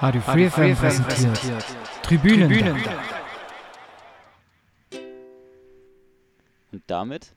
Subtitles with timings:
[0.00, 1.64] Radio Free FM präsentiert
[2.02, 2.48] Tribünen.
[2.50, 2.82] Tribünen.
[6.72, 7.34] Und damit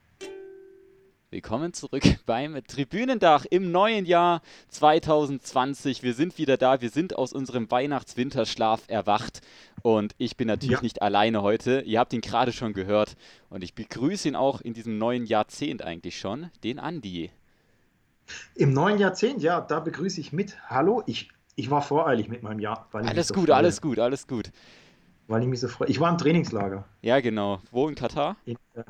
[1.30, 6.02] willkommen zurück beim Tribünendach im neuen Jahr 2020.
[6.02, 9.40] Wir sind wieder da, wir sind aus unserem Weihnachts-Winterschlaf erwacht
[9.82, 10.82] und ich bin natürlich ja.
[10.82, 11.80] nicht alleine heute.
[11.82, 13.16] Ihr habt ihn gerade schon gehört
[13.48, 17.30] und ich begrüße ihn auch in diesem neuen Jahrzehnt eigentlich schon, den Andi.
[18.54, 20.58] Im neuen Jahrzehnt, ja, da begrüße ich mit.
[20.68, 22.88] Hallo, ich ich war voreilig mit meinem Jahr.
[22.92, 23.56] alles so gut, freue.
[23.56, 24.52] alles gut, alles gut.
[25.26, 25.88] Weil ich mich so freue.
[25.88, 26.84] Ich war im Trainingslager.
[27.02, 27.60] Ja, genau.
[27.72, 28.36] Wo in Katar?
[28.44, 28.84] In, äh,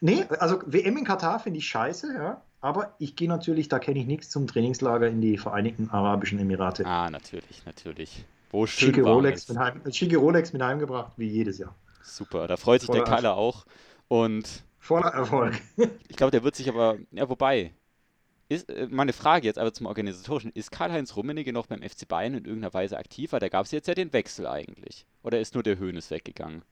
[0.00, 2.42] nee, also WM in Katar finde ich scheiße, ja.
[2.60, 6.84] Aber ich gehe natürlich, da kenne ich nichts zum Trainingslager in die Vereinigten Arabischen Emirate.
[6.84, 8.26] Ah, natürlich, natürlich.
[8.50, 11.74] Wo schön schicke Rolex, mit heim, schicke Rolex mit heimgebracht, wie jedes Jahr.
[12.02, 13.64] Super, da freut sich Voller der Kalle auch.
[14.08, 15.58] Und Voller Erfolg.
[16.08, 17.72] ich glaube, der wird sich aber, ja, wobei,
[18.48, 22.34] ist, äh, meine Frage jetzt aber zum Organisatorischen, ist Karl-Heinz Rummenigge noch beim FC Bayern
[22.34, 23.32] in irgendeiner Weise aktiv?
[23.32, 25.06] Weil da gab es jetzt ja den Wechsel eigentlich.
[25.22, 26.62] Oder ist nur der Höhnes weggegangen?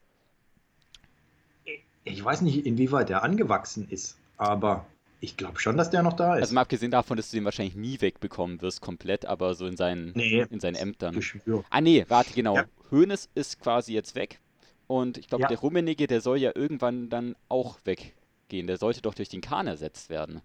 [2.05, 4.87] Ich weiß nicht, inwieweit er angewachsen ist, aber
[5.21, 6.43] ich glaube schon, dass der noch da ist.
[6.43, 9.77] Also mal abgesehen davon, dass du den wahrscheinlich nie wegbekommen wirst, komplett, aber so in
[9.77, 11.17] seinen, nee, in seinen Ämtern.
[11.17, 11.65] Geschwür.
[11.69, 12.57] Ah nee, warte, genau.
[12.57, 12.65] Ja.
[12.91, 14.39] Hoeneß ist quasi jetzt weg.
[14.87, 15.49] Und ich glaube, ja.
[15.49, 18.69] der Rummenigge, der soll ja irgendwann dann auch weggehen.
[18.69, 20.43] Der sollte doch durch den Kahn ersetzt werden.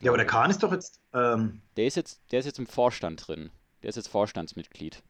[0.00, 1.00] Ja, aber der Kahn ist doch jetzt.
[1.12, 3.50] Ähm, der, ist jetzt der ist jetzt im Vorstand drin.
[3.82, 5.02] Der ist jetzt Vorstandsmitglied.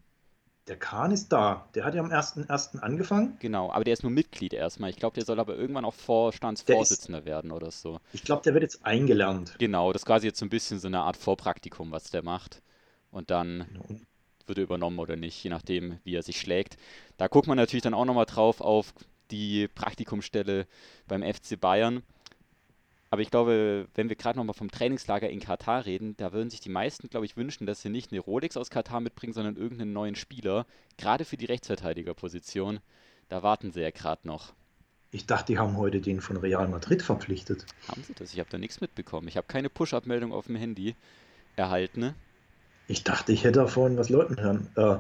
[0.69, 1.69] Der Kahn ist da.
[1.75, 2.79] Der hat ja am 1.1.
[2.79, 3.37] angefangen.
[3.41, 4.91] Genau, aber der ist nur Mitglied erstmal.
[4.91, 7.99] Ich glaube, der soll aber irgendwann auch Vorstandsvorsitzender ist, werden oder so.
[8.13, 9.57] Ich glaube, der wird jetzt eingelernt.
[9.59, 12.63] Genau, das ist quasi jetzt so ein bisschen so eine Art Vorpraktikum, was der macht.
[13.11, 14.01] Und dann genau.
[14.47, 16.77] wird er übernommen oder nicht, je nachdem, wie er sich schlägt.
[17.17, 18.95] Da guckt man natürlich dann auch nochmal drauf auf
[19.33, 20.69] die Praktikumsstelle
[21.09, 22.05] beim FC Bayern.
[23.13, 26.61] Aber ich glaube, wenn wir gerade nochmal vom Trainingslager in Katar reden, da würden sich
[26.61, 29.93] die meisten, glaube ich, wünschen, dass sie nicht eine Rolex aus Katar mitbringen, sondern irgendeinen
[29.93, 30.65] neuen Spieler.
[30.97, 32.81] Gerade für die Rechtsverteidigerposition.
[33.29, 34.55] Da warten sie ja gerade noch.
[35.11, 37.67] Ich dachte, die haben heute den von Real Madrid verpflichtet.
[37.87, 38.33] Haben sie das?
[38.33, 39.29] Ich habe da nichts mitbekommen.
[39.29, 40.97] Ich habe keine Push-Up-Meldung auf dem Handy
[41.55, 42.01] erhalten.
[42.01, 42.15] Ne?
[42.89, 44.69] Ich dachte, ich hätte davon was Leuten hören.
[44.75, 44.97] Äh,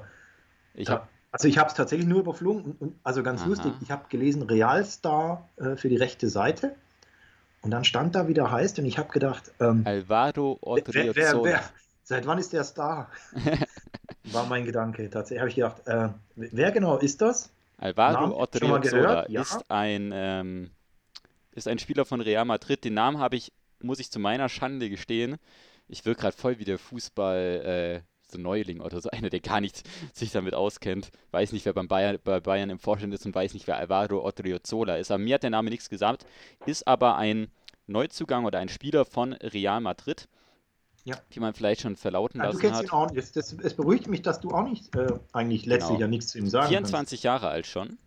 [0.74, 2.94] ich hab, also ich habe es tatsächlich nur überflogen.
[3.04, 3.48] Also ganz Aha.
[3.48, 6.76] lustig, ich habe gelesen, Realstar äh, für die rechte Seite.
[7.62, 11.44] Und dann stand da, wie der heißt, und ich habe gedacht, ähm, Alvaro wer, wer,
[11.44, 11.62] wer,
[12.02, 13.08] Seit wann ist der Star?
[14.24, 15.08] War mein Gedanke.
[15.08, 17.50] Tatsächlich habe ich gedacht, äh, wer genau ist das?
[17.78, 19.40] Alvaro Odriozola ja.
[19.40, 20.70] ist ein ähm,
[21.52, 22.84] ist ein Spieler von Real Madrid.
[22.84, 25.36] Den Namen habe ich, muss ich zu meiner Schande gestehen.
[25.88, 29.60] Ich wirke gerade voll wie der Fußball, äh, so Neuling oder so einer, der gar
[29.60, 33.34] nicht sich damit auskennt, weiß nicht, wer beim Bayern, bei Bayern im Vorstand ist und
[33.34, 35.10] weiß nicht, wer Alvaro Odriozola ist.
[35.10, 36.26] Aber mir hat der Name nichts gesagt,
[36.66, 37.48] ist aber ein
[37.86, 40.28] Neuzugang oder ein Spieler von Real Madrid,
[41.04, 41.16] ja.
[41.32, 42.86] die man vielleicht schon verlauten ja, lassen du kennst hat.
[42.86, 43.10] Ihn auch.
[43.10, 46.00] Das, es beruhigt mich, dass du auch nicht äh, eigentlich letztlich genau.
[46.00, 47.24] ja nichts zu ihm sagen 24 kannst.
[47.24, 47.98] Jahre alt schon.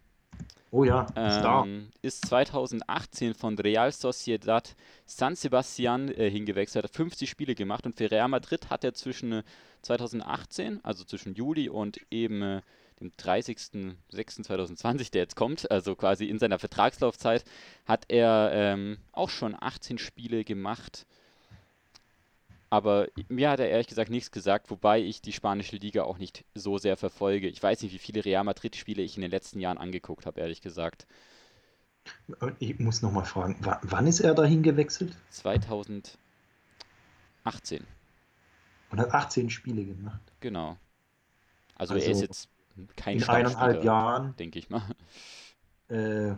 [0.75, 4.75] Oh ja, ähm, ist 2018 von Real Sociedad
[5.05, 9.43] San Sebastian äh, hingewechselt, hat 50 Spiele gemacht und für Real Madrid hat er zwischen
[9.83, 12.61] 2018, also zwischen Juli und eben äh,
[12.99, 17.45] dem 30.06.2020, der jetzt kommt, also quasi in seiner Vertragslaufzeit,
[17.85, 21.05] hat er ähm, auch schon 18 Spiele gemacht
[22.69, 26.45] aber mir hat er ehrlich gesagt nichts gesagt, wobei ich die spanische Liga auch nicht
[26.55, 27.47] so sehr verfolge.
[27.47, 30.61] Ich weiß nicht, wie viele Real Madrid-Spiele ich in den letzten Jahren angeguckt habe, ehrlich
[30.61, 31.05] gesagt.
[32.59, 35.15] Ich muss nochmal fragen, wann ist er dahin gewechselt?
[35.29, 36.17] 2018.
[38.91, 40.21] Und hat 18 Spiele gemacht.
[40.39, 40.77] Genau.
[41.75, 42.49] Also, also er ist jetzt
[42.95, 44.35] kein In eineinhalb Jahren.
[44.37, 44.83] Denke ich mal.
[45.89, 46.35] Äh,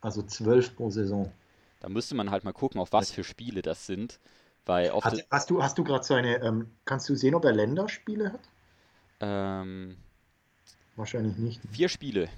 [0.00, 1.32] also zwölf pro Saison.
[1.80, 4.20] Da müsste man halt mal gucken, auf was für Spiele das sind.
[4.70, 7.50] Weil oft hast, hast du, hast du gerade seine, ähm, kannst du sehen, ob er
[7.50, 8.40] Länderspiele hat?
[9.18, 9.96] Ähm,
[10.94, 11.60] Wahrscheinlich nicht.
[11.72, 12.28] Vier Spiele.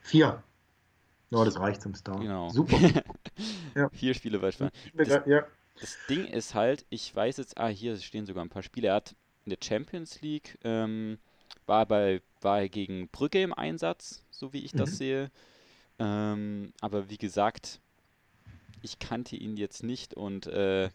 [0.00, 0.40] Vier.
[1.30, 2.20] Ja, das reicht zum Star.
[2.20, 2.48] Genau.
[2.50, 2.78] Super.
[3.74, 3.88] ja.
[3.88, 4.72] Vier Spiele beispielsweise.
[4.94, 5.44] Das, ja.
[5.80, 8.86] das Ding ist halt, ich weiß jetzt, ah, hier stehen sogar ein paar Spiele.
[8.86, 11.18] Er hat in der Champions League, ähm,
[11.66, 14.94] war, bei, war er gegen Brügge im Einsatz, so wie ich das mhm.
[14.94, 15.30] sehe.
[15.98, 17.80] Ähm, aber wie gesagt,
[18.82, 20.88] ich kannte ihn jetzt nicht und äh,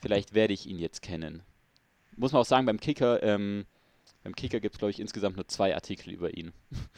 [0.00, 1.42] Vielleicht werde ich ihn jetzt kennen.
[2.16, 3.64] Muss man auch sagen, beim Kicker, ähm,
[4.22, 6.52] beim Kicker gibt es, glaube ich, insgesamt nur zwei Artikel über ihn.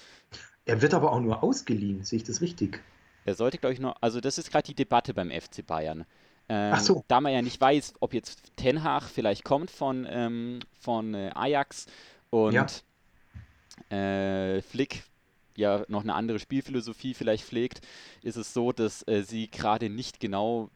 [0.69, 2.83] Er wird aber auch nur ausgeliehen, sehe ich das richtig?
[3.25, 6.05] Er sollte, glaube ich, noch, also das ist gerade die Debatte beim FC Bayern.
[6.49, 7.05] Ähm, Ach so.
[7.07, 11.31] Da man ja nicht weiß, ob jetzt Ten Hag vielleicht kommt von, ähm, von äh,
[11.35, 11.87] Ajax
[12.31, 12.53] und
[13.91, 13.97] ja.
[13.97, 15.05] äh, Flick
[15.57, 17.81] ja noch eine andere Spielphilosophie vielleicht pflegt,
[18.23, 20.71] ist es so, dass äh, sie gerade nicht genau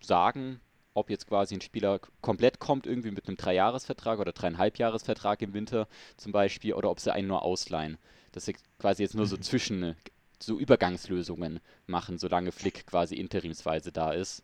[0.00, 0.60] sagen,
[0.98, 5.88] ob jetzt quasi ein Spieler komplett kommt, irgendwie mit einem Dreijahresvertrag oder dreieinhalbjahresvertrag im Winter
[6.16, 7.98] zum Beispiel, oder ob sie einen nur ausleihen.
[8.32, 9.42] Dass sie quasi jetzt nur so mhm.
[9.42, 9.96] zwischen
[10.40, 14.42] so Übergangslösungen machen, solange Flick quasi interimsweise da ist.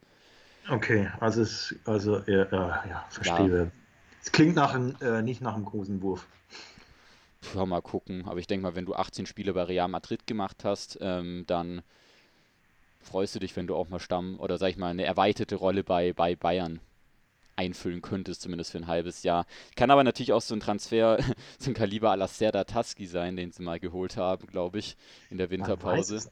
[0.68, 3.64] Okay, also es, also äh, ja, verstehe.
[3.64, 3.70] Ja.
[4.22, 6.26] Es klingt nach einem, äh, nicht nach einem großen Wurf.
[7.54, 8.24] Ja, mal gucken.
[8.26, 11.82] Aber ich denke mal, wenn du 18 Spiele bei Real Madrid gemacht hast, ähm, dann
[13.04, 15.84] freust du dich, wenn du auch mal Stamm oder sag ich mal eine erweiterte Rolle
[15.84, 16.80] bei, bei Bayern
[17.56, 19.46] einfüllen könntest, zumindest für ein halbes Jahr.
[19.76, 21.18] Kann aber natürlich auch so ein Transfer
[21.58, 24.96] zum Kaliber à la Taski sein, den sie mal geholt haben, glaube ich,
[25.30, 26.28] in der Winterpause.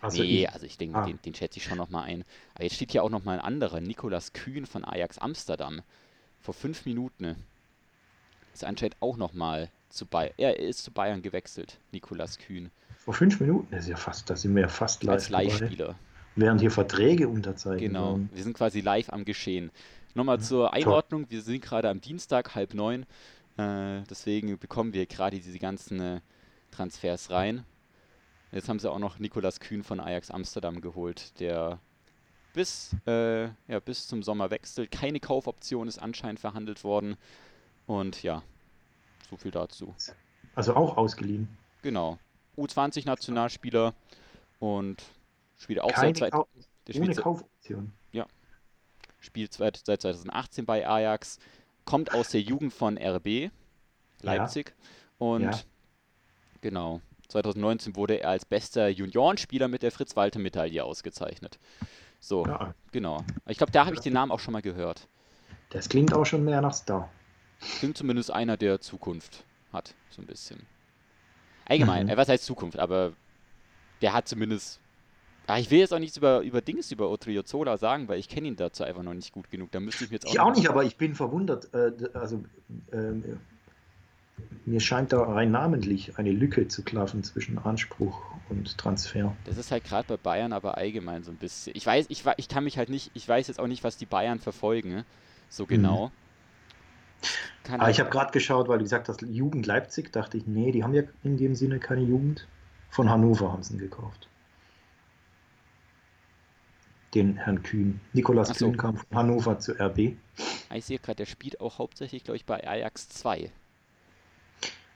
[0.00, 1.06] Also nee, ich, also ich denke, ah.
[1.06, 2.24] den, den schätze ich schon nochmal ein.
[2.54, 5.82] Aber jetzt steht hier auch nochmal ein anderer, Nikolas Kühn von Ajax Amsterdam.
[6.40, 7.36] Vor fünf Minuten.
[8.54, 10.34] Ist anscheinend auch nochmal zu Bayern.
[10.36, 12.70] Er ist zu Bayern gewechselt, Nikolas Kühn.
[13.08, 13.74] Vor fünf Minuten?
[13.74, 15.14] Ist ja fast, da sind wir ja fast live.
[15.14, 15.94] Als Live-Spieler.
[16.36, 18.28] Während hier Verträge unterzeichnet Genau, werden.
[18.34, 19.70] wir sind quasi live am Geschehen.
[20.14, 21.30] Nochmal ja, zur Einordnung, toll.
[21.30, 23.06] wir sind gerade am Dienstag, halb neun.
[23.56, 26.20] Äh, deswegen bekommen wir gerade diese ganzen äh,
[26.70, 27.64] Transfers rein.
[28.52, 31.80] Jetzt haben sie auch noch Nikolas Kühn von Ajax Amsterdam geholt, der
[32.52, 34.90] bis, äh, ja, bis zum Sommer wechselt.
[34.90, 37.16] Keine Kaufoption ist anscheinend verhandelt worden.
[37.86, 38.42] Und ja,
[39.30, 39.94] so viel dazu.
[40.54, 41.48] Also auch ausgeliehen.
[41.80, 42.18] Genau.
[42.58, 43.94] U20-Nationalspieler
[44.58, 45.02] und
[45.56, 46.48] spielt auch Keine seit, Kau
[46.94, 47.92] ohne Kaufoption.
[48.12, 48.26] Ja.
[49.20, 51.38] Spielt seit, seit 2018 bei Ajax,
[51.84, 53.50] kommt aus der Jugend von RB
[54.22, 55.26] Leipzig ja.
[55.26, 55.58] und ja.
[56.60, 57.00] genau.
[57.28, 61.58] 2019 wurde er als bester Juniorenspieler mit der Fritz-Walter-Medaille ausgezeichnet.
[62.20, 62.74] So, ja.
[62.90, 63.22] genau.
[63.46, 65.08] Ich glaube, da habe ich den Namen auch schon mal gehört.
[65.70, 67.10] Das klingt auch schon mehr nach Star.
[67.78, 70.66] Klingt zumindest einer, der Zukunft hat, so ein bisschen.
[71.68, 72.12] Allgemein, mhm.
[72.12, 73.12] äh, was heißt Zukunft, aber
[74.02, 74.80] der hat zumindest.
[75.46, 78.48] Ah, ich will jetzt auch nichts über, über Dings, über Otriozola sagen, weil ich kenne
[78.48, 79.70] ihn dazu einfach noch nicht gut genug.
[79.72, 80.32] Da müsste ich mir jetzt auch.
[80.32, 81.72] Ich auch nicht, aber ich bin verwundert.
[81.72, 82.44] Äh, also,
[82.90, 83.12] äh,
[84.66, 88.20] mir scheint da rein namentlich eine Lücke zu klaffen zwischen Anspruch
[88.50, 89.34] und Transfer.
[89.44, 91.74] Das ist halt gerade bei Bayern aber allgemein so ein bisschen.
[91.74, 94.06] Ich weiß, ich, ich kann mich halt nicht, ich weiß jetzt auch nicht, was die
[94.06, 95.04] Bayern verfolgen, ne?
[95.48, 95.68] so mhm.
[95.68, 96.06] genau.
[96.06, 96.12] Mhm.
[97.68, 100.72] Kann Aber ich habe gerade geschaut, weil du gesagt hast, Jugend Leipzig, dachte ich, nee,
[100.72, 102.48] die haben ja in dem Sinne keine Jugend.
[102.88, 104.26] Von Hannover haben sie ihn gekauft.
[107.14, 108.00] Den Herrn Kühn.
[108.14, 108.70] Nikolas so.
[108.70, 110.16] Kühn kam von Hannover zu RB.
[110.72, 113.52] Ich sehe gerade, der spielt auch hauptsächlich, glaube ich, bei Ajax 2.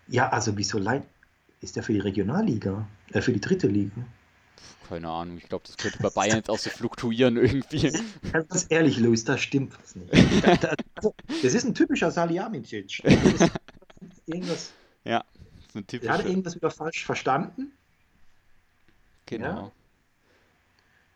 [0.08, 1.02] Ja, also wieso leid
[1.60, 2.88] ist der für die Regionalliga?
[3.12, 4.02] Äh, für die dritte Liga?
[4.88, 5.38] Keine Ahnung.
[5.38, 7.92] Ich glaube, das könnte bei Bayern jetzt auch so fluktuieren irgendwie.
[8.32, 10.12] Ganz ehrlich, Luis, da stimmt was nicht.
[11.42, 13.02] Das ist ein typischer Salihamidzic.
[14.26, 14.72] Irgendwas.
[15.04, 15.24] Ja,
[15.72, 16.12] so ein typischer.
[16.12, 17.72] Er hat irgendwas wieder falsch verstanden.
[19.26, 19.46] Genau.
[19.46, 19.72] Ja.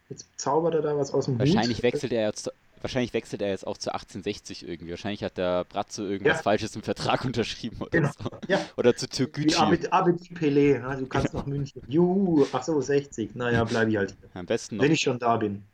[0.08, 1.82] Jetzt zaubert er da was aus dem Wahrscheinlich Hut.
[1.82, 2.50] wechselt er jetzt
[2.86, 4.92] Wahrscheinlich wechselt er jetzt auch zu 1860 irgendwie.
[4.92, 6.42] Wahrscheinlich hat der Bratzo irgendwas ja.
[6.44, 8.12] Falsches im Vertrag unterschrieben oder genau.
[8.16, 8.30] so.
[8.46, 8.60] Ja.
[8.76, 9.56] Oder zu Türkgücü.
[9.56, 10.96] Abed, Abed Pelé, ne?
[10.96, 11.82] du kannst nach München.
[11.88, 13.34] Juhu, ach so, 60.
[13.34, 14.30] Naja, bleibe ich halt hier.
[14.34, 15.64] Am besten noch, Wenn ich schon da bin.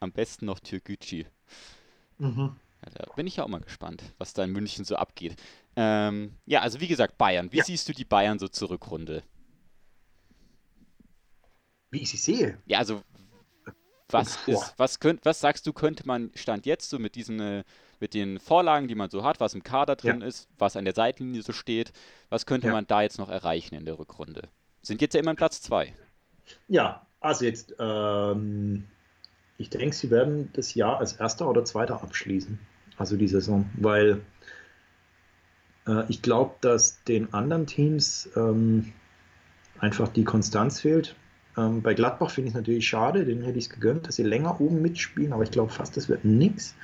[0.00, 1.26] Am besten noch Türkgücü.
[2.16, 2.56] Mhm.
[2.82, 5.36] Ja, da bin ich ja auch mal gespannt, was da in München so abgeht.
[5.76, 7.52] Ähm, ja, also wie gesagt, Bayern.
[7.52, 7.64] Wie ja.
[7.64, 9.22] siehst du die Bayern so zur Rückrunde?
[11.90, 12.56] Wie ich sie sehe?
[12.64, 13.02] Ja, also
[14.08, 17.64] was, ist, was, könnt, was sagst du, könnte man Stand jetzt so mit diesen äh,
[18.00, 20.26] mit den Vorlagen, die man so hat, was im Kader drin ja.
[20.26, 21.92] ist, was an der Seitenlinie so steht,
[22.28, 22.72] was könnte ja.
[22.72, 24.48] man da jetzt noch erreichen in der Rückrunde?
[24.82, 25.94] Sind jetzt ja immer Platz zwei.
[26.68, 28.84] Ja, also jetzt, ähm,
[29.56, 32.58] ich denke, sie werden das Jahr als erster oder zweiter abschließen,
[32.98, 34.20] also die Saison, weil
[35.86, 38.92] äh, ich glaube, dass den anderen Teams ähm,
[39.78, 41.16] einfach die Konstanz fehlt.
[41.56, 44.22] Ähm, bei Gladbach finde ich es natürlich schade, denen hätte ich es gegönnt, dass sie
[44.22, 46.74] länger oben mitspielen, aber ich glaube fast, das wird nichts.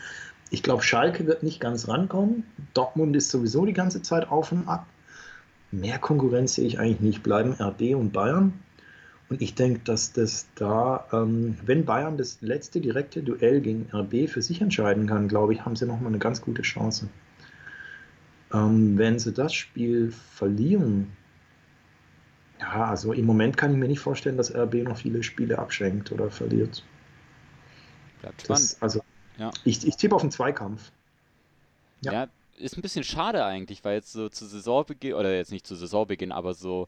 [0.51, 2.45] Ich glaube, Schalke wird nicht ganz rankommen.
[2.75, 4.87] Dortmund ist sowieso die ganze Zeit auf und ab.
[5.71, 7.23] Mehr Konkurrenz sehe ich eigentlich nicht.
[7.23, 8.53] Bleiben RD und Bayern.
[9.29, 14.29] Und ich denke, dass das da, ähm, wenn Bayern das letzte direkte Duell gegen RB
[14.29, 17.09] für sich entscheiden kann, glaube ich, haben sie nochmal eine ganz gute Chance.
[18.53, 21.13] Ähm, wenn sie das Spiel verlieren,
[22.61, 26.13] ja, also im Moment kann ich mir nicht vorstellen, dass RB noch viele Spiele abschenkt
[26.13, 26.85] oder verliert.
[28.21, 28.73] Bleibt spannend.
[28.73, 29.01] Das, also,
[29.39, 29.51] ja.
[29.65, 30.93] ich, ich tippe auf einen Zweikampf.
[32.03, 32.13] Ja.
[32.13, 32.27] ja.
[32.59, 36.33] ist ein bisschen schade eigentlich, weil jetzt so zu Saisonbeginn, oder jetzt nicht zu Saisonbeginn,
[36.33, 36.87] aber so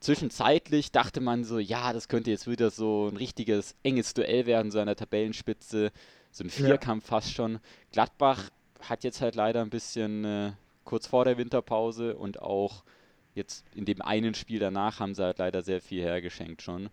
[0.00, 4.70] zwischenzeitlich dachte man so, ja, das könnte jetzt wieder so ein richtiges enges Duell werden,
[4.70, 5.92] so an der Tabellenspitze,
[6.30, 7.08] so ein Vierkampf ja.
[7.08, 7.60] fast schon.
[7.92, 10.52] Gladbach hat jetzt halt leider ein bisschen äh,
[10.84, 12.82] kurz vor der Winterpause und auch
[13.34, 16.90] jetzt in dem einen Spiel danach haben sie halt leider sehr viel hergeschenkt schon.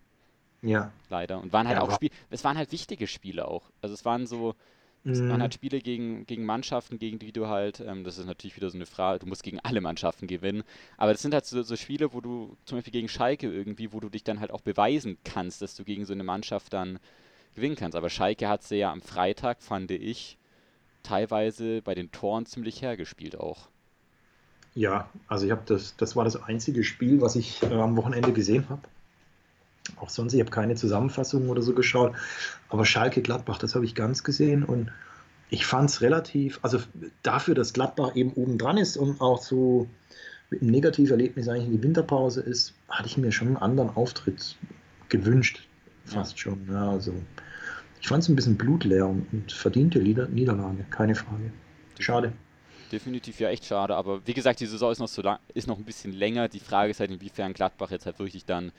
[0.62, 0.92] Ja.
[1.10, 1.42] Leider.
[1.42, 3.72] Und waren halt ja, auch Spiele, es waren halt wichtige Spiele auch.
[3.82, 4.56] Also es waren so
[5.04, 5.28] Mhm.
[5.28, 8.70] Man hat Spiele gegen, gegen Mannschaften, gegen die du halt, ähm, das ist natürlich wieder
[8.70, 10.64] so eine Frage, du musst gegen alle Mannschaften gewinnen.
[10.98, 14.00] Aber das sind halt so, so, Spiele, wo du zum Beispiel gegen Schalke irgendwie, wo
[14.00, 17.00] du dich dann halt auch beweisen kannst, dass du gegen so eine Mannschaft dann
[17.56, 17.96] gewinnen kannst.
[17.98, 20.38] Aber Schalke hat sie ja am Freitag, fand ich,
[21.02, 23.70] teilweise bei den Toren ziemlich hergespielt auch.
[24.74, 28.32] Ja, also ich habe das, das war das einzige Spiel, was ich äh, am Wochenende
[28.32, 28.82] gesehen habe.
[29.98, 32.14] Auch sonst, ich habe keine Zusammenfassung oder so geschaut.
[32.70, 34.92] Aber Schalke Gladbach, das habe ich ganz gesehen und
[35.50, 36.80] ich fand es relativ, also
[37.24, 39.88] dafür, dass Gladbach eben oben dran ist und auch so
[40.50, 44.56] mit einem Negativerlebnis eigentlich in die Winterpause ist, hatte ich mir schon einen anderen Auftritt
[45.10, 45.68] gewünscht.
[46.06, 46.68] Fast schon.
[46.72, 47.14] Ja, also
[48.00, 51.52] ich fand es ein bisschen blutleer und verdiente Niederlage, keine Frage.
[52.00, 52.32] Schade.
[52.92, 55.78] Definitiv ja echt schade, aber wie gesagt, die Saison ist noch so lang, ist noch
[55.78, 56.50] ein bisschen länger.
[56.50, 58.72] Die Frage ist halt, inwiefern Gladbach jetzt halt wirklich dann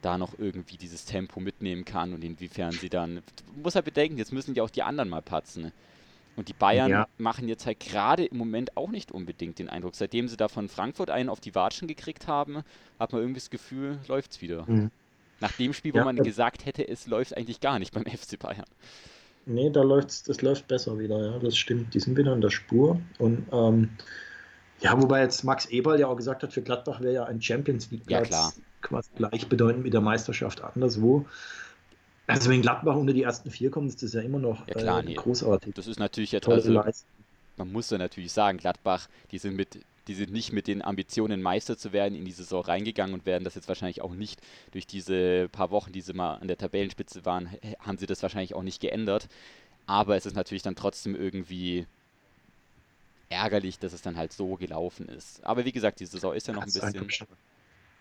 [0.00, 3.22] da noch irgendwie dieses Tempo mitnehmen kann und inwiefern sie dann.
[3.36, 5.72] Du musst halt bedenken, jetzt müssen ja auch die anderen mal patzen.
[6.34, 7.08] Und die Bayern ja.
[7.18, 9.94] machen jetzt halt gerade im Moment auch nicht unbedingt den Eindruck.
[9.94, 12.62] Seitdem sie da von Frankfurt einen auf die Watschen gekriegt haben,
[12.98, 14.64] hat man irgendwie das Gefühl, läuft es wieder.
[14.66, 14.90] Mhm.
[15.40, 18.38] Nach dem Spiel, wo ja, man gesagt hätte, es läuft eigentlich gar nicht beim FC
[18.38, 18.64] Bayern.
[19.44, 21.94] Nee, da läuft's, das läuft besser wieder, ja, das stimmt.
[21.94, 23.00] Die sind wieder in der Spur.
[23.18, 23.90] Und ähm,
[24.80, 27.90] ja, wobei jetzt Max Eberl ja auch gesagt hat, für Gladbach wäre ja ein Champions
[27.90, 31.26] League-Platz ja, quasi gleichbedeutend mit der Meisterschaft anderswo.
[32.26, 35.00] Also wenn Gladbach unter die ersten vier kommt, ist das ja immer noch ja, klar,
[35.00, 35.14] äh, nee.
[35.14, 35.74] großartig.
[35.74, 36.82] Das ist natürlich jetzt also,
[37.56, 41.42] man muss ja natürlich sagen, Gladbach, die sind mit die sind nicht mit den Ambitionen
[41.42, 44.40] Meister zu werden in die Saison reingegangen und werden das jetzt wahrscheinlich auch nicht
[44.72, 48.54] durch diese paar Wochen, die sie mal an der Tabellenspitze waren, haben sie das wahrscheinlich
[48.54, 49.28] auch nicht geändert.
[49.86, 51.86] Aber es ist natürlich dann trotzdem irgendwie
[53.28, 55.44] ärgerlich, dass es dann halt so gelaufen ist.
[55.44, 57.08] Aber wie gesagt, die Saison ist ja noch ein bisschen.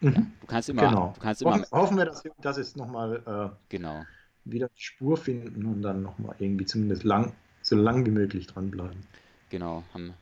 [0.02, 0.34] Ja, mhm.
[0.42, 0.90] du kannst immer.
[0.90, 1.14] Genau.
[1.16, 4.04] Du kannst immer hoffen, hoffen wir, dass wir das jetzt nochmal äh, genau.
[4.46, 9.06] wieder die Spur finden und dann nochmal irgendwie zumindest lang, so lang wie möglich dranbleiben.
[9.50, 10.14] Genau, haben,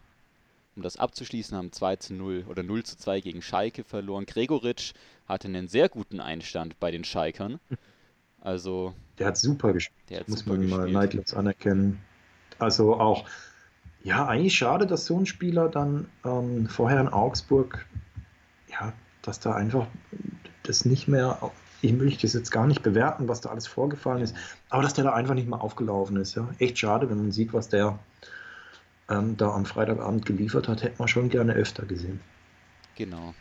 [0.80, 4.26] um das abzuschließen, haben 2 zu 0 oder 0 zu 2 gegen Schalke verloren.
[4.26, 4.94] Gregoritsch
[5.28, 7.60] hatte einen sehr guten Einstand bei den Schalkern.
[8.42, 8.94] Also.
[9.18, 10.22] Der hat super gespielt.
[10.22, 10.82] Hat muss super man gespielt.
[10.82, 12.00] mal neidlos anerkennen.
[12.58, 13.26] Also auch,
[14.02, 17.86] ja, eigentlich schade, dass so ein Spieler dann ähm, vorher in Augsburg
[18.70, 19.88] ja, dass da einfach
[20.64, 24.36] das nicht mehr, ich will das jetzt gar nicht bewerten, was da alles vorgefallen ist,
[24.70, 26.36] aber dass der da einfach nicht mehr aufgelaufen ist.
[26.36, 26.48] Ja?
[26.60, 28.00] Echt schade, wenn man sieht, was der
[29.10, 32.20] ähm, da am Freitagabend geliefert hat, hätte man schon gerne öfter gesehen.
[32.96, 33.34] Genau.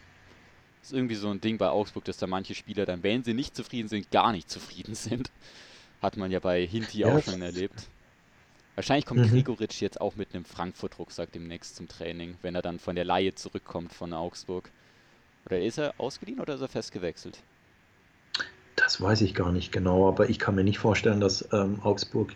[0.81, 3.35] Das ist irgendwie so ein Ding bei Augsburg, dass da manche Spieler dann, wenn sie
[3.35, 5.31] nicht zufrieden sind, gar nicht zufrieden sind.
[6.03, 7.89] Hat man ja bei Hinti ja, auch schon erlebt.
[8.77, 9.31] Wahrscheinlich kommt mhm.
[9.31, 13.35] Gregoritsch jetzt auch mit einem Frankfurt-Rucksack demnächst zum Training, wenn er dann von der Laie
[13.35, 14.71] zurückkommt von Augsburg.
[15.45, 17.43] Oder ist er ausgeliehen oder ist er festgewechselt?
[18.77, 22.33] Das weiß ich gar nicht genau, aber ich kann mir nicht vorstellen, dass ähm, Augsburg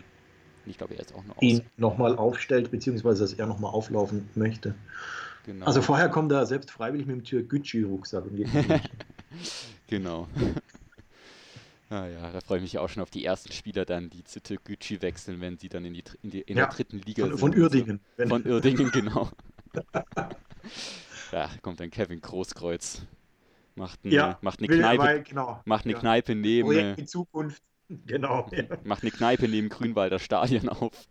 [0.65, 4.75] ich glaube, er ist auch noch ihn nochmal aufstellt, beziehungsweise dass er nochmal auflaufen möchte.
[5.45, 5.65] Genau.
[5.65, 8.47] Also vorher kommt er selbst freiwillig mit dem Türkgücü-Rucksack und geht
[9.87, 10.27] Genau.
[11.89, 14.41] ah ja, da freue ich mich auch schon auf die ersten Spieler dann, die zu
[14.41, 17.31] Türkgücü wechseln, wenn sie dann in, die, in, die, in ja, der dritten Liga von,
[17.31, 17.39] sind.
[17.39, 17.99] Von Uerdingen.
[18.27, 19.29] Von Uerdingen, genau.
[21.31, 23.01] Ja, kommt dann Kevin Großkreuz.
[23.75, 25.99] Macht eine, ja, macht eine Kneipe, weil, genau, macht eine ja.
[25.99, 26.67] Kneipe neben.
[26.67, 27.61] Projekt in Zukunft.
[27.89, 28.49] Genau.
[28.51, 28.63] Ja.
[28.83, 31.07] Macht eine Kneipe neben Grünwalder Stadion auf.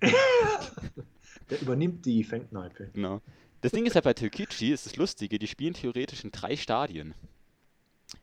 [1.50, 2.90] Der übernimmt die Fangkneipe.
[2.92, 3.20] Genau.
[3.60, 7.14] Das Ding ist ja bei Türkici, ist das Lustige, die spielen theoretisch in drei Stadien.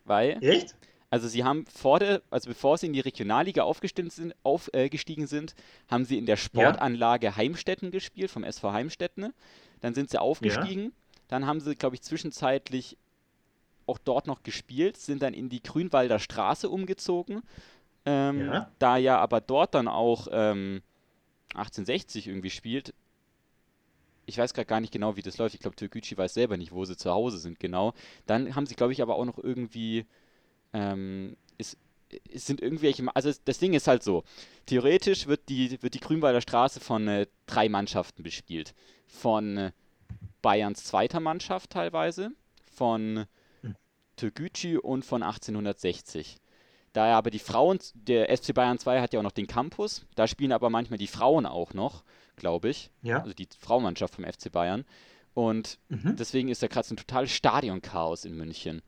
[0.06, 0.38] Weil.
[0.42, 0.76] Echt?
[1.10, 5.28] Also sie haben vor der, also bevor sie in die Regionalliga aufgestiegen sind, aufgestiegen äh,
[5.28, 5.56] sind,
[5.88, 7.36] haben sie in der Sportanlage ja.
[7.38, 9.34] Heimstetten gespielt, vom SV Heimstetten.
[9.80, 10.84] Dann sind sie aufgestiegen.
[10.84, 10.92] Ja.
[11.30, 12.98] Dann haben sie, glaube ich, zwischenzeitlich
[13.86, 17.42] auch dort noch gespielt, sind dann in die Grünwalder Straße umgezogen.
[18.10, 18.72] Ähm, ja.
[18.80, 20.82] Da ja aber dort dann auch ähm,
[21.50, 22.94] 1860 irgendwie spielt.
[24.26, 25.56] Ich weiß gerade gar nicht genau, wie das läuft.
[25.56, 27.94] Ich glaube, Türkgücü weiß selber nicht, wo sie zu Hause sind, genau.
[28.26, 30.06] Dann haben sie, glaube ich, aber auch noch irgendwie.
[30.72, 31.78] Ähm, ist,
[32.34, 34.24] es sind irgendwelche, also das Ding ist halt so,
[34.68, 38.74] theoretisch wird die, wird die Grünwalder Straße von äh, drei Mannschaften bespielt.
[39.06, 39.72] Von äh,
[40.42, 42.32] Bayerns zweiter Mannschaft teilweise,
[42.74, 43.26] von
[43.64, 43.76] hm.
[44.16, 46.38] Türkgücü und von 1860.
[46.94, 50.28] Da aber die Frauen, der FC Bayern 2 hat ja auch noch den Campus, da
[50.28, 52.04] spielen aber manchmal die Frauen auch noch,
[52.36, 52.90] glaube ich.
[53.02, 53.20] Ja.
[53.22, 54.86] Also die Frauenmannschaft vom FC Bayern.
[55.34, 56.16] Und mhm.
[56.16, 58.82] deswegen ist da gerade so ein totales Stadionchaos in München.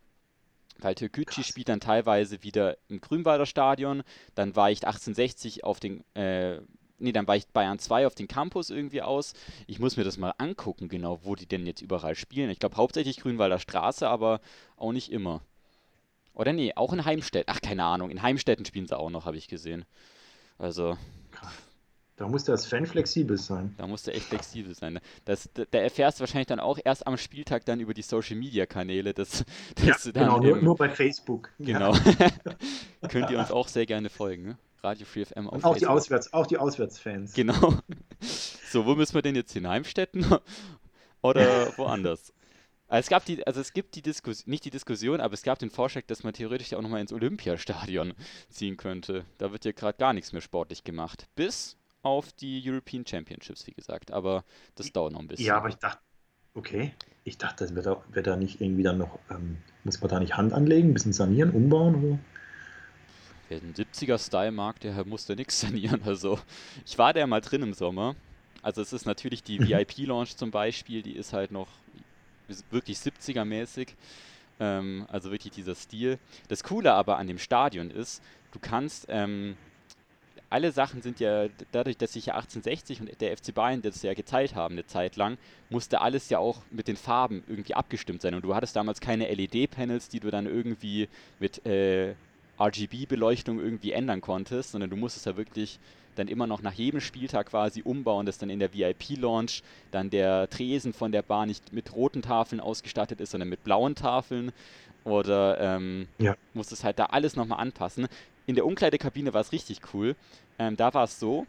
[0.80, 4.04] Weil Türkgücü spielt dann teilweise wieder im Grünwalder Stadion,
[4.34, 6.62] dann weicht 1860 auf den, äh,
[6.98, 9.34] nee, dann weicht Bayern 2 auf den Campus irgendwie aus.
[9.68, 12.50] Ich muss mir das mal angucken, genau, wo die denn jetzt überall spielen.
[12.50, 14.40] Ich glaube hauptsächlich Grünwalder Straße, aber
[14.78, 15.42] auch nicht immer.
[16.40, 17.54] Oder nee, auch in Heimstetten.
[17.54, 18.12] Ach, keine Ahnung.
[18.12, 19.84] In Heimstetten spielen sie auch noch, habe ich gesehen.
[20.58, 20.98] Also.
[22.16, 23.76] Da muss das Fan flexibel sein.
[23.78, 25.02] Da muss der echt flexibel sein.
[25.26, 28.66] Das, da erfährst du wahrscheinlich dann auch erst am Spieltag dann über die Social Media
[28.66, 29.14] Kanäle.
[29.14, 29.44] Dass,
[29.86, 31.52] dass ja, genau, nur, nur, bei Facebook.
[31.60, 31.94] Genau.
[33.10, 34.44] Könnt ihr uns auch sehr gerne folgen.
[34.44, 34.58] Ne?
[34.82, 35.78] Radio Free FM auf Und auch Facebook.
[35.80, 37.34] die Auswärts, auch die Auswärtsfans.
[37.34, 37.74] Genau.
[38.72, 39.68] So, wo müssen wir denn jetzt hin?
[39.68, 40.24] Heimstetten
[41.24, 42.32] oder woanders?
[42.92, 45.70] Es gab die, also es gibt die Diskussion, nicht die Diskussion, aber es gab den
[45.70, 48.14] Vorschlag, dass man theoretisch auch nochmal ins Olympiastadion
[48.50, 49.26] ziehen könnte.
[49.38, 51.28] Da wird ja gerade gar nichts mehr sportlich gemacht.
[51.36, 54.12] Bis auf die European Championships, wie gesagt.
[54.12, 54.44] Aber
[54.76, 55.46] das dauert noch ein bisschen.
[55.46, 56.02] Ja, aber ich dachte,
[56.56, 56.94] okay,
[57.26, 60.20] ich dachte, das wird da, wird da nicht irgendwie dann noch, ähm, muss man da
[60.20, 62.20] nicht Hand anlegen, ein bisschen sanieren, umbauen oder?
[63.50, 66.02] Wer den 70er-Style mag, der muss da nichts sanieren.
[66.04, 66.40] Also,
[66.86, 68.16] ich war da mal drin im Sommer.
[68.62, 69.60] Also, es ist natürlich die.
[69.68, 71.68] VIP-Launch zum Beispiel, die ist halt noch
[72.72, 73.90] wirklich 70er-mäßig.
[74.60, 76.20] Ähm, also wirklich dieser Stil.
[76.48, 79.56] Das Coole aber an dem Stadion ist, du kannst ähm,
[80.50, 84.14] alle Sachen sind ja, dadurch, dass sich ja 1860 und der FC Bayern das ja
[84.14, 85.38] geteilt haben eine Zeit lang,
[85.70, 88.34] musste alles ja auch mit den Farben irgendwie abgestimmt sein.
[88.34, 91.08] Und du hattest damals keine LED-Panels, die du dann irgendwie
[91.40, 92.16] mit äh,
[92.60, 95.80] RGB-Beleuchtung irgendwie ändern konntest, sondern du musstest ja wirklich
[96.16, 100.50] dann immer noch nach jedem Spieltag quasi umbauen, dass dann in der VIP-Launch dann der
[100.50, 104.52] Tresen von der Bar nicht mit roten Tafeln ausgestattet ist, sondern mit blauen Tafeln.
[105.06, 106.36] Oder ähm, ja.
[106.54, 108.08] musstest halt da alles nochmal anpassen.
[108.46, 110.16] In der Umkleidekabine war es richtig cool.
[110.58, 111.48] Ähm, da war es so,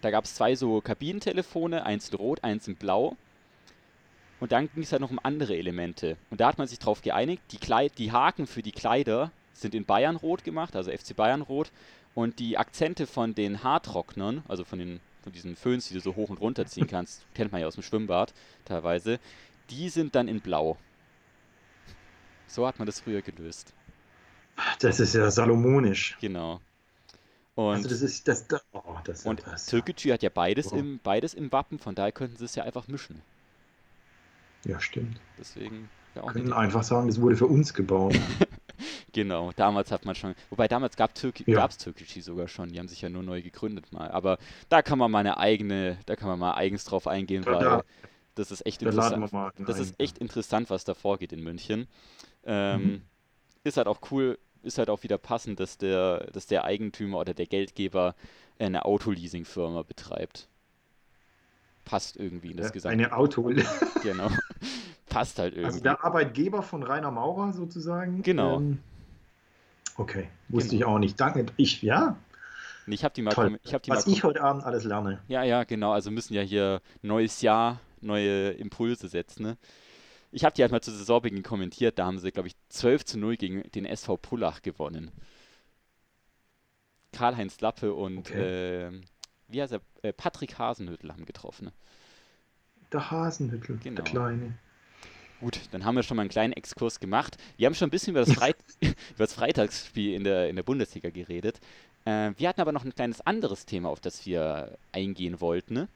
[0.00, 3.16] da gab es zwei so Kabinentelefone, eins in Rot, eins in Blau.
[4.40, 6.16] Und dann ging es halt noch um andere Elemente.
[6.30, 9.74] Und da hat man sich darauf geeinigt, die, Kleid die Haken für die Kleider sind
[9.74, 11.70] in Bayern rot gemacht, also FC Bayern rot.
[12.14, 16.16] Und die Akzente von den Haartrocknern, also von, den, von diesen Föhns, die du so
[16.16, 18.34] hoch und runter ziehen kannst, kennt man ja aus dem Schwimmbad
[18.64, 19.20] teilweise,
[19.70, 20.76] die sind dann in Blau.
[22.46, 23.72] So hat man das früher gelöst.
[24.80, 26.16] Das ist ja salomonisch.
[26.20, 26.60] Genau.
[27.54, 30.76] Und, also das ist das, oh, das und Türkgücü hat ja beides, oh.
[30.76, 33.20] im, beides im Wappen, von daher könnten sie es ja einfach mischen.
[34.64, 35.20] Ja, stimmt.
[35.38, 35.90] Deswegen.
[36.14, 38.14] Ja auch können einfach sagen, das wurde für uns gebaut.
[39.12, 40.34] genau, damals hat man schon.
[40.50, 41.66] Wobei damals gab es Türk ja.
[41.68, 44.10] Türkgücü sogar schon, die haben sich ja nur neu gegründet mal.
[44.10, 47.52] Aber da kann man mal eine eigene, da kann man mal eigens drauf eingehen, ja,
[47.52, 47.84] weil da,
[48.34, 49.30] das ist echt interessant.
[49.66, 51.88] Das ist echt interessant, was da vorgeht in München.
[52.44, 53.02] Ähm, mhm.
[53.64, 57.34] Ist halt auch cool, ist halt auch wieder passend, dass der, dass der Eigentümer oder
[57.34, 58.14] der Geldgeber
[58.58, 60.48] eine Autoleasing-Firma betreibt.
[61.84, 62.92] Passt irgendwie in das ja, Gesamt.
[62.92, 63.42] Eine Auto.
[64.02, 64.28] genau.
[65.08, 65.66] Passt halt also irgendwie.
[65.66, 68.22] Also der Arbeitgeber von Rainer Maurer sozusagen.
[68.22, 68.58] Genau.
[68.58, 68.78] Ähm,
[69.98, 70.80] okay, wusste genau.
[70.80, 71.20] ich auch nicht.
[71.20, 71.46] Danke.
[71.56, 72.16] Ich, ja.
[72.86, 73.30] Ich habe die mal.
[73.32, 73.60] Toll.
[73.62, 75.20] Ich hab die Was mal ich heute Abend alles lerne.
[75.28, 75.92] Ja, ja, genau.
[75.92, 79.42] Also müssen ja hier neues Jahr, neue Impulse setzen.
[79.42, 79.58] Ne?
[80.30, 83.18] Ich habe die halt mal zu Saisonbeginn kommentiert, da haben sie, glaube ich, 12 zu
[83.18, 85.10] 0 gegen den SV Pullach gewonnen.
[87.12, 88.86] Karl-Heinz Lappe und okay.
[88.86, 89.00] äh,
[89.48, 89.80] wie heißt er?
[90.02, 91.66] Äh, Patrick Hasenhüttel haben getroffen.
[91.66, 91.72] Ne?
[92.92, 93.96] Der Hasenhüttel, genau.
[93.96, 94.58] der Kleine.
[95.40, 97.36] Gut, dann haben wir schon mal einen kleinen Exkurs gemacht.
[97.56, 100.64] Wir haben schon ein bisschen über das, Freit über das Freitagsspiel in der, in der
[100.64, 101.60] Bundesliga geredet.
[102.04, 105.74] Äh, wir hatten aber noch ein kleines anderes Thema, auf das wir eingehen wollten.
[105.74, 105.88] Ne?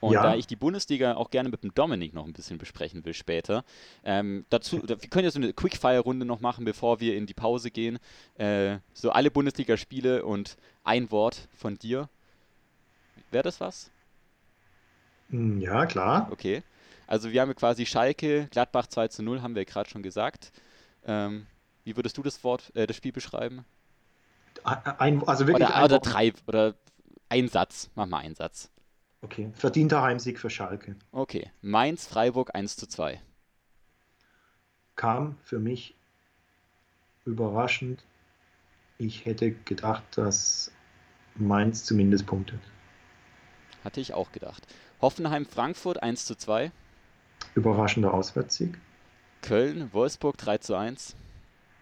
[0.00, 0.22] Und ja.
[0.22, 3.64] da ich die Bundesliga auch gerne mit dem Dominik noch ein bisschen besprechen will später,
[4.02, 7.70] ähm, dazu, wir können ja so eine Quickfire-Runde noch machen, bevor wir in die Pause
[7.70, 7.98] gehen.
[8.38, 12.08] Äh, so alle Bundesliga-Spiele und ein Wort von dir.
[13.30, 13.90] Wäre das was?
[15.28, 16.28] Hm, ja, klar.
[16.30, 16.62] Okay.
[17.10, 20.52] Also wir haben quasi Schalke, Gladbach 2 zu 0, haben wir gerade schon gesagt.
[21.04, 21.44] Ähm,
[21.82, 23.64] wie würdest du das Wort, äh, das Spiel beschreiben?
[24.62, 26.76] Ein, also wirklich oder, oder drei, oder
[27.28, 27.90] ein Satz.
[27.96, 28.70] Mach mal einen Satz.
[29.22, 30.94] Okay, verdienter Heimsieg für Schalke.
[31.10, 33.20] Okay, Mainz, Freiburg 1 zu 2.
[34.94, 35.96] Kam für mich
[37.24, 38.04] überraschend.
[38.98, 40.70] Ich hätte gedacht, dass
[41.34, 42.60] Mainz zumindest punktet.
[43.82, 44.64] Hatte ich auch gedacht.
[45.00, 46.70] Hoffenheim, Frankfurt 1 zu 2.
[47.54, 48.78] Überraschender Auswärtssieg.
[49.42, 51.16] Köln, Wolfsburg 3 zu 1.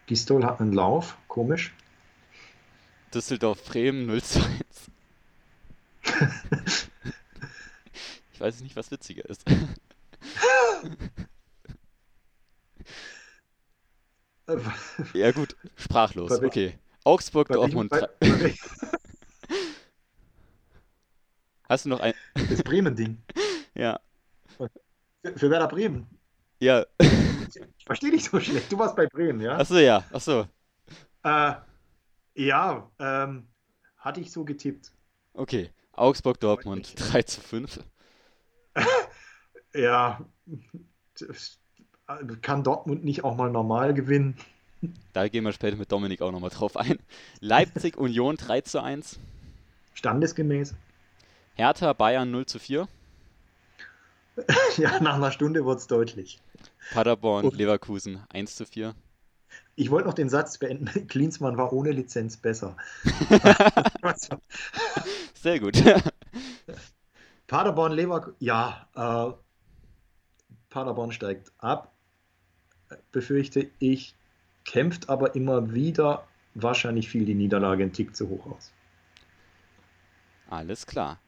[0.07, 1.75] Gistol hat einen Lauf, komisch.
[3.13, 4.91] Düsseldorf, Bremen 0 zu 1.
[8.39, 9.45] Ich weiß nicht, was witziger ist.
[15.13, 16.31] ja gut, sprachlos.
[16.31, 16.79] Okay.
[17.03, 17.91] Augsburg, Dortmund.
[17.91, 18.29] Bei, bei,
[21.69, 22.15] Hast du noch ein...
[22.49, 23.19] Das Bremen-Ding.
[23.75, 23.99] ja.
[25.23, 26.07] Für, Werder Bremen.
[26.61, 26.85] Ja.
[27.01, 28.71] Ich verstehe dich so schlecht.
[28.71, 29.57] Du warst bei Bremen, ja?
[29.57, 30.05] Achso, ja.
[30.13, 30.47] Achso.
[31.25, 31.55] Äh,
[32.35, 33.49] ja, ähm,
[33.97, 34.93] hatte ich so getippt.
[35.35, 35.71] Okay.
[35.93, 37.81] Augsburg, Dortmund 3 zu 5.
[39.75, 40.25] ja,
[42.43, 44.37] kann Dortmund nicht auch mal normal gewinnen?
[45.13, 46.99] Da gehen wir später mit Dominik auch nochmal drauf ein.
[47.41, 49.19] Leipzig Union 3 zu 1.
[49.95, 50.75] Standesgemäß.
[51.55, 52.87] Hertha Bayern 0 zu 4.
[54.77, 56.41] ja, nach einer Stunde wurde es deutlich.
[56.93, 58.95] Paderborn Und Leverkusen 1 zu 4.
[59.77, 62.77] Ich wollte noch den Satz beenden, Klinsmann war ohne Lizenz besser.
[65.35, 65.83] Sehr gut.
[67.47, 69.33] Paderborn Leverkusen, ja, äh,
[70.71, 71.93] Paderborn steigt ab,
[73.11, 74.15] befürchte ich,
[74.65, 78.73] kämpft aber immer wieder wahrscheinlich viel die Niederlage einen Tick zu hoch aus.
[80.51, 81.19] Alles klar.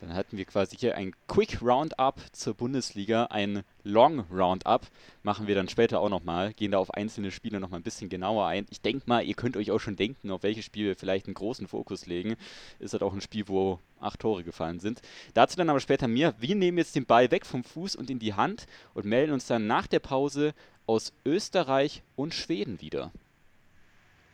[0.00, 4.86] Dann hatten wir quasi hier ein Quick Roundup zur Bundesliga, ein Long Roundup
[5.22, 8.46] machen wir dann später auch nochmal, gehen da auf einzelne Spiele nochmal ein bisschen genauer
[8.46, 8.66] ein.
[8.68, 11.34] Ich denke mal, ihr könnt euch auch schon denken, auf welches Spiel wir vielleicht einen
[11.34, 12.36] großen Fokus legen.
[12.78, 15.00] Ist halt auch ein Spiel, wo acht Tore gefallen sind.
[15.32, 16.34] Dazu dann aber später mehr.
[16.38, 19.46] Wir nehmen jetzt den Ball weg vom Fuß und in die Hand und melden uns
[19.46, 20.52] dann nach der Pause
[20.86, 23.12] aus Österreich und Schweden wieder.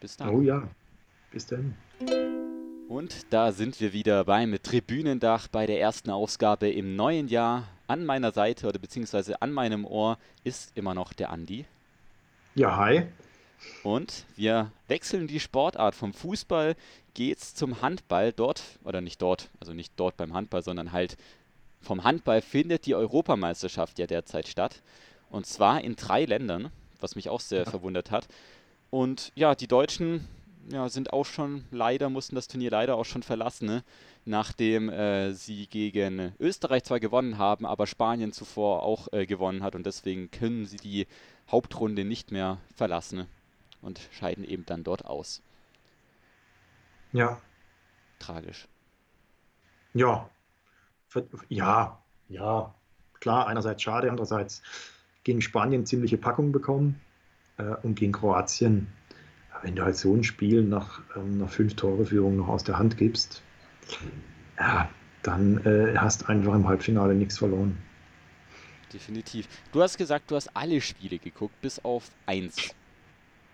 [0.01, 0.31] Bis dann.
[0.31, 0.69] Oh ja,
[1.31, 1.77] bis dann.
[2.93, 7.67] Und da sind wir wieder beim Tribünendach bei der ersten Ausgabe im neuen Jahr.
[7.87, 11.65] An meiner Seite oder beziehungsweise an meinem Ohr ist immer noch der Andi.
[12.55, 13.07] Ja, hi.
[13.83, 15.95] Und wir wechseln die Sportart.
[15.95, 16.77] Vom Fußball
[17.15, 18.31] geht's zum Handball.
[18.31, 21.17] Dort, oder nicht dort, also nicht dort beim Handball, sondern halt
[21.81, 24.83] vom Handball findet die Europameisterschaft ja derzeit statt.
[25.31, 27.71] Und zwar in drei Ländern, was mich auch sehr ja.
[27.71, 28.29] verwundert hat.
[28.91, 30.29] Und ja, die Deutschen
[30.71, 33.85] ja, sind auch schon leider, mussten das Turnier leider auch schon verlassen, ne?
[34.25, 39.75] nachdem äh, sie gegen Österreich zwar gewonnen haben, aber Spanien zuvor auch äh, gewonnen hat
[39.75, 41.07] und deswegen können sie die
[41.51, 43.27] Hauptrunde nicht mehr verlassen ne?
[43.81, 45.43] und scheiden eben dann dort aus.
[47.13, 47.41] Ja.
[48.19, 48.69] Tragisch.
[49.95, 50.29] Ja.
[51.49, 51.99] Ja,
[52.29, 52.75] ja.
[53.21, 54.63] Klar, einerseits schade, andererseits
[55.25, 57.01] gegen Spanien ziemliche Packung bekommen
[57.59, 58.89] äh, und gegen Kroatien
[59.63, 63.43] wenn du halt so ein Spiel nach ähm, einer Fünf-Tore-Führung noch aus der Hand gibst,
[64.59, 64.89] ja,
[65.23, 67.77] dann äh, hast einfach im Halbfinale nichts verloren.
[68.93, 69.49] Definitiv.
[69.73, 72.75] Du hast gesagt, du hast alle Spiele geguckt, bis auf eins.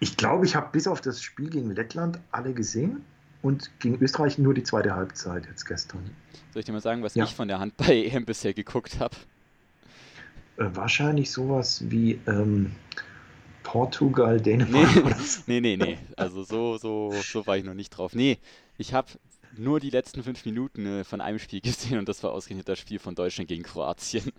[0.01, 3.05] Ich glaube, ich habe bis auf das Spiel gegen Lettland alle gesehen
[3.43, 6.11] und gegen Österreich nur die zweite Halbzeit jetzt gestern.
[6.53, 7.25] Soll ich dir mal sagen, was ja.
[7.25, 9.17] ich von der Hand bei EM bisher geguckt habe?
[10.57, 12.73] Äh, wahrscheinlich sowas wie ähm,
[13.69, 14.95] Portugal, Dänemark.
[15.47, 15.99] Nee, nee, nee, nee.
[16.17, 18.15] Also so, so, so war ich noch nicht drauf.
[18.15, 18.39] Nee,
[18.79, 19.09] ich habe
[19.59, 22.79] nur die letzten fünf Minuten äh, von einem Spiel gesehen und das war ausgerechnet das
[22.79, 24.33] Spiel von Deutschland gegen Kroatien.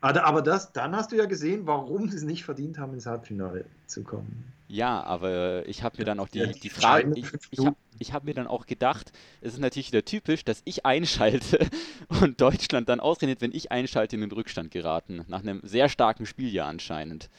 [0.00, 3.64] Aber das, dann hast du ja gesehen, warum sie es nicht verdient haben, ins Halbfinale
[3.86, 4.52] zu kommen.
[4.68, 8.34] Ja, aber ich habe mir dann auch die, die Frage, ich, ich habe hab mir
[8.34, 11.66] dann auch gedacht, es ist natürlich wieder typisch, dass ich einschalte
[12.20, 15.24] und Deutschland dann ausrennt, wenn ich einschalte, in den Rückstand geraten.
[15.28, 17.30] Nach einem sehr starken Spiel ja anscheinend.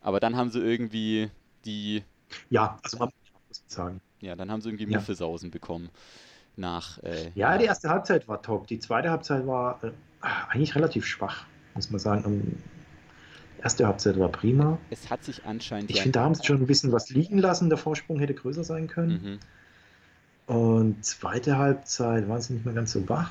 [0.00, 1.30] Aber dann haben sie irgendwie
[1.64, 2.04] die.
[2.50, 3.10] Ja, also man
[3.48, 4.00] muss sagen.
[4.20, 4.98] Ja, dann haben sie irgendwie ja.
[4.98, 5.88] Muffelsausen bekommen.
[6.56, 6.98] Nach.
[7.02, 8.66] Äh, ja, ja, die erste Halbzeit war top.
[8.66, 9.90] Die zweite Halbzeit war äh,
[10.48, 11.46] eigentlich relativ schwach,
[11.78, 12.62] muss man sagen.
[13.62, 14.78] Erste Halbzeit war prima.
[14.90, 15.90] Es hat sich anscheinend.
[15.90, 17.68] Ich finde, da haben sie schon ein bisschen was liegen lassen.
[17.68, 19.40] Der Vorsprung hätte größer sein können.
[20.46, 20.54] Mhm.
[20.54, 23.30] Und zweite Halbzeit waren sie nicht mehr ganz so wach.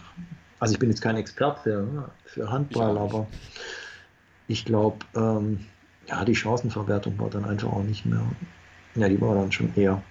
[0.60, 3.28] Also ich bin jetzt kein Experte für Handball, ich aber
[4.48, 5.66] ich glaube, ähm,
[6.08, 8.24] ja, die Chancenverwertung war dann einfach auch nicht mehr.
[8.96, 10.02] Ja, die war dann schon eher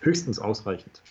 [0.00, 1.02] höchstens ausreichend.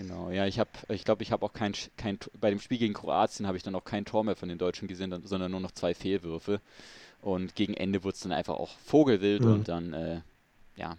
[0.00, 2.94] Genau, ja, ich habe, ich glaube, ich habe auch kein, kein, bei dem Spiel gegen
[2.94, 5.72] Kroatien habe ich dann auch kein Tor mehr von den Deutschen gesehen, sondern nur noch
[5.72, 6.62] zwei Fehlwürfe.
[7.20, 9.52] Und gegen Ende wurde es dann einfach auch Vogelwild mhm.
[9.52, 10.20] und dann, äh,
[10.76, 10.96] ja,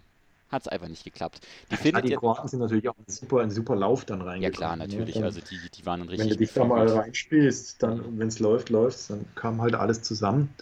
[0.50, 1.40] hat es einfach nicht geklappt.
[1.72, 4.42] Die, ja, die Kroaten sind natürlich auch ein super, ein super Lauf dann reingekommen.
[4.42, 4.86] Ja klar, ne?
[4.86, 5.24] natürlich, ne?
[5.24, 6.30] also die, die waren dann richtig.
[6.30, 10.02] Wenn du dich da mal reinspielst, dann, wenn es läuft, läuft dann kam halt alles
[10.02, 10.54] zusammen.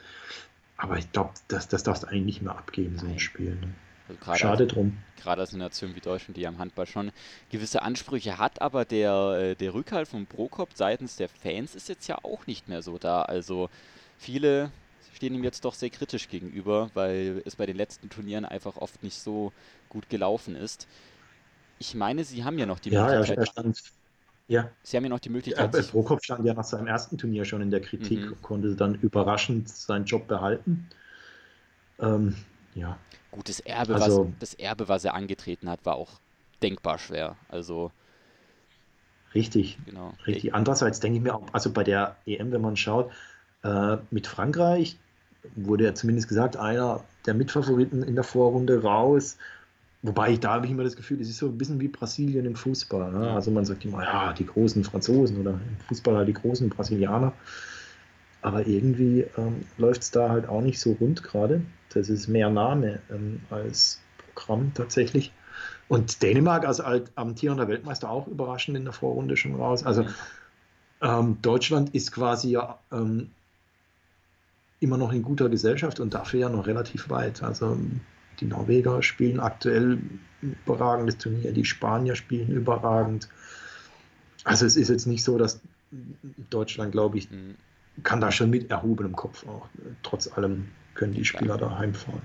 [0.79, 3.57] Aber ich glaube, das, das darfst du eigentlich nicht mehr abgeben, so ein Spiel.
[3.57, 3.75] Ne?
[4.27, 4.97] Also Schade als, drum.
[5.23, 7.13] Gerade als eine Nation wie Deutschland, die am Handball schon
[7.51, 12.07] gewisse Ansprüche hat, aber der, äh, der Rückhalt von Prokop seitens der Fans ist jetzt
[12.09, 13.23] ja auch nicht mehr so da.
[13.23, 13.69] Also
[14.19, 14.71] viele
[15.15, 19.03] stehen ihm jetzt doch sehr kritisch gegenüber, weil es bei den letzten Turnieren einfach oft
[19.03, 19.53] nicht so
[19.89, 20.89] gut gelaufen ist.
[21.79, 23.37] Ich meine, sie haben ja noch die ja, Möglichkeit.
[23.37, 23.83] Ja, er stand,
[24.49, 24.71] ja.
[24.83, 25.75] Sie haben ja noch die Möglichkeit.
[25.75, 28.33] Ja, Prokop stand ja nach seinem ersten Turnier schon in der Kritik mhm.
[28.33, 30.89] und konnte dann überraschend seinen Job behalten.
[32.01, 32.35] Ähm,
[32.75, 32.99] ja.
[33.31, 36.11] Gutes Erbe, also, was, das Erbe, was er angetreten hat, war auch
[36.63, 37.37] denkbar schwer.
[37.49, 37.93] Also.
[39.35, 39.79] Richtig.
[39.87, 40.15] Genau.
[40.27, 40.55] Richtig.
[40.55, 43.11] Andererseits denke ich mir auch, also bei der EM, wenn man schaut,
[43.63, 44.97] äh, mit Frankreich
[45.55, 49.37] wurde ja zumindest gesagt, einer der Mitfavoriten in der Vorrunde raus.
[50.03, 52.57] Wobei da habe ich immer das Gefühl, es ist so ein bisschen wie Brasilien im
[52.57, 53.13] Fußball.
[53.13, 53.31] Ne?
[53.31, 57.33] Also man sagt immer, ja, die großen Franzosen oder im Fußball halt die großen Brasilianer.
[58.43, 61.63] Aber irgendwie ähm, läuft es da halt auch nicht so rund gerade.
[61.91, 64.01] Das ist mehr Name ähm, als
[64.35, 65.33] Programm tatsächlich.
[65.89, 66.81] Und Dänemark als
[67.17, 69.85] amtierender Weltmeister auch überraschend in der Vorrunde schon raus.
[69.85, 70.07] Also
[71.03, 73.31] ähm, Deutschland ist quasi ja ähm,
[74.79, 77.43] immer noch in guter Gesellschaft und dafür ja noch relativ weit.
[77.43, 77.77] Also
[78.41, 79.99] die Norweger spielen aktuell
[80.41, 83.29] überragendes Turnier, die Spanier spielen überragend.
[84.45, 85.61] Also es ist jetzt nicht so, dass
[86.49, 87.57] Deutschland, glaube ich, mhm.
[88.03, 89.69] Kann da schon mit erhobenem Kopf auch.
[90.03, 92.23] Trotz allem können die Spieler da heimfahren.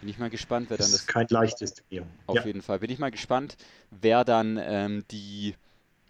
[0.00, 1.00] Bin ich mal gespannt, wer dann das.
[1.00, 2.06] Ist kein leichtes Turnier.
[2.26, 2.44] Auf ja.
[2.44, 2.78] jeden Fall.
[2.78, 3.56] Bin ich mal gespannt,
[3.90, 5.54] wer dann ähm, die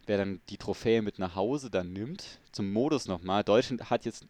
[0.06, 2.40] wer dann die Trophäe mit nach Hause dann nimmt.
[2.52, 3.44] Zum Modus nochmal.
[3.44, 4.26] Deutschland hat jetzt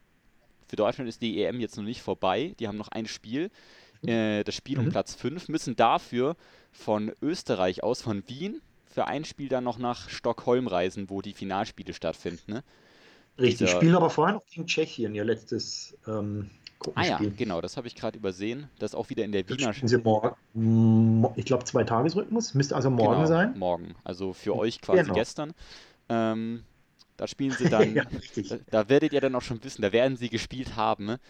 [0.68, 2.54] für Deutschland ist die EM jetzt noch nicht vorbei.
[2.58, 3.50] Die haben noch ein Spiel.
[4.02, 4.08] Mhm.
[4.08, 4.86] Äh, das Spiel mhm.
[4.86, 6.36] um Platz 5, müssen dafür
[6.72, 11.32] von Österreich aus, von Wien, für ein Spiel dann noch nach Stockholm reisen, wo die
[11.32, 12.52] Finalspiele stattfinden.
[12.52, 12.64] Ne?
[13.38, 16.50] Richtig, Dieser, spielen aber vorher noch gegen Tschechien, ihr letztes ähm,
[16.94, 18.68] Ah ja, genau, das habe ich gerade übersehen.
[18.78, 19.72] Das ist auch wieder in der Wiener.
[19.72, 23.58] Sie morgen, ich glaube, zwei Tagesrhythmus, müsste also morgen genau, sein.
[23.58, 25.14] Morgen, also für euch quasi genau.
[25.14, 25.54] gestern.
[26.08, 26.64] Ähm,
[27.16, 28.04] da spielen sie dann, ja,
[28.48, 31.20] da, da, werdet ihr dann auch schon wissen, da werden sie gespielt haben ne?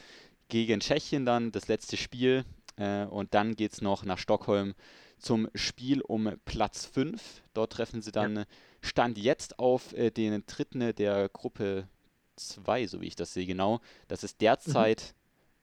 [0.49, 2.45] gegen Tschechien dann das letzte Spiel
[2.77, 4.75] äh, und dann geht es noch nach Stockholm
[5.19, 7.43] zum Spiel um Platz 5.
[7.55, 8.45] Dort treffen sie dann ja.
[8.81, 11.88] Stand jetzt auf äh, den dritten der Gruppe
[12.37, 13.81] 2, so wie ich das sehe genau.
[14.09, 15.14] Das ist derzeit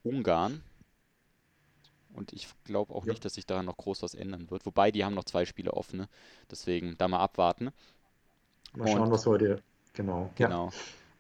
[0.04, 0.18] mhm.
[0.18, 0.64] Ungarn.
[2.14, 3.12] Und ich glaube auch ja.
[3.14, 4.66] nicht, dass sich daran noch groß was ändern wird.
[4.66, 6.00] Wobei, die haben noch zwei Spiele offen.
[6.00, 6.10] Ne?
[6.50, 7.72] Deswegen da mal abwarten.
[8.74, 10.32] Mal schauen, und, was heute Genau.
[10.36, 10.68] Genau.
[10.68, 10.72] Ja.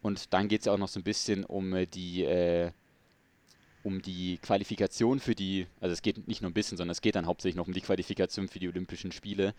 [0.01, 2.71] Und dann geht es ja auch noch so ein bisschen um äh, die, äh,
[3.83, 7.15] um die Qualifikation für die, also es geht nicht nur ein bisschen, sondern es geht
[7.15, 9.53] dann hauptsächlich noch um die Qualifikation für die Olympischen Spiele.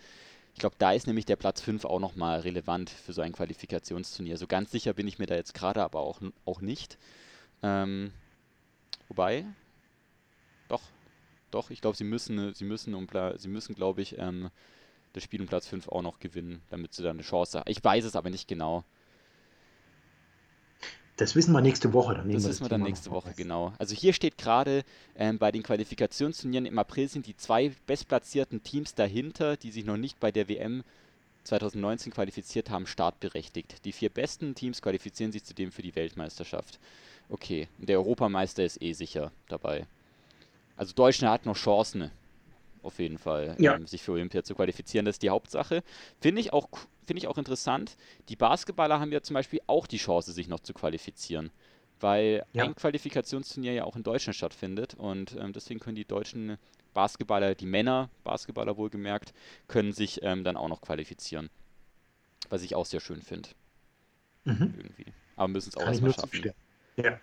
[0.54, 4.36] Ich glaube, da ist nämlich der Platz 5 auch nochmal relevant für so ein Qualifikationsturnier.
[4.36, 6.98] So ganz sicher bin ich mir da jetzt gerade aber auch, auch nicht.
[7.62, 8.12] Ähm,
[9.08, 9.44] wobei,
[10.68, 10.82] doch,
[11.50, 14.50] doch, ich glaube, sie müssen, sie müssen, um, sie müssen, glaube ich, ähm,
[15.12, 17.70] das Spiel um Platz 5 auch noch gewinnen, damit sie dann eine Chance haben.
[17.70, 18.84] Ich weiß es aber nicht genau.
[21.22, 22.16] Das wissen wir nächste Woche.
[22.16, 23.72] Dann das wissen wir dann nächste Woche, genau.
[23.78, 24.82] Also hier steht gerade,
[25.14, 29.96] ähm, bei den Qualifikationsturnieren im April sind die zwei bestplatzierten Teams dahinter, die sich noch
[29.96, 30.82] nicht bei der WM
[31.44, 33.84] 2019 qualifiziert haben, startberechtigt.
[33.84, 36.80] Die vier besten Teams qualifizieren sich zudem für die Weltmeisterschaft.
[37.28, 39.86] Okay, der Europameister ist eh sicher dabei.
[40.76, 42.10] Also Deutschland hat noch Chancen,
[42.82, 43.74] auf jeden Fall, ja.
[43.74, 45.04] ähm, sich für Olympia zu qualifizieren.
[45.04, 45.82] Das ist die Hauptsache.
[46.20, 46.68] Finde ich auch
[47.04, 47.96] finde ich auch interessant.
[48.28, 51.50] Die Basketballer haben ja zum Beispiel auch die Chance, sich noch zu qualifizieren,
[52.00, 52.64] weil ja.
[52.64, 56.58] ein Qualifikationsturnier ja auch in Deutschland stattfindet und ähm, deswegen können die deutschen
[56.94, 59.32] Basketballer, die Männer, Basketballer wohlgemerkt,
[59.66, 61.50] können sich ähm, dann auch noch qualifizieren.
[62.50, 63.48] Was ich auch sehr schön finde.
[64.44, 64.74] Mhm.
[64.76, 65.06] Irgendwie.
[65.36, 66.52] Aber müssen es auch erstmal schaffen.
[66.96, 67.18] Ja.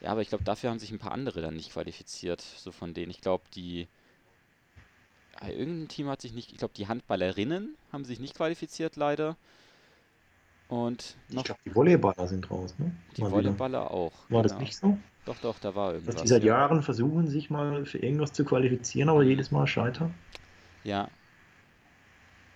[0.00, 2.94] ja, aber ich glaube, dafür haben sich ein paar andere dann nicht qualifiziert, so von
[2.94, 3.10] denen.
[3.10, 3.88] Ich glaube, die
[5.50, 9.36] irgendein Team hat sich nicht, ich glaube, die Handballerinnen haben sich nicht qualifiziert, leider.
[10.68, 12.92] Und noch ich glaube, die Volleyballer sind raus, ne?
[13.16, 13.90] Die mal Volleyballer wieder.
[13.90, 14.12] auch.
[14.28, 14.42] War genau.
[14.42, 14.96] das nicht so?
[15.24, 16.14] Doch, doch, da war irgendwas.
[16.14, 20.14] Dass die seit Jahren versuchen, sich mal für irgendwas zu qualifizieren, aber jedes Mal scheitern.
[20.82, 21.08] Ja.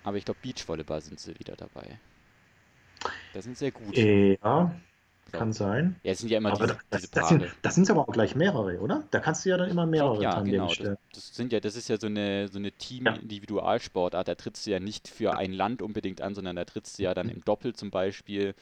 [0.02, 1.98] Aber ich glaube, Beachvolleyball sind sie wieder dabei.
[3.34, 3.96] Da sind sehr gut.
[3.96, 4.74] Ja,
[5.32, 5.96] kann sein.
[6.02, 8.12] Ja, es sind ja immer aber diese, das, diese das, sind, das sind aber auch
[8.12, 9.04] gleich mehrere, oder?
[9.10, 10.68] Da kannst du ja dann immer mehrere ja, genau.
[10.68, 14.28] Das, das, sind ja, das ist ja so eine, so eine Team-Individualsportart.
[14.28, 17.14] Da trittst du ja nicht für ein Land unbedingt an, sondern da trittst du ja
[17.14, 18.54] dann im Doppel zum Beispiel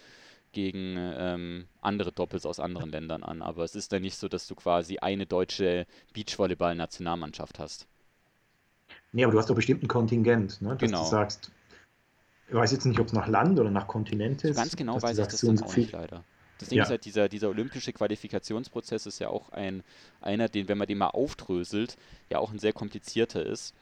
[0.53, 3.42] gegen ähm, andere Doppels aus anderen Ländern an.
[3.42, 7.87] Aber es ist dann nicht so, dass du quasi eine deutsche Beachvolleyball-Nationalmannschaft hast.
[9.12, 10.70] Nee, aber du hast doch bestimmt ein Kontingent, ne?
[10.70, 11.05] dass genau.
[11.05, 11.50] du sagst,
[12.48, 14.57] ich weiß jetzt nicht, ob es nach Land oder nach Kontinent ist.
[14.57, 16.24] So ganz genau weiß ich das dann auch nicht leider.
[16.58, 16.84] Das Ding ja.
[16.84, 19.82] ist halt, dieser, dieser olympische Qualifikationsprozess ist ja auch ein,
[20.20, 21.96] einer, den, wenn man den mal aufdröselt,
[22.30, 23.74] ja auch ein sehr komplizierter ist.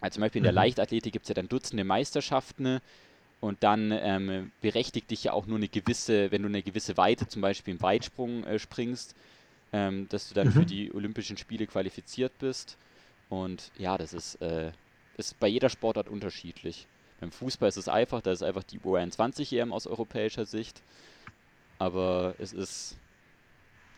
[0.00, 0.56] Also zum Beispiel in der mhm.
[0.56, 2.80] Leichtathletik gibt es ja dann Dutzende Meisterschaften
[3.40, 7.26] und dann ähm, berechtigt dich ja auch nur eine gewisse, wenn du eine gewisse Weite
[7.28, 9.14] zum Beispiel im Weitsprung äh, springst,
[9.72, 10.52] ähm, dass du dann mhm.
[10.52, 12.76] für die Olympischen Spiele qualifiziert bist.
[13.28, 14.72] Und ja, das ist, äh,
[15.16, 16.86] ist bei jeder Sportart unterschiedlich.
[17.20, 20.82] Beim Fußball ist es einfach, da ist einfach die U21 EM aus europäischer Sicht.
[21.78, 22.96] Aber es ist,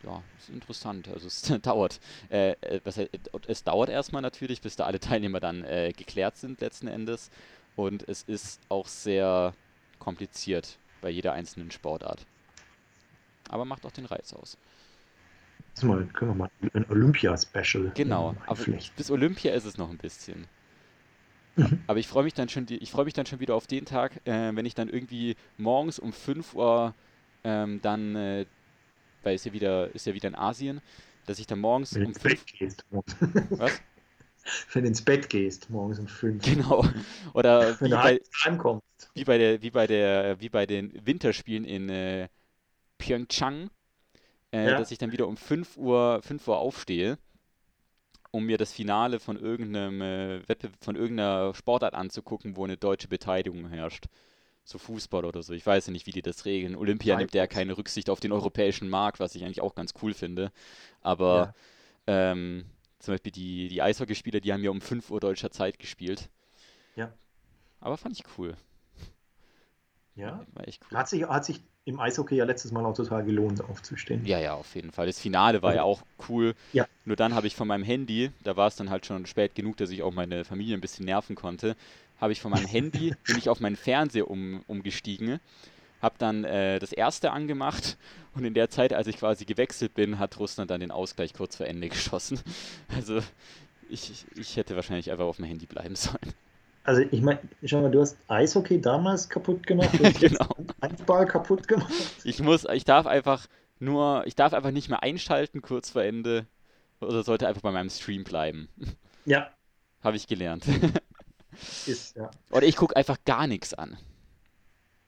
[0.03, 1.07] ja, ist interessant.
[1.07, 1.99] Also es dauert.
[2.29, 2.99] Äh, äh was,
[3.47, 7.31] es dauert erstmal natürlich, bis da alle Teilnehmer dann äh, geklärt sind letzten Endes.
[7.75, 9.53] Und es ist auch sehr
[9.99, 12.25] kompliziert bei jeder einzelnen Sportart.
[13.49, 14.57] Aber macht auch den Reiz aus.
[15.81, 17.91] Mal, können wir mal ein Olympia-Special.
[17.95, 18.65] Genau, aber
[18.95, 20.47] bis Olympia ist es noch ein bisschen.
[21.55, 21.81] Mhm.
[21.87, 24.15] Aber ich freue mich dann schon, ich freue mich dann schon wieder auf den Tag,
[24.27, 26.93] äh, wenn ich dann irgendwie morgens um 5 Uhr
[27.43, 28.45] ähm, dann, äh,
[29.23, 30.81] weil es ja wieder, ist ja wieder in Asien,
[31.25, 32.85] dass ich dann morgens wenn um 5 gehst.
[33.57, 33.83] Was?
[34.73, 36.43] wenn du ins Bett gehst, morgens um fünf.
[36.43, 36.85] Genau.
[37.33, 39.11] Oder wenn wie du bei, heimkommst.
[39.15, 42.29] wie bei der, wie bei der, wie bei den Winterspielen in äh,
[42.99, 43.71] Pyeongchang,
[44.53, 44.75] äh, Ja.
[44.75, 47.17] dass ich dann wieder um 5 Uhr, 5 Uhr aufstehe,
[48.31, 53.07] um mir das Finale von irgendeinem äh, Wettbewerb, von irgendeiner Sportart anzugucken, wo eine deutsche
[53.07, 54.05] Beteiligung herrscht.
[54.63, 55.53] So Fußball oder so.
[55.53, 56.75] Ich weiß ja nicht, wie die das regeln.
[56.75, 60.13] Olympia nimmt ja keine Rücksicht auf den europäischen Markt, was ich eigentlich auch ganz cool
[60.13, 60.51] finde.
[61.01, 61.53] Aber
[62.07, 62.65] ähm,
[62.99, 66.29] zum Beispiel die, die Eishockeyspieler, die haben ja um 5 Uhr deutscher Zeit gespielt.
[66.95, 67.11] Ja.
[67.79, 68.55] Aber fand ich cool.
[70.15, 70.45] Ja.
[70.53, 70.97] War echt cool.
[70.97, 74.25] Hat sich, hat sich im Eishockey ja letztes Mal auch total gelohnt, aufzustehen.
[74.25, 75.07] Ja, ja, auf jeden Fall.
[75.07, 76.53] Das Finale war ja auch cool.
[76.73, 76.85] Ja.
[77.05, 79.77] Nur dann habe ich von meinem Handy, da war es dann halt schon spät genug,
[79.77, 81.75] dass ich auch meine Familie ein bisschen nerven konnte,
[82.21, 85.39] habe ich von meinem Handy, bin ich auf meinen Fernseher um, umgestiegen,
[86.01, 87.97] habe dann äh, das erste angemacht
[88.33, 91.57] und in der Zeit, als ich quasi gewechselt bin, hat Russland dann den Ausgleich kurz
[91.57, 92.39] vor Ende geschossen.
[92.95, 93.19] Also
[93.89, 96.33] ich, ich hätte wahrscheinlich einfach auf dem Handy bleiben sollen.
[96.83, 100.47] Also ich meine, schau mal, du hast Eishockey damals kaputt gemacht, du hast Genau.
[100.81, 101.91] Handball kaputt gemacht.
[102.23, 103.47] Ich muss, ich darf einfach
[103.79, 106.47] nur, ich darf einfach nicht mehr einschalten kurz vor Ende
[106.99, 108.67] oder sollte einfach bei meinem Stream bleiben.
[109.25, 109.51] Ja,
[110.03, 110.65] Habe ich gelernt.
[111.85, 112.31] Ist, ja.
[112.51, 113.97] Oder ich gucke einfach gar nichts an.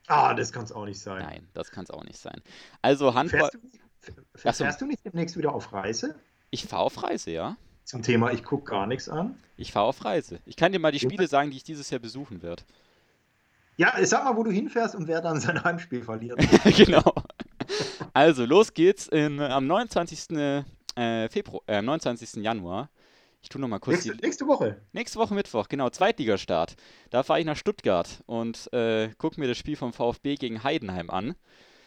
[0.07, 1.23] Ah, das kann es auch nicht sein.
[1.23, 2.41] Nein, das kann es auch nicht sein.
[2.81, 3.49] Also Handball,
[4.35, 6.15] Fährst du, fährst du nicht demnächst wieder auf Reise?
[6.53, 7.57] ich fahre auf Reise, ja.
[7.83, 9.35] Zum Thema, ich gucke gar nichts an.
[9.57, 10.39] Ich fahre auf Reise.
[10.45, 10.99] Ich kann dir mal die.
[10.99, 12.63] Spiele sagen, die ich dieses Jahr besuchen werde.
[13.75, 16.39] Ja, sag mal, wo du hinfährst und wer dann sein Heimspiel verliert.
[16.77, 17.03] genau.
[18.13, 20.29] Also, los geht's in, am 29.
[20.95, 22.43] Äh, Februar, äh, am 29.
[22.43, 22.89] Januar.
[23.43, 24.81] Ich tue noch mal kurz nächste, die nächste Woche.
[24.93, 26.77] Nächste Woche Mittwoch, genau, Zweitligastart.
[27.09, 31.09] Da fahre ich nach Stuttgart und äh, gucke mir das Spiel vom VfB gegen Heidenheim
[31.09, 31.35] an.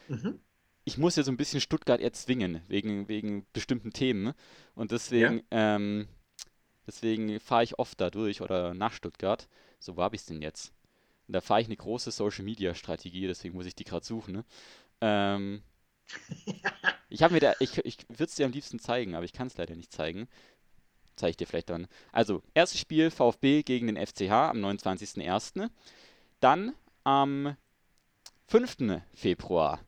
[0.09, 0.39] Mhm.
[0.85, 4.35] Ich muss ja so ein bisschen Stuttgart erzwingen, wegen, wegen bestimmten Themen.
[4.75, 6.07] Und deswegen, ähm,
[6.87, 9.49] deswegen fahre ich oft da durch oder nach Stuttgart.
[9.81, 10.75] So, wo habe ich es denn jetzt?
[11.27, 14.35] Und da fahre ich eine große Social-Media-Strategie, deswegen muss ich die gerade suchen.
[14.35, 14.45] Ne?
[15.01, 15.63] Ähm,
[17.09, 19.47] ich habe mir da, ich, ich würde es dir am liebsten zeigen, aber ich kann
[19.47, 20.29] es leider nicht zeigen.
[21.17, 21.89] Zeige ich dir vielleicht dann.
[22.13, 25.69] Also, erstes Spiel VfB gegen den FCH am 29.01.
[26.41, 26.75] Dann
[27.05, 27.57] am
[28.49, 28.77] 5.
[29.15, 29.81] Februar.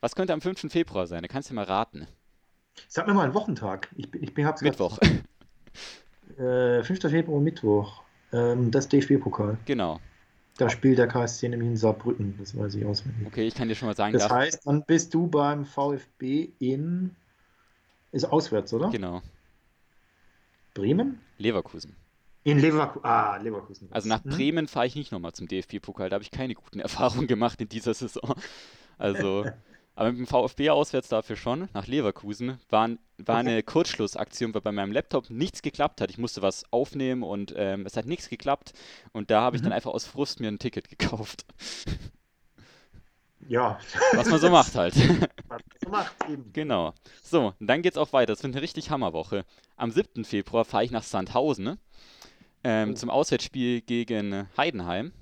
[0.00, 0.70] Was könnte am 5.
[0.72, 1.22] Februar sein?
[1.22, 2.06] Da kannst du mal raten.
[2.88, 3.88] Sag mir mal einen Wochentag.
[3.96, 4.98] Ich, bin- ich bin, hab's grad- Mittwoch.
[6.38, 7.00] Äh, 5.
[7.02, 8.02] Februar, Mittwoch.
[8.32, 9.58] Ähm, das DFB-Pokal.
[9.66, 10.00] Genau.
[10.58, 12.34] Da spielt der KSC nämlich in Saarbrücken.
[12.38, 13.26] Das weiß ich auswendig.
[13.26, 17.14] Okay, ich kann dir schon mal sagen, Das heißt, dann bist du beim VfB in.
[18.12, 18.88] Ist auswärts, oder?
[18.90, 19.20] Genau.
[20.76, 21.20] Bremen?
[21.38, 21.96] Leverkusen.
[22.44, 23.04] In Leverkusen.
[23.04, 23.88] Ah, Leverkusen.
[23.90, 24.30] Also nach Hm?
[24.30, 26.08] Bremen fahre ich nicht nochmal zum DFB-Pokal.
[26.10, 28.34] Da habe ich keine guten Erfahrungen gemacht in dieser Saison.
[28.98, 29.44] Also,
[29.96, 31.68] aber mit dem VfB auswärts dafür schon.
[31.74, 36.10] Nach Leverkusen war, war eine Kurzschlussaktion, weil bei meinem Laptop nichts geklappt hat.
[36.10, 38.72] Ich musste was aufnehmen und ähm, es hat nichts geklappt.
[39.12, 39.76] Und da habe ich dann Mhm.
[39.76, 41.44] einfach aus Frust mir ein Ticket gekauft.
[43.48, 43.78] Ja.
[44.14, 44.94] Was man so macht halt.
[45.86, 46.52] Was man macht eben.
[46.52, 46.94] Genau.
[47.22, 48.32] So, und dann geht's auch weiter.
[48.32, 49.44] Das wird eine richtig Hammerwoche.
[49.76, 50.24] Am 7.
[50.24, 51.78] Februar fahre ich nach Sandhausen ne?
[52.64, 52.94] ähm, Oh.
[52.94, 55.12] zum Auswärtsspiel gegen Heidenheim.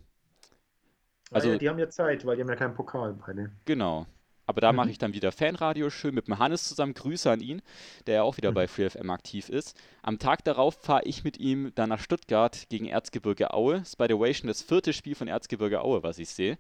[1.31, 3.51] Also, Also- die haben ja Zeit, weil die haben ja keinen Pokal beide.
[3.65, 4.07] Genau.
[4.47, 4.93] Aber da mache Mhm.
[4.93, 6.95] ich dann wieder Fanradio schön mit dem Hannes zusammen.
[6.95, 7.63] Grüße an ihn,
[8.07, 8.55] der ja auch wieder Mhm.
[8.55, 9.77] bei FreeFM aktiv ist.
[10.03, 13.79] Am Tag darauf fahre ich mit ihm dann nach Stuttgart gegen Erzgebirge Aue.
[13.79, 16.59] Das ist by the way schon das vierte Spiel von Erzgebirge Aue, was ich sehe.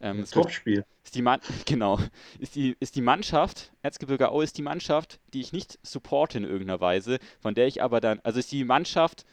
[0.00, 0.84] Ähm, wird Topspiel.
[1.04, 1.98] ist die Man genau,
[2.38, 6.44] ist die, ist die Mannschaft, Erzgebirge Aue ist die Mannschaft, die ich nicht supporte in
[6.44, 9.24] irgendeiner Weise, von der ich aber dann, also ist die Mannschaft,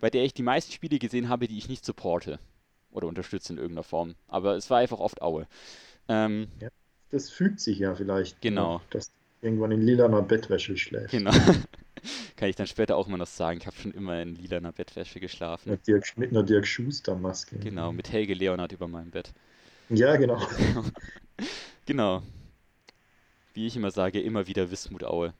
[0.00, 2.38] bei der ich die meisten Spiele gesehen habe, die ich nicht supporte
[2.90, 4.14] oder unterstütze in irgendeiner Form.
[4.26, 5.46] Aber es war einfach oft Aue.
[6.08, 6.48] Ähm,
[7.10, 8.40] Das fügt sich ja vielleicht.
[8.40, 8.74] Genau.
[8.74, 9.10] noch, Dass
[9.42, 11.10] irgendwann in lilaner Bettwäsche schläfst.
[11.10, 11.32] genau.
[12.36, 15.20] Kann ich dann später auch immer noch sagen, ich habe schon immer in lilaner Bettwäsche
[15.20, 15.70] geschlafen.
[15.70, 17.58] Mit, Dirk, mit einer Dirk Schuster-Maske.
[17.58, 19.32] Genau, mit Helge Leonard über meinem Bett.
[19.90, 20.40] Ja, genau.
[21.86, 22.22] Genau.
[23.54, 25.34] Wie ich immer sage, immer wieder Wismut Aue.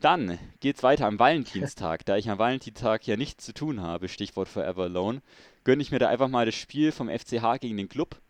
[0.00, 2.04] Dann geht's weiter am Valentinstag.
[2.06, 5.22] Da ich am Valentinstag ja nichts zu tun habe, Stichwort Forever Alone,
[5.64, 8.20] gönne ich mir da einfach mal das Spiel vom FCH gegen den Club,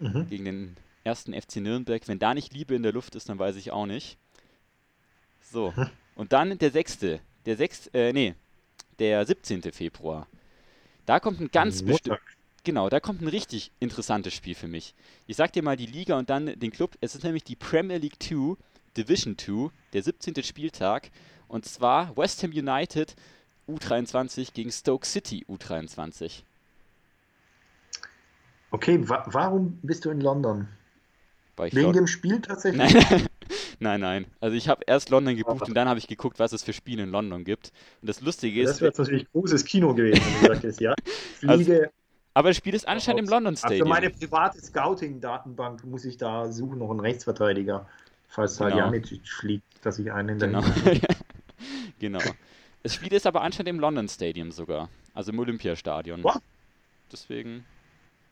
[0.00, 0.26] Mhm.
[0.28, 2.06] gegen den ersten FC Nürnberg.
[2.08, 4.18] Wenn da nicht Liebe in der Luft ist, dann weiß ich auch nicht.
[5.40, 5.72] So.
[6.16, 6.98] Und dann der 6.
[7.46, 7.88] Der 6.
[7.88, 8.34] Äh, nee.
[8.98, 9.62] Der 17.
[9.72, 10.26] Februar.
[11.06, 12.06] Da kommt ein ganz bestimmt.
[12.06, 12.22] Montag.
[12.64, 14.94] Genau, da kommt ein richtig interessantes Spiel für mich.
[15.26, 16.96] Ich sag dir mal die Liga und dann den Club.
[17.02, 18.56] Es ist nämlich die Premier League 2,
[18.96, 20.42] Division 2, der 17.
[20.42, 21.10] Spieltag.
[21.46, 23.14] Und zwar West Ham United
[23.68, 26.42] U23 gegen Stoke City U23.
[28.70, 30.68] Okay, wa warum bist du in London?
[31.56, 32.92] Weil ich Wegen dort- dem Spiel tatsächlich?
[32.94, 33.26] Nein,
[33.78, 34.26] nein, nein.
[34.40, 37.02] Also ich habe erst London gebucht und dann habe ich geguckt, was es für Spiele
[37.04, 37.72] in London gibt.
[38.02, 38.70] Und das Lustige ist.
[38.70, 40.94] Das wäre natürlich großes Kino gewesen, wenn du sagtest, ja.
[41.46, 41.78] Also, Fliege.
[41.80, 41.90] Also,
[42.36, 43.86] aber das Spiel ist anscheinend im London Stadium.
[43.86, 47.86] Für meine private Scouting-Datenbank muss ich da suchen, noch einen Rechtsverteidiger,
[48.26, 48.70] falls genau.
[48.70, 50.64] Salihamidzic fliegt, dass ich einen in der Genau.
[52.00, 52.20] genau.
[52.82, 54.88] Das Spiel ist aber anscheinend im London Stadium sogar.
[55.14, 56.24] Also im Olympiastadion.
[56.24, 56.40] What?
[57.12, 57.64] Deswegen.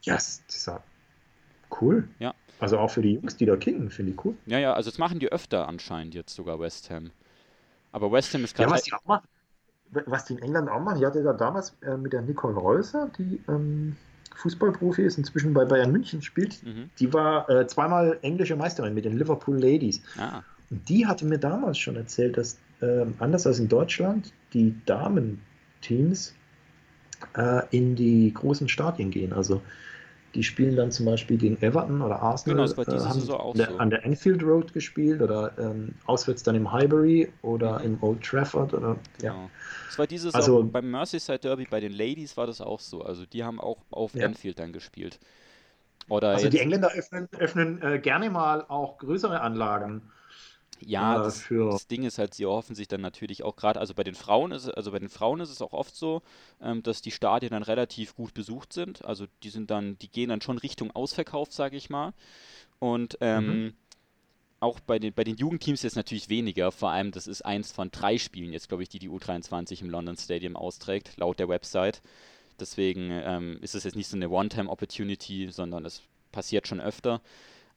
[0.02, 0.68] Ja, yes, das ist
[1.80, 2.08] cool.
[2.18, 2.34] Ja.
[2.60, 4.34] Also auch für die Jungs, die da kicken, finde ich cool.
[4.46, 7.10] Ja, ja, also das machen die öfter anscheinend jetzt sogar West Ham.
[7.90, 8.70] Aber West Ham ist gerade.
[8.70, 9.26] Ja, was die auch machen,
[10.06, 13.10] was die in England auch machen, ich hatte da damals äh, mit der Nicole Reuser,
[13.18, 13.96] die ähm,
[14.36, 16.90] Fußballprofi ist, inzwischen bei Bayern München spielt, mhm.
[16.98, 20.00] die war äh, zweimal englische Meisterin mit den Liverpool Ladies.
[20.18, 20.42] Ah.
[20.70, 26.34] Und die hatte mir damals schon erzählt, dass äh, anders als in Deutschland die Damenteams
[27.36, 29.32] äh, in die großen Stadien gehen.
[29.32, 29.60] Also
[30.34, 32.56] die spielen dann zum Beispiel gegen Everton oder Arsenal.
[32.56, 33.64] Genau, das war äh, Saison auch so.
[33.78, 37.84] an der Enfield Road gespielt oder ähm, auswärts dann im Highbury oder mhm.
[37.84, 38.72] im Old Trafford.
[38.74, 39.34] Oder, genau.
[39.34, 39.50] ja.
[39.86, 43.02] Das war diese Saison also, beim Merseyside Derby bei den Ladies war das auch so.
[43.02, 44.24] Also die haben auch auf ja.
[44.24, 45.18] Enfield dann gespielt.
[46.08, 50.02] Oder also die Engländer öffnen, öffnen äh, gerne mal auch größere Anlagen
[50.86, 53.94] ja, äh, das, das, Ding ist halt, sie erhoffen sich dann natürlich auch gerade, also
[53.94, 56.22] bei den Frauen ist also bei den Frauen ist es auch oft so,
[56.60, 59.04] ähm, dass die Stadien dann relativ gut besucht sind.
[59.04, 62.12] Also die sind dann, die gehen dann schon Richtung Ausverkauf, sage ich mal.
[62.78, 63.74] Und ähm, mhm.
[64.60, 66.72] auch bei den, bei den Jugendteams ist es natürlich weniger.
[66.72, 69.90] Vor allem, das ist eins von drei Spielen jetzt, glaube ich, die die U23 im
[69.90, 72.02] London Stadium austrägt, laut der Website.
[72.58, 76.02] Deswegen ähm, ist es jetzt nicht so eine One-Time-Opportunity, sondern es
[76.32, 77.20] passiert schon öfter.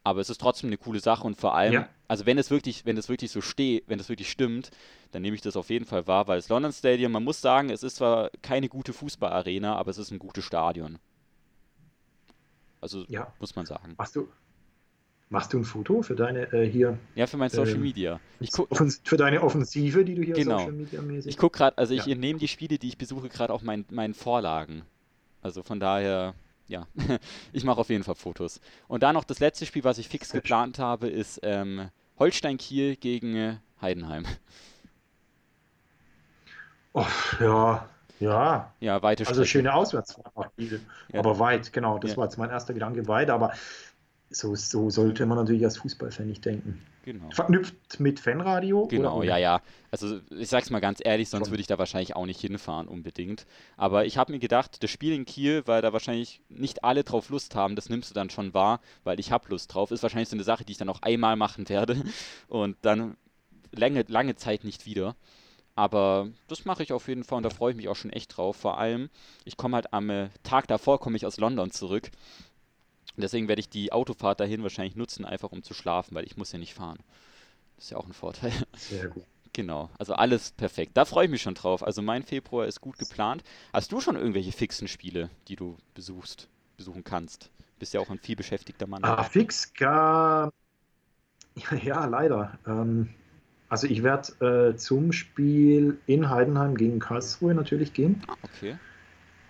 [0.06, 1.90] Aber es ist trotzdem eine coole Sache und vor allem, ja.
[2.08, 4.70] also wenn es wirklich, wenn es wirklich so steht, wenn es wirklich stimmt,
[5.12, 7.72] dann nehme ich das auf jeden Fall wahr, weil das London Stadium, man muss sagen,
[7.72, 11.00] es ist zwar keine gute Fußballarena, aber es ist ein gutes Stadion.
[12.82, 13.34] Also ja.
[13.40, 13.96] muss man sagen.
[13.98, 14.28] Machst du,
[15.30, 17.00] machst du ein Foto für deine äh, hier?
[17.16, 18.20] Ja, für mein Social äh, Media.
[18.40, 18.70] Ich guck,
[19.04, 20.60] für deine Offensive, die du hier genau.
[20.60, 21.32] Social Media mäßig.
[21.32, 22.14] Ich gucke gerade, also ich ja.
[22.14, 24.84] nehme die Spiele, die ich besuche, gerade auch mein, meinen Vorlagen.
[25.42, 26.36] Also von daher
[26.68, 26.88] ja,
[27.54, 28.60] ich mache auf jeden Fall Fotos.
[28.88, 32.96] Und da noch das letzte Spiel, was ich fix geplant habe, ist ähm, Holstein Kiel
[32.96, 34.26] gegen äh, Heidenheim.
[36.94, 37.06] Oh,
[37.42, 37.90] ja,
[38.20, 38.74] ja.
[38.80, 39.40] Ja, weite Strecke.
[39.40, 40.80] Also schöne Auswärtsfahrt ja.
[41.20, 42.00] Aber weit, genau.
[42.00, 42.18] Das ja.
[42.18, 43.30] war jetzt mein erster Gedanke, weit.
[43.30, 43.52] Aber
[44.30, 46.82] so, so sollte man natürlich als Fußballfan nicht denken.
[47.04, 47.30] Genau.
[47.30, 48.88] Verknüpft mit Fanradio?
[48.88, 49.62] Genau, ja, ja.
[49.92, 53.46] Also ich sag's mal ganz ehrlich, sonst würde ich da wahrscheinlich auch nicht hinfahren unbedingt.
[53.78, 57.30] Aber ich habe mir gedacht, das Spiel in Kiel, weil da wahrscheinlich nicht alle drauf
[57.30, 59.92] Lust haben, das nimmst du dann schon wahr, weil ich habe Lust drauf.
[59.92, 62.04] Ist wahrscheinlich so eine Sache, die ich dann auch einmal machen werde
[62.48, 63.18] und dann
[63.72, 65.16] lange, lange Zeit nicht wieder.
[65.76, 68.36] Aber das mache ich auf jeden Fall und da freue ich mich auch schon echt
[68.36, 68.56] drauf.
[68.56, 69.10] Vor allem,
[69.44, 72.10] ich komme halt am äh, Tag davor, komme ich aus London zurück
[73.18, 76.52] Deswegen werde ich die Autofahrt dahin wahrscheinlich nutzen, einfach um zu schlafen, weil ich muss
[76.52, 77.00] ja nicht fahren.
[77.76, 78.54] Das ist ja auch ein Vorteil.
[78.76, 79.24] Sehr gut.
[79.54, 80.98] Genau, also alles perfekt.
[80.98, 81.82] Da freue ich mich schon drauf.
[81.82, 83.42] Also mein Februar ist gut geplant.
[83.72, 87.50] Hast du schon irgendwelche fixen Spiele, die du besuchst, besuchen kannst?
[87.80, 89.06] Bist ja auch ein viel beschäftigter Mann.
[89.06, 90.52] Ah, fix, gar.
[91.84, 92.60] Ja, leider.
[92.68, 93.16] Ähm,
[93.70, 98.24] also ich werde äh, zum Spiel in Heidenheim gegen Karlsruhe natürlich gehen.
[98.28, 98.78] Ah, okay.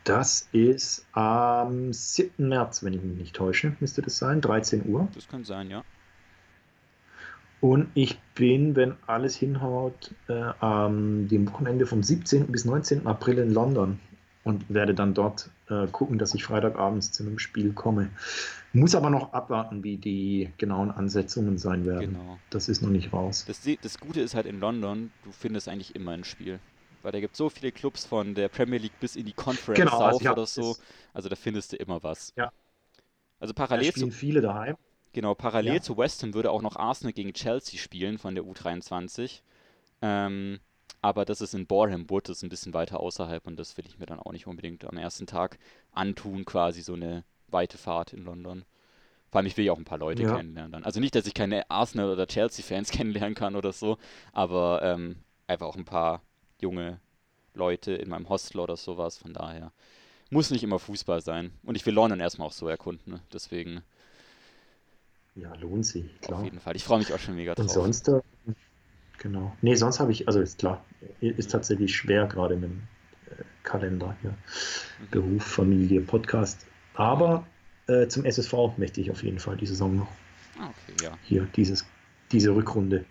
[0.05, 2.47] Das ist am 7.
[2.47, 5.07] März, wenn ich mich nicht täusche, müsste das sein, 13 Uhr.
[5.15, 5.83] Das kann sein, ja.
[7.59, 12.45] Und ich bin, wenn alles hinhaut, äh, am dem Wochenende vom 17.
[12.47, 13.07] bis 19.
[13.07, 13.99] April in London
[14.43, 18.11] und werde dann dort äh, gucken, dass ich Freitagabends zu einem Spiel komme.
[18.73, 22.11] Muss aber noch abwarten, wie die genauen Ansetzungen sein werden.
[22.11, 22.37] Genau.
[22.51, 23.45] Das ist noch nicht raus.
[23.47, 26.59] Das, das Gute ist halt in London, du findest eigentlich immer ein Spiel
[27.05, 29.79] weil da gibt es so viele Clubs von der Premier League bis in die Conference
[29.79, 30.75] genau, South also oder so.
[31.13, 32.33] Also da findest du immer was.
[32.35, 32.51] Ja.
[33.39, 34.75] Also parallel zu viele daheim.
[35.13, 35.81] Genau, parallel ja.
[35.81, 39.41] zu West Ham würde auch noch Arsenal gegen Chelsea spielen von der U23.
[40.01, 40.59] Ähm,
[41.01, 43.85] aber das ist in Boreham Wood, das ist ein bisschen weiter außerhalb und das will
[43.87, 45.59] ich mir dann auch nicht unbedingt am ersten Tag
[45.91, 48.65] antun, quasi so eine weite Fahrt in London.
[49.29, 50.35] Vor allem, ich will ja auch ein paar Leute ja.
[50.35, 50.83] kennenlernen dann.
[50.83, 53.99] Also nicht, dass ich keine Arsenal- oder Chelsea-Fans kennenlernen kann oder so,
[54.33, 56.24] aber ähm, einfach auch ein paar
[56.61, 56.99] junge
[57.53, 59.17] Leute in meinem Hostel oder sowas.
[59.17, 59.71] Von daher
[60.29, 61.51] muss nicht immer Fußball sein.
[61.63, 63.13] Und ich will London erstmal auch so erkunden.
[63.13, 63.19] Ne?
[63.33, 63.81] Deswegen.
[65.35, 66.39] Ja, lohnt sich, klar.
[66.39, 66.75] Auf jeden Fall.
[66.75, 67.65] Ich freue mich auch schon mega drauf.
[67.65, 68.21] Und sonst, äh,
[69.17, 69.55] genau.
[69.61, 70.83] Nee, sonst habe ich, also ist klar,
[71.19, 72.83] ist tatsächlich schwer gerade mit dem
[73.29, 74.31] äh, Kalender hier.
[74.31, 75.09] Mhm.
[75.11, 76.65] Beruf, Familie, Podcast.
[76.93, 77.45] Aber
[77.87, 80.07] äh, zum SSV möchte ich auf jeden Fall die Saison noch.
[80.57, 81.17] Ah, okay, ja.
[81.23, 81.85] Hier, dieses,
[82.31, 83.05] diese Rückrunde.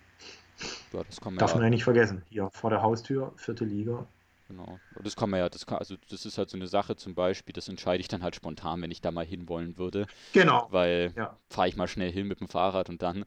[0.92, 1.56] Ja, das kann man Darf ja.
[1.56, 2.22] man ja nicht vergessen.
[2.28, 4.06] Hier vor der Haustür, vierte Liga.
[4.48, 4.78] Genau.
[5.02, 7.52] Das kann man ja, das kann, also das ist halt so eine Sache zum Beispiel,
[7.54, 10.06] das entscheide ich dann halt spontan, wenn ich da mal hinwollen würde.
[10.32, 10.68] Genau.
[10.70, 11.36] Weil ja.
[11.48, 13.24] fahre ich mal schnell hin mit dem Fahrrad und dann,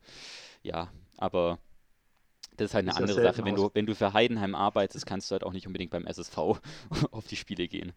[0.62, 1.58] ja, aber
[2.56, 3.44] Das ist halt eine ist andere Sache.
[3.46, 6.38] Wenn du, wenn du für Heidenheim arbeitest, kannst du halt auch nicht unbedingt beim SSV
[7.12, 7.94] auf die Spiele gehen.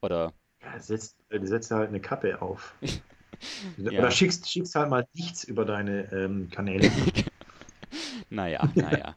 [0.00, 0.32] Oder?
[0.62, 2.74] Ja, setzt, du setzt halt eine Kappe auf.
[3.76, 3.98] ja.
[3.98, 6.90] Oder schickst, schickst halt mal nichts über deine ähm, Kanäle.
[8.32, 9.14] naja, naja.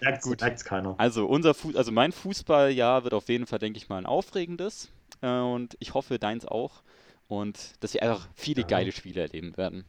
[0.00, 0.40] merkt's, Gut.
[0.40, 0.94] merkt's keiner.
[0.98, 4.90] Also, unser Fu also mein Fußballjahr wird auf jeden Fall, denke ich mal, ein aufregendes.
[5.22, 6.82] Äh, und ich hoffe, deins auch.
[7.26, 8.68] Und dass wir einfach viele ja.
[8.68, 9.84] geile Spiele erleben werden.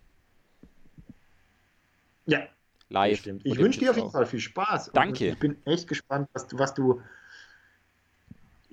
[2.25, 2.41] Ja,
[2.89, 3.25] live.
[3.43, 4.91] Ich wünsche dir auf jeden Fall viel Spaß.
[4.93, 5.29] Danke.
[5.29, 7.01] Ich bin echt gespannt, was du, was du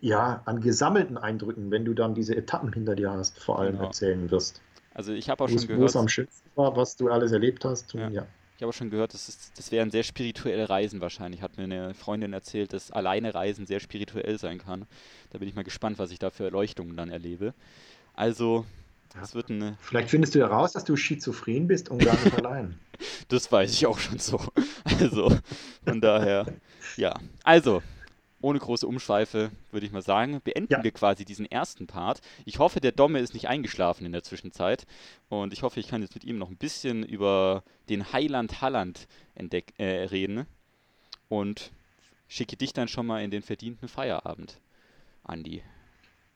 [0.00, 3.86] ja, an gesammelten Eindrücken, wenn du dann diese Etappen hinter dir hast, vor allem genau.
[3.86, 4.60] erzählen wirst.
[4.94, 7.64] Also ich habe auch schon gehört, wo es am schönsten war, was du alles erlebt
[7.64, 7.94] hast.
[7.94, 8.08] Und, ja.
[8.08, 8.26] ja.
[8.56, 11.42] Ich habe auch schon gehört, das, ist, das wären sehr spirituelle Reisen wahrscheinlich.
[11.42, 14.86] Hat mir eine Freundin erzählt, dass alleine Reisen sehr spirituell sein kann.
[15.30, 17.52] Da bin ich mal gespannt, was ich da für Erleuchtungen dann erlebe.
[18.14, 18.64] Also,
[19.20, 19.76] das wird eine.
[19.82, 22.78] Vielleicht findest du ja raus, dass du schizophren bist und gar nicht allein.
[23.28, 24.40] Das weiß ich auch schon so.
[24.84, 25.36] Also,
[25.84, 26.46] von daher,
[26.96, 27.14] ja.
[27.44, 27.82] Also,
[28.40, 30.84] ohne große Umschweife würde ich mal sagen, beenden ja.
[30.84, 32.20] wir quasi diesen ersten Part.
[32.44, 34.86] Ich hoffe, der Domme ist nicht eingeschlafen in der Zwischenzeit.
[35.28, 39.08] Und ich hoffe, ich kann jetzt mit ihm noch ein bisschen über den Heiland Halland
[39.34, 40.46] entdeck äh, reden.
[41.28, 41.72] Und
[42.28, 44.60] schicke dich dann schon mal in den verdienten Feierabend,
[45.24, 45.62] Andi.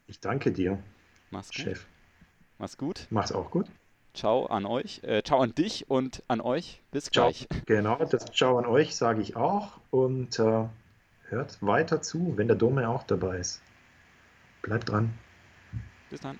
[0.06, 0.82] Ich danke dir.
[1.30, 1.56] Mach's gut.
[1.56, 1.86] Chef.
[2.58, 3.06] Mach's gut.
[3.10, 3.66] Mach's auch gut.
[4.12, 6.82] Ciao an euch, äh, ciao an dich und an euch.
[6.90, 7.26] Bis ciao.
[7.26, 7.46] gleich.
[7.66, 10.64] Genau, das Ciao an euch sage ich auch und äh,
[11.30, 13.62] hört weiter zu, wenn der Dome auch dabei ist.
[14.62, 15.14] Bleibt dran.
[16.10, 16.38] Bis dann.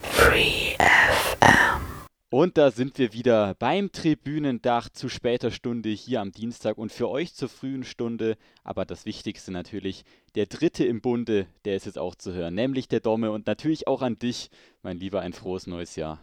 [0.00, 1.94] Free FM.
[2.30, 7.08] Und da sind wir wieder beim Tribünendach zu später Stunde hier am Dienstag und für
[7.08, 10.04] euch zur frühen Stunde, aber das Wichtigste natürlich,
[10.34, 13.86] der Dritte im Bunde, der ist jetzt auch zu hören, nämlich der Domme und natürlich
[13.86, 14.50] auch an dich,
[14.82, 16.18] mein Lieber, ein frohes neues Jahr.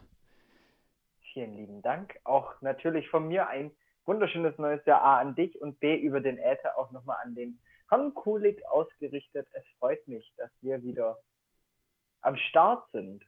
[1.32, 2.20] Vielen lieben Dank.
[2.26, 3.72] Auch natürlich von mir ein
[4.06, 7.60] wunderschönes neues Jahr A an dich und B über den Äther auch nochmal an den
[7.90, 9.48] Herrn Kulik ausgerichtet.
[9.54, 11.18] Es freut mich, dass wir wieder
[12.22, 13.24] am Start sind.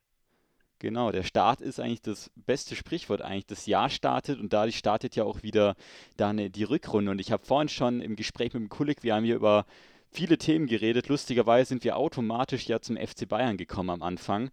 [0.80, 3.45] Genau, der Start ist eigentlich das beste Sprichwort eigentlich.
[3.45, 5.76] Das Jahr startet und dadurch startet ja auch wieder
[6.17, 7.11] dann die Rückrunde.
[7.11, 9.65] Und ich habe vorhin schon im Gespräch mit dem Kulik, wir haben hier über
[10.11, 11.07] viele Themen geredet.
[11.07, 14.51] Lustigerweise sind wir automatisch ja zum FC Bayern gekommen am Anfang.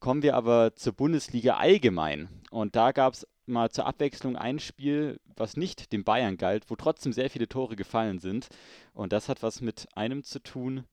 [0.00, 2.28] Kommen wir aber zur Bundesliga allgemein.
[2.50, 6.76] Und da gab es mal zur Abwechslung ein Spiel, was nicht dem Bayern galt, wo
[6.76, 8.48] trotzdem sehr viele Tore gefallen sind.
[8.94, 10.84] Und das hat was mit einem zu tun,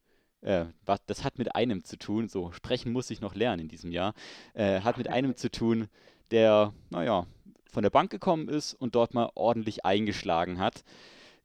[0.42, 0.66] äh,
[1.06, 4.14] das hat mit einem zu tun, so sprechen muss ich noch lernen in diesem Jahr,
[4.54, 5.88] äh, hat mit einem zu tun,
[6.32, 7.26] der, naja,
[7.72, 10.84] von der Bank gekommen ist und dort mal ordentlich eingeschlagen hat.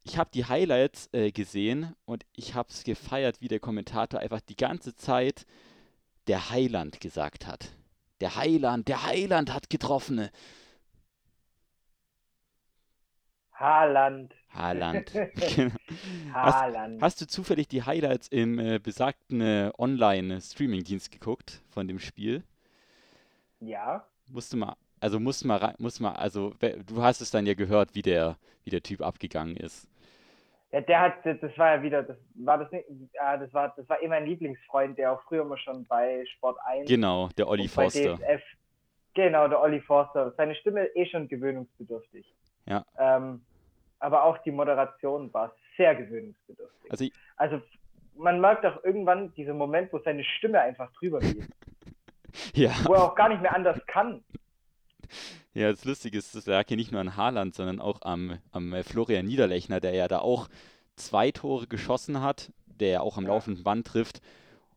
[0.04, 4.40] Ich habe die Highlights äh, gesehen und ich habe es gefeiert, wie der Kommentator einfach
[4.40, 5.46] die ganze Zeit
[6.26, 7.70] der Heiland gesagt hat.
[8.20, 10.28] Der Heiland, der Heiland hat getroffen.
[13.54, 14.34] Haaland.
[14.50, 15.12] Haaland.
[16.32, 17.00] Haaland.
[17.00, 22.42] Hast, hast, du zufällig die Highlights im äh, besagten äh, Online-Streaming-Dienst geguckt von dem Spiel?
[23.60, 24.04] Ja.
[24.30, 26.54] Musst du mal, also musst mal, musst mal, also
[26.86, 29.88] du hast es dann ja gehört, wie der, wie der Typ abgegangen ist.
[30.72, 33.88] Ja, der hat, das war ja wieder, das war das nicht, ja, das war, das
[33.88, 36.88] war eh mein Lieblingsfreund, der auch früher immer schon bei Sport 1.
[36.88, 38.16] Genau, der Olli Forster.
[38.16, 38.42] DSF,
[39.14, 40.32] genau, der Olli Forster.
[40.36, 42.26] Seine Stimme ist eh schon gewöhnungsbedürftig.
[42.66, 42.84] Ja.
[42.98, 43.42] Ähm,
[43.98, 46.90] aber auch die Moderation war sehr gewöhnungsbedürftig.
[46.90, 47.60] Also, also
[48.16, 51.48] man merkt auch irgendwann diesen Moment, wo seine Stimme einfach drüber geht.
[52.54, 52.72] ja.
[52.84, 54.22] Wo er auch gar nicht mehr anders kann.
[55.52, 58.72] Ja, das Lustige ist, das lag hier nicht nur an Haaland, sondern auch am, am
[58.72, 60.48] äh, Florian Niederlechner, der ja da auch
[60.96, 63.30] zwei Tore geschossen hat, der ja auch am ja.
[63.30, 64.20] laufenden Band trifft.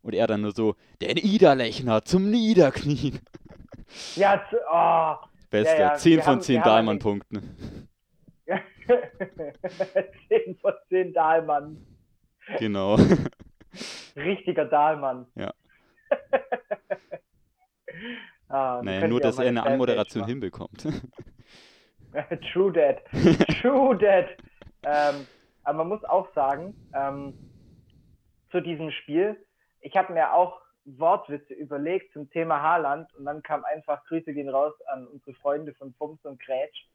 [0.03, 3.19] Und er dann nur so, der Niederlechner zum Niederknien.
[4.15, 5.15] Ja, zu, oh,
[5.49, 5.75] Beste.
[5.75, 5.95] Ja, ja.
[5.95, 7.87] 10 von 10 Dahlmann-Punkten.
[10.27, 11.85] 10 von 10 Dahlmann.
[12.59, 12.97] Genau.
[14.15, 15.27] Richtiger Dahlmann.
[15.35, 15.53] Ja.
[18.49, 20.87] ah, naja, nur, dass er eine Anmoderation hinbekommt.
[22.51, 23.03] True that.
[23.61, 24.29] True that.
[24.83, 25.27] Ähm,
[25.63, 27.33] aber man muss auch sagen, ähm,
[28.51, 29.35] zu diesem Spiel,
[29.81, 34.49] ich habe mir auch Wortwitze überlegt zum Thema Haaland und dann kam einfach Grüße gehen
[34.49, 36.87] raus an unsere Freunde von Fums und Grätsch,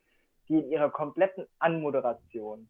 [0.48, 2.68] die in ihrer kompletten Anmoderation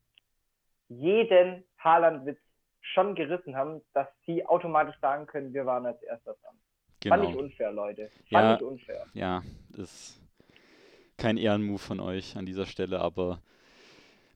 [0.89, 2.41] jeden Haaland-Witz
[2.81, 6.57] schon gerissen haben, dass sie automatisch sagen können, wir waren als erster dran.
[7.01, 7.17] Genau.
[7.17, 8.11] Fand ich unfair, Leute.
[8.31, 9.07] Fand ja, ich unfair.
[9.15, 10.23] Ja, das ist
[11.17, 13.41] kein Ehrenmove von euch an dieser Stelle, aber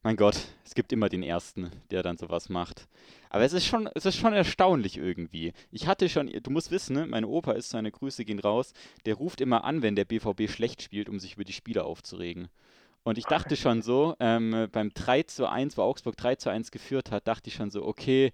[0.07, 2.87] mein Gott, es gibt immer den Ersten, der dann sowas macht.
[3.29, 5.53] Aber es ist schon, es ist schon erstaunlich irgendwie.
[5.73, 8.73] Ich hatte schon, du musst wissen, ne, meine Opa ist, seine Grüße gehen raus,
[9.05, 12.47] der ruft immer an, wenn der BVB schlecht spielt, um sich über die Spieler aufzuregen.
[13.03, 16.71] Und ich dachte schon so, ähm, beim 3 zu 1, wo Augsburg 3 zu 1
[16.71, 18.33] geführt hat, dachte ich schon so, okay,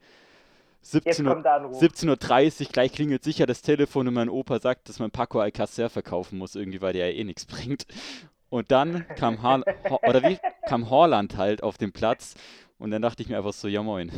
[0.85, 5.11] 17.30 Uhr, 17 Uhr, gleich klingelt sicher das Telefon und mein Opa sagt, dass man
[5.11, 7.87] Paco Alcacer verkaufen muss, irgendwie, weil der ja eh nichts bringt.
[8.53, 9.63] Und dann kam, ha
[10.07, 10.39] oder wie,
[10.69, 12.35] kam Horland halt auf den Platz
[12.79, 14.13] und dann dachte ich mir einfach so, ja moin.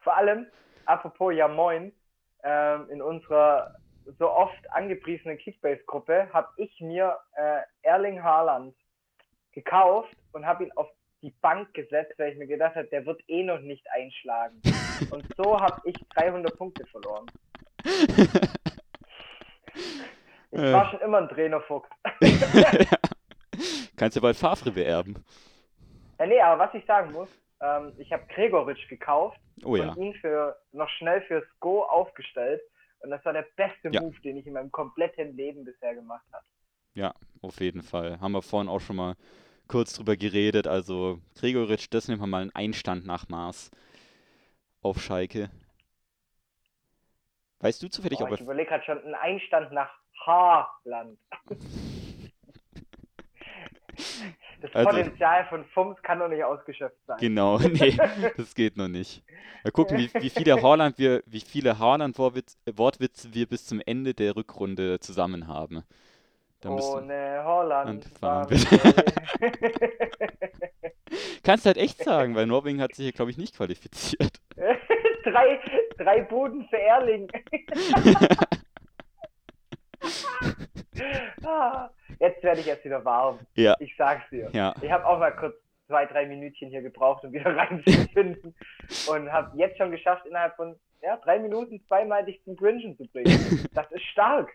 [0.00, 0.46] Vor allem,
[0.86, 1.92] apropos ja moin,
[2.42, 3.76] ähm, in unserer
[4.18, 8.74] so oft angepriesenen Kickbase-Gruppe habe ich mir äh, Erling Haaland
[9.52, 10.88] gekauft und habe ihn auf
[11.20, 14.62] die Bank gesetzt, weil ich mir gedacht habe, der wird eh noch nicht einschlagen.
[15.10, 17.26] Und so habe ich 300 Punkte verloren.
[20.52, 20.72] Ich äh.
[20.72, 21.88] war schon immer ein Trainerfuchs.
[22.20, 22.82] ja.
[23.96, 25.24] Kannst du bald Favre beerben.
[26.18, 27.28] Ja, nee, aber was ich sagen muss,
[27.60, 29.90] ähm, ich habe Gregoritsch gekauft oh, ja.
[29.90, 32.60] und ihn für, noch schnell fürs Go aufgestellt.
[33.00, 34.00] Und das war der beste ja.
[34.00, 36.44] Move, den ich in meinem kompletten Leben bisher gemacht habe.
[36.94, 38.20] Ja, auf jeden Fall.
[38.20, 39.14] Haben wir vorhin auch schon mal
[39.66, 40.66] kurz drüber geredet.
[40.66, 43.70] Also Gregoritsch, das nehmen wir mal einen Einstand nach Maß
[44.82, 45.50] auf Schalke.
[47.60, 48.34] Weißt du zufällig, oh, ob er...
[48.34, 51.18] Ich überlege gerade schon einen Einstand nach Haarland.
[54.62, 57.16] Das also, Potenzial von FUMS kann noch nicht ausgeschöpft sein.
[57.18, 57.96] Genau, nee,
[58.36, 59.24] das geht noch nicht.
[59.64, 64.36] Mal gucken, wie, wie viele Haaland wir, wie viele Haaland-Wortwitze wir bis zum Ende der
[64.36, 65.82] Rückrunde zusammen haben.
[66.64, 68.58] Ohne Holland fahren wir.
[71.42, 74.40] Kannst halt echt sagen, weil Norwegen hat sich hier, glaube ich, nicht qualifiziert.
[75.24, 75.60] drei,
[75.98, 77.28] drei Buden für Erling.
[82.18, 83.40] Jetzt werde ich erst wieder warm.
[83.54, 83.74] Ja.
[83.80, 84.48] Ich sag's dir.
[84.52, 84.74] Ja.
[84.80, 85.54] Ich habe auch mal kurz
[85.86, 88.54] zwei, drei Minütchen hier gebraucht, um wieder reinzufinden.
[89.08, 93.04] und habe jetzt schon geschafft, innerhalb von ja, drei Minuten zweimal dich zum Grinchen zu
[93.06, 93.68] bringen.
[93.74, 94.50] Das ist stark.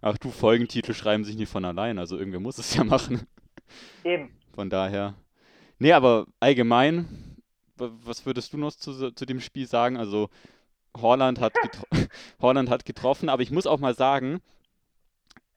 [0.00, 3.26] Ach du, Folgentitel schreiben sich nicht von allein, also irgendwer muss es ja machen.
[4.02, 4.36] Eben.
[4.54, 5.14] Von daher.
[5.78, 7.36] Nee, aber allgemein,
[7.76, 9.96] was würdest du noch zu, zu dem Spiel sagen?
[9.96, 10.28] Also,
[10.96, 11.52] Holland hat,
[12.40, 14.40] Holland hat getroffen, aber ich muss auch mal sagen,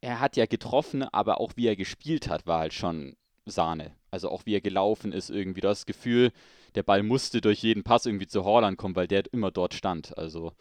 [0.02, 3.16] er hat ja getroffen, aber auch wie er gespielt hat, war halt schon
[3.46, 3.96] Sahne.
[4.12, 5.62] Also auch wie er gelaufen ist irgendwie.
[5.62, 6.32] Das Gefühl,
[6.76, 10.18] der Ball musste durch jeden Pass irgendwie zu Horland kommen, weil der immer dort stand.
[10.18, 10.54] Also.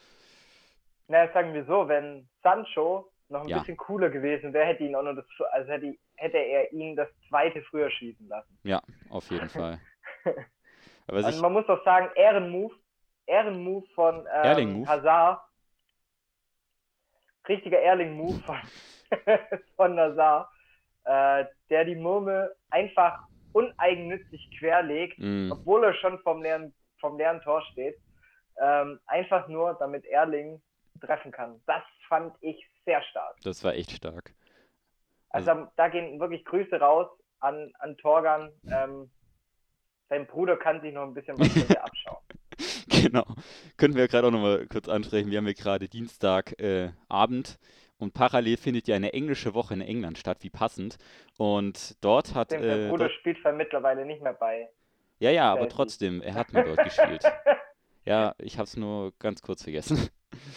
[1.08, 3.58] Na, sagen wir so, wenn Sancho noch ein ja.
[3.58, 7.08] bisschen cooler gewesen wäre, hätte ihn auch noch das, also hätte, hätte er ihn das
[7.28, 8.58] zweite früher schießen lassen.
[8.62, 9.80] Ja, auf jeden Fall.
[11.06, 12.74] Aber also man muss doch sagen, Ehrenmove,
[13.26, 15.40] Ehrenmove von ähm, Hazard.
[17.48, 18.56] Richtiger Erling-Move von,
[19.76, 20.50] von Nazar,
[21.04, 25.52] äh, der die Murmel einfach uneigennützig querlegt, mm.
[25.52, 27.96] obwohl er schon vom leeren, vom leeren Tor steht.
[28.60, 30.60] Ähm, einfach nur, damit Erling
[31.00, 31.60] treffen kann.
[31.66, 33.36] Das fand ich sehr stark.
[33.42, 34.34] Das war echt stark.
[35.30, 37.08] Also, also da gehen wirklich Grüße raus
[37.40, 38.52] an, an Torgan.
[38.70, 39.10] Ähm,
[40.08, 42.22] sein Bruder kann sich noch ein bisschen was von dir abschauen.
[42.88, 43.24] genau.
[43.76, 45.30] Können wir gerade auch noch mal kurz ansprechen.
[45.30, 46.60] Wir haben ja gerade Dienstagabend.
[46.60, 47.66] Äh,
[47.98, 50.98] und parallel findet ja eine englische Woche in England statt, wie passend.
[51.38, 52.48] Und dort hat.
[52.48, 54.68] Stimmt, äh, Bruder spielt mittlerweile nicht mehr bei.
[55.18, 57.24] Ja, ja, aber trotzdem, er hat mal dort gespielt.
[58.06, 60.10] Ja, ich habe es nur ganz kurz vergessen.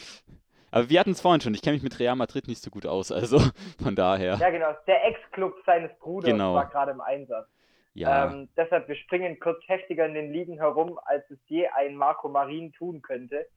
[0.71, 2.85] Aber wir hatten es vorhin schon, ich kenne mich mit Real Madrid nicht so gut
[2.85, 3.39] aus, also
[3.81, 4.35] von daher.
[4.35, 6.55] Ja, genau, der Ex-Club seines Bruders genau.
[6.55, 7.47] war gerade im Einsatz.
[7.93, 8.29] Ja.
[8.29, 12.27] Ähm, deshalb, wir springen kurz heftiger in den Ligen herum, als es je ein Marco
[12.27, 13.47] Marin tun könnte.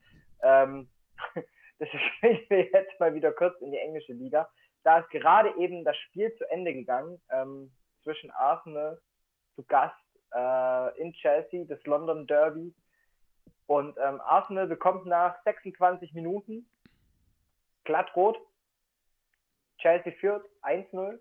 [0.43, 0.89] Ähm,
[1.81, 4.49] Deswegen springen wir jetzt mal wieder kurz in die englische Liga.
[4.85, 7.73] Da ist gerade eben das Spiel zu Ende gegangen ähm,
[8.03, 9.01] zwischen Arsenal
[9.55, 9.97] zu Gast
[10.33, 12.75] äh, in Chelsea, das London Derby.
[13.67, 16.69] Und ähm, Arsenal bekommt nach 26 Minuten
[17.85, 18.39] glattrot.
[19.79, 21.19] Chelsea führt 1-0.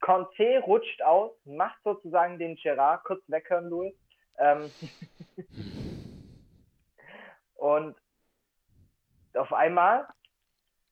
[0.00, 3.94] Conte rutscht aus, macht sozusagen den Gerard kurz weghören, Louis.
[4.38, 4.70] Ähm
[7.54, 7.96] und
[9.36, 10.08] auf einmal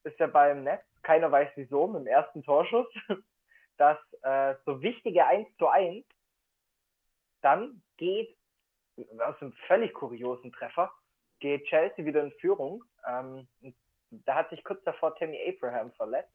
[0.04, 2.86] ist er beim Netz, keiner weiß wieso, mit dem ersten Torschuss,
[3.76, 6.04] das äh, so wichtige 1 zu 1
[7.40, 8.36] dann geht,
[9.18, 10.90] aus einem völlig kuriosen Treffer,
[11.40, 12.84] geht Chelsea wieder in Führung.
[13.06, 13.48] Ähm,
[14.10, 16.32] da hat sich kurz davor Tammy Abraham verletzt,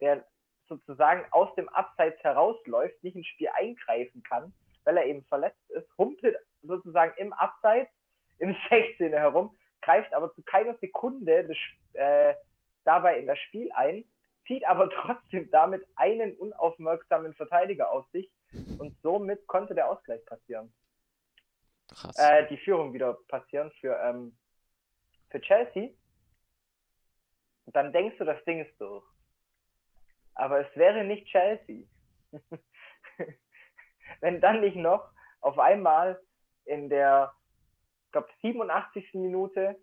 [0.00, 0.24] der
[0.68, 4.52] sozusagen aus dem Abseits herausläuft, nicht ins Spiel eingreifen kann,
[4.84, 7.90] weil er eben verletzt ist, humpelt sozusagen im Abseits
[8.38, 9.56] im 16er herum,
[9.88, 11.56] greift aber zu keiner Sekunde des,
[11.94, 12.34] äh,
[12.84, 14.04] dabei in das Spiel ein,
[14.46, 18.30] zieht aber trotzdem damit einen unaufmerksamen Verteidiger auf sich
[18.78, 20.72] und somit konnte der Ausgleich passieren.
[21.88, 22.18] Krass.
[22.18, 24.36] Äh, die Führung wieder passieren für, ähm,
[25.30, 25.90] für Chelsea.
[27.64, 29.04] Und dann denkst du, das Ding ist durch.
[30.34, 31.84] Aber es wäre nicht Chelsea.
[34.20, 35.10] wenn dann nicht noch
[35.40, 36.20] auf einmal
[36.64, 37.32] in der,
[38.18, 39.14] glaube, 87.
[39.14, 39.76] Minute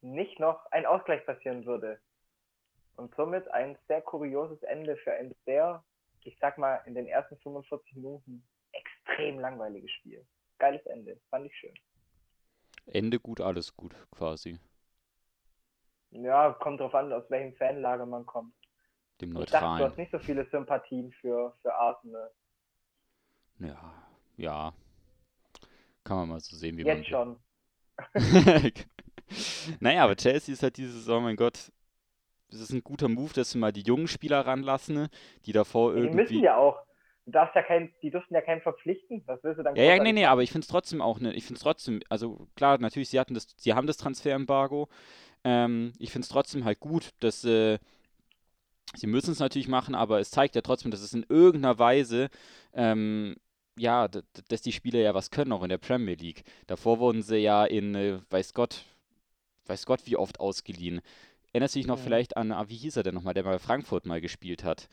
[0.00, 2.00] nicht noch ein Ausgleich passieren würde.
[2.96, 5.84] Und somit ein sehr kurioses Ende für ein sehr,
[6.24, 10.26] ich sag mal, in den ersten 45 Minuten extrem langweiliges Spiel.
[10.58, 11.74] Geiles Ende, fand ich schön.
[12.86, 14.58] Ende gut, alles gut, quasi.
[16.10, 18.54] Ja, kommt drauf an, aus welchem Fanlager man kommt.
[19.20, 19.64] Dem Ich Neutralen.
[19.64, 22.30] dachte, du hast nicht so viele Sympathien für, für Arsenal.
[23.58, 23.94] Ja,
[24.36, 24.74] ja.
[26.04, 27.36] Kann man mal so sehen, wie Jetzt man schon.
[29.80, 31.70] naja, aber Chelsea ist halt diese Saison, mein Gott,
[32.50, 35.10] es ist ein guter Move, dass sie mal die jungen Spieler ranlassen, ne,
[35.46, 36.16] die davor Die irgendwie.
[36.16, 36.78] müssen ja auch.
[37.24, 39.22] Du darfst ja kein, die dürfen ja keinen verpflichten.
[39.26, 41.32] Was willst du dann Ja, ja, nee, nee, aber ich finde es trotzdem auch ne,
[41.34, 44.88] ich finde es trotzdem, also klar, natürlich, sie hatten das, sie haben das Transferembargo.
[45.44, 47.78] Ähm, ich finde es trotzdem halt gut, dass äh,
[48.94, 52.28] sie müssen es natürlich machen, aber es zeigt ja trotzdem, dass es in irgendeiner Weise
[52.74, 53.36] ähm,
[53.76, 56.42] ja, dass die Spieler ja was können, auch in der Premier League.
[56.66, 58.84] Davor wurden sie ja in, äh, weiß Gott,
[59.66, 61.00] weiß Gott, wie oft ausgeliehen.
[61.52, 62.02] Erinnerst du dich noch Mhm.
[62.02, 64.88] vielleicht an, ah, wie hieß er denn nochmal, der bei Frankfurt mal gespielt hat?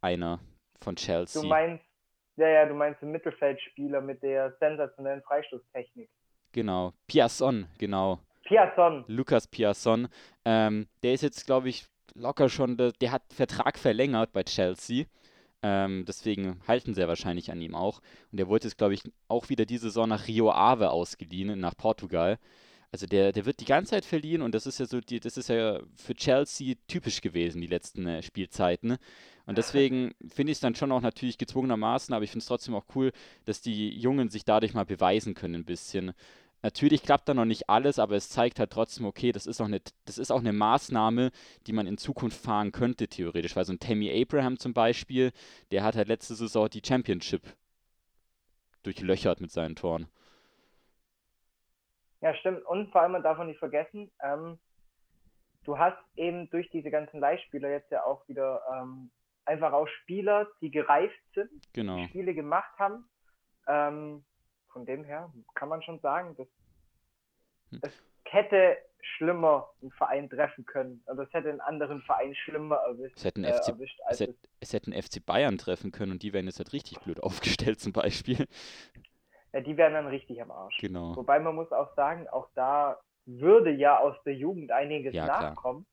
[0.00, 0.38] Einer
[0.80, 1.42] von Du Chelsea.
[1.44, 1.84] meinst,
[2.36, 6.08] ja, ja, du meinst den Mittelfeldspieler mit der sensationellen Freistoßtechnik.
[6.52, 8.20] Genau, Piasson, genau.
[8.44, 9.04] Piasson.
[9.08, 10.08] Lukas Piasson.
[10.44, 15.04] Ähm, der ist jetzt, glaube ich, locker schon, der, der hat Vertrag verlängert bei Chelsea.
[15.62, 18.00] Ähm, deswegen halten sie ja wahrscheinlich an ihm auch.
[18.30, 21.76] Und der wurde jetzt, glaube ich, auch wieder diese Saison nach Rio Ave ausgeliehen, nach
[21.76, 22.38] Portugal.
[22.90, 25.36] Also der, der wird die ganze Zeit verliehen und das ist ja so, die, das
[25.36, 28.96] ist ja für Chelsea typisch gewesen, die letzten äh, Spielzeiten.
[29.44, 32.74] Und deswegen finde ich es dann schon auch natürlich gezwungenermaßen, aber ich finde es trotzdem
[32.74, 33.12] auch cool,
[33.44, 36.12] dass die Jungen sich dadurch mal beweisen können ein bisschen.
[36.62, 39.66] Natürlich klappt da noch nicht alles, aber es zeigt halt trotzdem, okay, das ist auch
[39.66, 41.30] eine, das ist auch eine Maßnahme,
[41.66, 43.54] die man in Zukunft fahren könnte, theoretisch.
[43.54, 45.32] Weil so ein Tammy Abraham zum Beispiel,
[45.70, 47.42] der hat halt letzte Saison die Championship
[48.82, 50.08] durchlöchert mit seinen Toren.
[52.20, 52.64] Ja, stimmt.
[52.66, 54.58] Und vor allem, man darf auch nicht vergessen, ähm,
[55.64, 59.10] du hast eben durch diese ganzen Leihspieler jetzt ja auch wieder ähm,
[59.44, 61.96] einfach auch Spieler, die gereift sind, Genau.
[61.98, 63.08] die Spiele gemacht haben.
[63.68, 64.24] Ähm,
[64.78, 66.46] von dem her kann man schon sagen, dass
[67.72, 67.78] Hm.
[67.82, 67.92] es
[68.24, 71.02] hätte schlimmer einen Verein treffen können.
[71.06, 74.26] Also es hätte einen anderen Verein schlimmer erwischt, Es hätten äh, FC erwischt als Es,
[74.28, 77.80] hätt, es hätten FC Bayern treffen können und die wären jetzt halt richtig blöd aufgestellt
[77.80, 78.46] zum Beispiel.
[79.52, 80.78] Ja, die wären dann richtig am Arsch.
[80.80, 81.16] Genau.
[81.16, 85.86] Wobei man muss auch sagen, auch da würde ja aus der Jugend einiges Ja, nachkommen,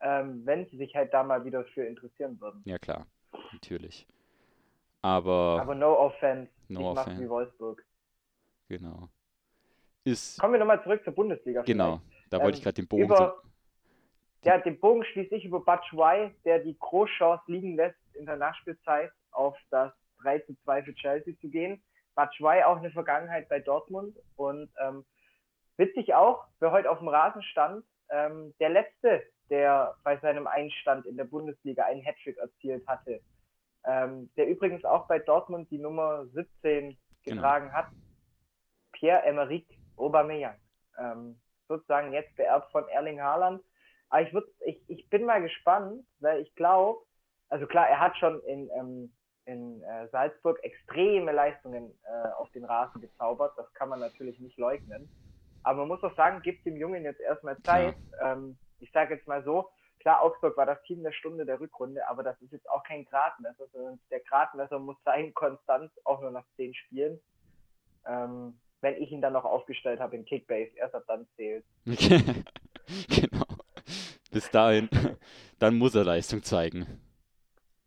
[0.00, 2.64] ähm, wenn sie sich halt da mal wieder für interessieren würden.
[2.64, 3.06] Ja klar,
[3.52, 4.06] natürlich.
[5.02, 7.22] Aber, Aber no offense, No ich offense.
[7.22, 7.84] wie Wolfsburg.
[8.68, 9.08] Genau.
[10.04, 11.62] Ist, Kommen wir nochmal zurück zur Bundesliga.
[11.62, 12.00] genau,
[12.30, 13.42] da wollte ich Ähm, gerade den Bogen über-
[14.42, 19.10] Ja, den Bogen schließe ich über Batshuayi, der die Großchance liegen lässt, in der Nachspielzeit
[19.32, 19.92] auf das
[20.22, 21.82] 3 zu 2 für Chelsea zu gehen.
[22.14, 25.04] Batshuayi auch eine Vergangenheit bei Dortmund und ähm,
[25.76, 31.06] witzig auch, wer heute auf dem Rasen stand, ähm, der Letzte, der bei seinem Einstand
[31.06, 33.20] in der Bundesliga einen Hattrick erzielt hatte.
[33.84, 37.36] Ähm, der übrigens auch bei Dortmund die Nummer 17 Genau.
[37.42, 37.88] getragen hat.
[38.98, 39.66] Pierre-Emerick
[39.96, 40.58] Aubameyang.
[40.98, 43.62] Ähm, sozusagen jetzt beerbt von Erling Haaland.
[44.08, 47.02] Aber ich, würd, ich, ich bin mal gespannt, weil ich glaube,
[47.48, 49.12] also klar, er hat schon in, ähm,
[49.44, 53.52] in äh, Salzburg extreme Leistungen äh, auf den Rasen gezaubert.
[53.56, 55.08] Das kann man natürlich nicht leugnen.
[55.62, 57.96] Aber man muss auch sagen, gibt dem Jungen jetzt erstmal Zeit.
[58.22, 59.68] Ähm, ich sage jetzt mal so,
[60.00, 63.04] klar, Augsburg war das Team der Stunde der Rückrunde, aber das ist jetzt auch kein
[63.04, 67.20] Gradmesser, sondern der Gradmesser muss sein, konstant, auch nur nach zehn Spielen.
[68.06, 71.64] Ähm, wenn ich ihn dann noch aufgestellt habe in Kickbase, erst ab dann zählt.
[71.84, 73.46] genau.
[74.30, 74.88] Bis dahin,
[75.58, 77.00] dann muss er Leistung zeigen.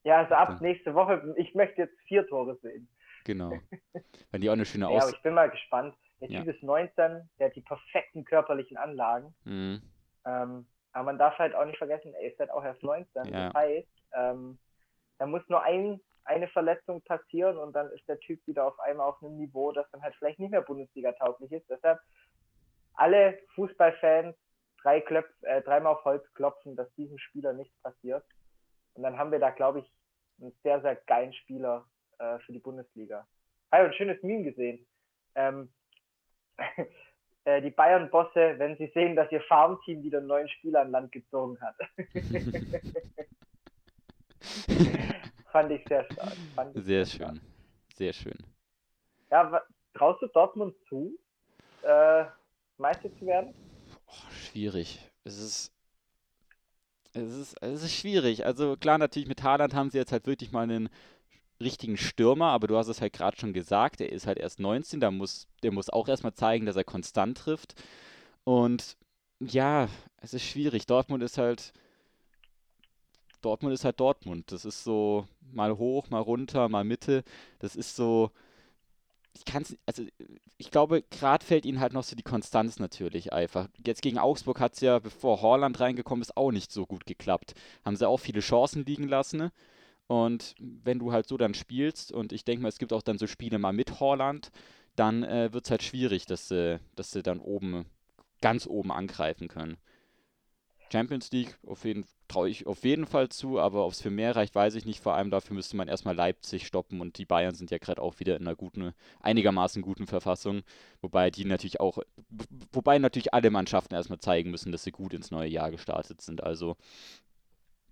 [0.03, 0.63] Ja, also ab Okay.
[0.63, 2.87] nächste Woche, ich möchte jetzt vier Tore sehen.
[3.25, 3.51] Genau.
[4.31, 5.13] Wenn die auch eine schöne Ja, aber Aus...
[5.13, 5.95] ich bin mal gespannt.
[6.21, 6.39] Der Ja.
[6.41, 9.33] Typ ist 19, der hat die perfekten körperlichen Anlagen.
[9.43, 9.81] Mhm.
[10.25, 13.25] Ähm, aber man darf halt auch nicht vergessen, er ist halt auch erst 19.
[13.25, 13.47] Ja.
[13.49, 14.57] Das heißt, ähm,
[15.17, 19.07] da muss nur ein, eine Verletzung passieren und dann ist der Typ wieder auf einmal
[19.07, 21.67] auf einem Niveau, das dann halt vielleicht nicht mehr Bundesliga tauglich ist.
[21.69, 21.99] Deshalb
[22.93, 24.35] alle Fußballfans
[24.81, 28.23] drei Klöpf, äh, dreimal auf Holz klopfen, dass diesem Spieler nichts passiert.
[28.93, 29.91] Und dann haben wir da, glaube ich,
[30.39, 31.85] einen sehr, sehr geilen Spieler
[32.19, 33.27] äh, für die Bundesliga.
[33.71, 34.85] Habe ein schönes Meme gesehen.
[35.35, 35.73] Ähm,
[37.45, 41.11] äh, die Bayern-Bosse, wenn sie sehen, dass ihr Farmteam wieder einen neuen Spieler an Land
[41.11, 41.75] gezogen hat.
[45.51, 46.33] Fand ich sehr stark.
[46.75, 47.35] Ich Sehr stark.
[47.35, 47.41] schön.
[47.95, 48.37] Sehr schön.
[49.31, 49.61] Ja,
[49.93, 51.17] traust du Dortmund zu,
[51.81, 52.25] äh,
[52.77, 53.53] Meister zu werden?
[54.07, 54.99] Oh, schwierig.
[55.23, 55.71] Es ist,
[57.13, 58.45] es ist, es ist schwierig.
[58.45, 60.89] Also klar, natürlich mit Haaland haben sie jetzt halt wirklich mal einen
[61.61, 64.99] richtigen Stürmer, aber du hast es halt gerade schon gesagt, er ist halt erst 19,
[64.99, 67.75] da muss, der muss auch erstmal zeigen, dass er konstant trifft.
[68.43, 68.97] Und
[69.39, 69.87] ja,
[70.17, 70.85] es ist schwierig.
[70.85, 71.73] Dortmund ist halt.
[73.41, 74.51] Dortmund ist halt Dortmund.
[74.51, 77.23] Das ist so mal hoch, mal runter, mal Mitte.
[77.59, 78.31] Das ist so.
[79.33, 80.03] Ich kann also
[80.57, 83.69] ich glaube, gerade fällt ihnen halt noch so die Konstanz natürlich einfach.
[83.85, 87.53] Jetzt gegen Augsburg hat es ja, bevor Horland reingekommen ist, auch nicht so gut geklappt.
[87.85, 89.51] Haben sie auch viele Chancen liegen lassen.
[90.07, 93.17] Und wenn du halt so dann spielst, und ich denke mal, es gibt auch dann
[93.17, 94.51] so Spiele mal mit Horland,
[94.97, 97.85] dann äh, wird es halt schwierig, dass, äh, dass sie dann oben
[98.41, 99.77] ganz oben angreifen können.
[100.91, 104.35] Champions League auf jeden, traue ich auf jeden Fall zu, aber ob es für mehr
[104.35, 105.01] reicht, weiß ich nicht.
[105.01, 108.19] Vor allem dafür müsste man erstmal Leipzig stoppen und die Bayern sind ja gerade auch
[108.19, 110.63] wieder in einer guten, einigermaßen guten Verfassung.
[111.01, 111.99] Wobei die natürlich auch,
[112.71, 116.43] wobei natürlich alle Mannschaften erstmal zeigen müssen, dass sie gut ins neue Jahr gestartet sind.
[116.43, 116.75] Also.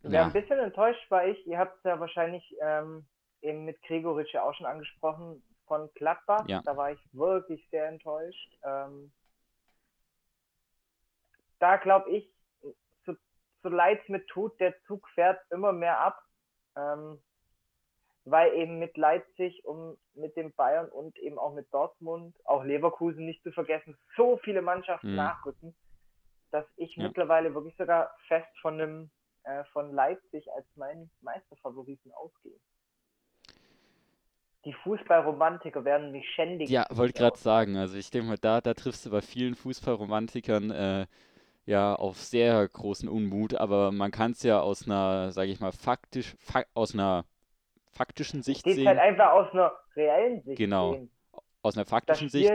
[0.03, 1.45] Ja, ja ein bisschen enttäuscht war ich.
[1.47, 3.05] Ihr habt es ja wahrscheinlich ähm,
[3.41, 6.47] eben mit Gregoritsch ja auch schon angesprochen von Gladbach.
[6.47, 6.61] Ja.
[6.65, 8.57] Da war ich wirklich sehr enttäuscht.
[8.63, 9.11] Ähm,
[11.59, 12.29] da glaube ich,
[13.63, 16.21] so, leid es mir tut, der Zug fährt immer mehr ab.
[16.75, 17.19] Ähm,
[18.29, 23.25] weil eben mit Leipzig und mit den Bayern und eben auch mit Dortmund, auch Leverkusen
[23.25, 25.15] nicht zu vergessen, so viele Mannschaften mhm.
[25.15, 25.75] nachrücken,
[26.51, 27.03] dass ich ja.
[27.03, 29.09] mittlerweile wirklich sogar fest von einem
[29.43, 32.59] äh, von Leipzig als meinen Meisterfavoriten ausgehe.
[34.65, 36.69] Die Fußballromantiker werden mich schändigen.
[36.69, 40.71] Ja, wollte gerade sagen, also ich denke mal, da, da triffst du bei vielen Fußballromantikern
[40.71, 41.07] äh,
[41.67, 45.71] ja auf sehr großen Unmut, aber man kann es ja aus einer, sage ich mal,
[45.71, 47.25] faktisch, fa aus einer
[47.91, 48.87] faktischen Sicht sehen.
[48.87, 50.93] halt einfach aus einer reellen Sicht Genau.
[50.93, 51.11] Sehen.
[51.61, 52.51] Aus einer faktischen Sicht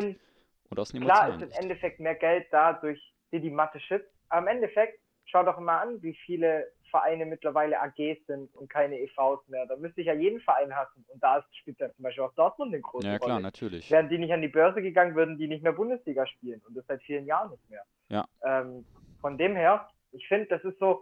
[0.71, 3.01] und aus einer Klar ist im Endeffekt mehr Geld da durch
[3.31, 7.81] die die Mathe schützt, aber im Endeffekt schau doch mal an, wie viele Vereine mittlerweile
[7.81, 9.67] AGs sind und keine EVs mehr.
[9.67, 11.05] Da müsste ich ja jeden Verein hassen.
[11.09, 13.43] Und da spielt ja zum Beispiel auch Dortmund eine große Ja, klar, Rolle.
[13.43, 13.91] natürlich.
[13.91, 16.63] Wären die nicht an die Börse gegangen, würden die nicht mehr Bundesliga spielen.
[16.69, 17.85] Und das seit vielen Jahren nicht mehr.
[18.09, 18.29] Ja.
[18.45, 18.85] Ähm,
[19.21, 21.01] von dem her, ich finde, das ist so,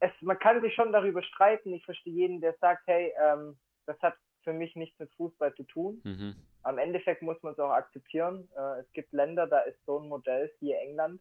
[0.00, 1.72] es, man kann sich schon darüber streiten.
[1.74, 3.56] Ich verstehe jeden, der sagt, hey, ähm,
[3.86, 6.00] das hat für mich nichts mit Fußball zu tun.
[6.04, 6.34] Mhm.
[6.62, 8.48] Am Endeffekt muss man es auch akzeptieren.
[8.56, 11.20] Äh, es gibt Länder, da ist so ein Modell, wie England,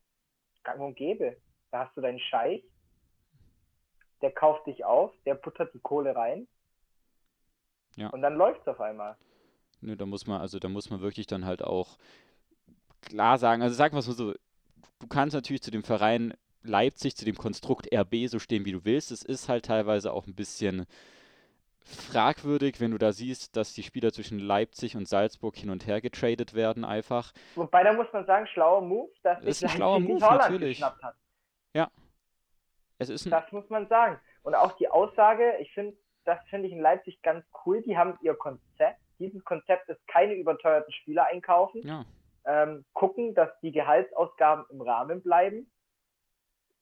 [0.64, 1.38] gang und gäbe.
[1.72, 2.64] Da hast du deinen Scheich,
[4.24, 6.48] der kauft dich auf, der buttert die Kohle rein.
[7.96, 8.10] Ja.
[8.10, 9.16] Und dann läuft es auf einmal.
[9.82, 11.98] Nö, da muss man, also da muss man wirklich dann halt auch
[13.02, 14.34] klar sagen, also sagen wir es mal so,
[15.00, 18.86] du kannst natürlich zu dem Verein Leipzig, zu dem Konstrukt RB so stehen, wie du
[18.86, 19.12] willst.
[19.12, 20.86] Es ist halt teilweise auch ein bisschen
[21.82, 26.00] fragwürdig, wenn du da siehst, dass die Spieler zwischen Leipzig und Salzburg hin und her
[26.00, 27.34] getradet werden einfach.
[27.56, 30.78] Wobei, da muss man sagen, schlauer Move, dass das ist ein schlauer Move, natürlich.
[30.78, 31.16] geschnappt hat.
[31.74, 31.92] Ja.
[33.04, 34.20] Es ist das muss man sagen.
[34.44, 35.96] Und auch die Aussage, ich finde,
[36.26, 37.82] das finde ich in Leipzig ganz cool.
[37.82, 39.00] Die haben ihr Konzept.
[39.20, 41.86] Dieses Konzept ist keine überteuerten Spieler einkaufen.
[41.88, 42.06] Ja
[42.46, 45.72] ähm, gucken, dass die Gehaltsausgaben im Rahmen bleiben.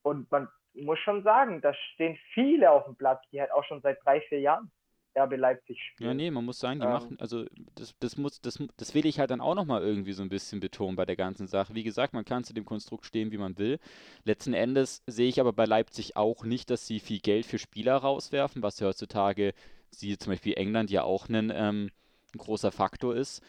[0.02, 3.82] Und man muss schon sagen, da stehen viele auf dem Platz, die halt auch schon
[3.82, 4.72] seit drei, vier Jahren
[5.16, 6.10] RB Leipzig spielen.
[6.10, 7.46] Ja, nee, man muss sagen, die ähm, machen, also
[7.76, 10.60] das, das muss, das, das will ich halt dann auch nochmal irgendwie so ein bisschen
[10.60, 11.76] betonen bei der ganzen Sache.
[11.76, 13.80] Wie gesagt, man kann zu dem Konstrukt stehen, wie man will.
[14.24, 17.98] Letzten Endes sehe ich aber bei Leipzig auch nicht, dass sie viel Geld für Spieler
[17.98, 19.54] rauswerfen, was ja heutzutage,
[19.90, 21.92] sie zum Beispiel England ja auch ein, ähm,
[22.34, 23.42] ein großer Faktor ist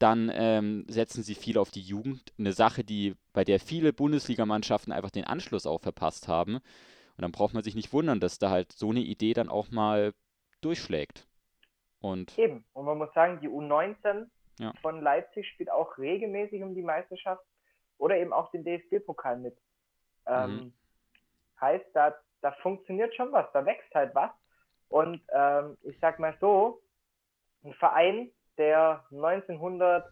[0.00, 2.32] dann ähm, setzen sie viel auf die Jugend.
[2.38, 6.54] Eine Sache, die, bei der viele Bundesligamannschaften einfach den Anschluss auch verpasst haben.
[6.54, 6.62] Und
[7.18, 10.14] dann braucht man sich nicht wundern, dass da halt so eine Idee dann auch mal
[10.60, 11.26] durchschlägt.
[12.00, 12.64] Und Eben.
[12.72, 14.72] Und man muss sagen, die U19 ja.
[14.80, 17.44] von Leipzig spielt auch regelmäßig um die Meisterschaft
[17.98, 19.56] oder eben auch den DFB-Pokal mit.
[20.26, 20.72] Ähm, mhm.
[21.60, 24.30] Heißt, da, da funktioniert schon was, da wächst halt was.
[24.88, 26.82] Und ähm, ich sag mal so,
[27.62, 30.08] ein Verein, der 1905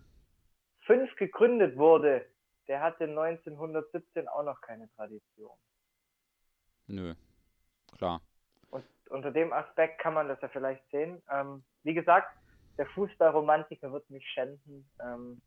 [1.17, 2.27] gegründet wurde,
[2.69, 5.57] der hatte 1917 auch noch keine Tradition.
[6.87, 7.15] Nö,
[7.97, 8.21] klar.
[9.09, 11.23] Und unter dem Aspekt kann man das ja vielleicht sehen.
[11.31, 12.29] Ähm, wie gesagt,
[12.77, 14.89] der Fußballromantiker wird mich schänden.
[15.01, 15.41] Ähm,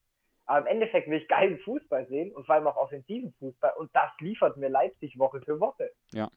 [0.45, 3.73] aber im Endeffekt will ich geilen Fußball sehen und vor allem auch offensiven Fußball.
[3.77, 5.91] Und das liefert mir Leipzig Woche für Woche.
[6.11, 6.29] Ja.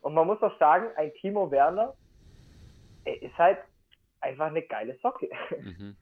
[0.00, 1.94] Und man muss auch sagen, ein Timo Werner
[3.04, 3.58] ist halt
[4.20, 5.28] einfach eine geile Socke.
[5.60, 5.96] Mhm.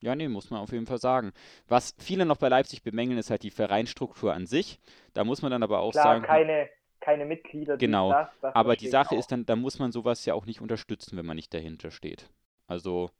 [0.00, 1.32] Ja, nee, muss man auf jeden Fall sagen.
[1.66, 4.78] Was viele noch bei Leipzig bemängeln, ist halt die Vereinstruktur an sich.
[5.14, 6.24] Da muss man dann aber auch Klar, sagen.
[6.24, 6.68] Keine,
[7.04, 7.76] keine Mitglieder.
[7.76, 8.10] Genau.
[8.10, 9.18] Das, das aber die Sache auch.
[9.18, 12.30] ist dann, da muss man sowas ja auch nicht unterstützen, wenn man nicht dahinter steht.
[12.66, 13.10] Also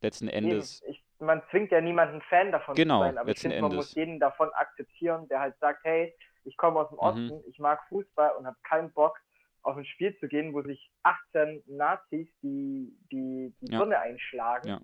[0.00, 0.82] letzten Endes.
[0.88, 3.94] Ich, man zwingt ja niemanden Fan davon genau, zu sein, aber ich finde, man muss
[3.94, 7.00] jeden davon akzeptieren, der halt sagt, hey, ich komme aus dem mhm.
[7.00, 7.44] Osten, mhm.
[7.48, 9.18] ich mag Fußball und habe keinen Bock
[9.62, 13.78] auf ein Spiel zu gehen, wo sich 18 Nazis die, die, die ja.
[13.78, 14.80] Birne einschlagen, ja.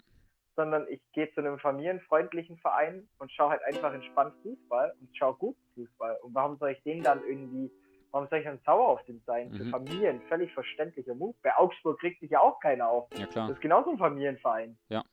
[0.56, 5.36] sondern ich gehe zu einem familienfreundlichen Verein und schaue halt einfach entspannt Fußball und schaue
[5.36, 6.18] gut Fußball.
[6.22, 7.70] Und warum soll ich den dann irgendwie,
[8.12, 9.50] warum soll ich dann sauer auf den sein?
[9.50, 9.56] Mhm.
[9.56, 11.34] Für Familien völlig verständlicher Move.
[11.42, 13.08] Bei Augsburg kriegt sich ja auch keiner auf.
[13.18, 13.48] Ja, klar.
[13.48, 14.78] Das ist genauso ein Familienverein.
[14.88, 15.04] Ja.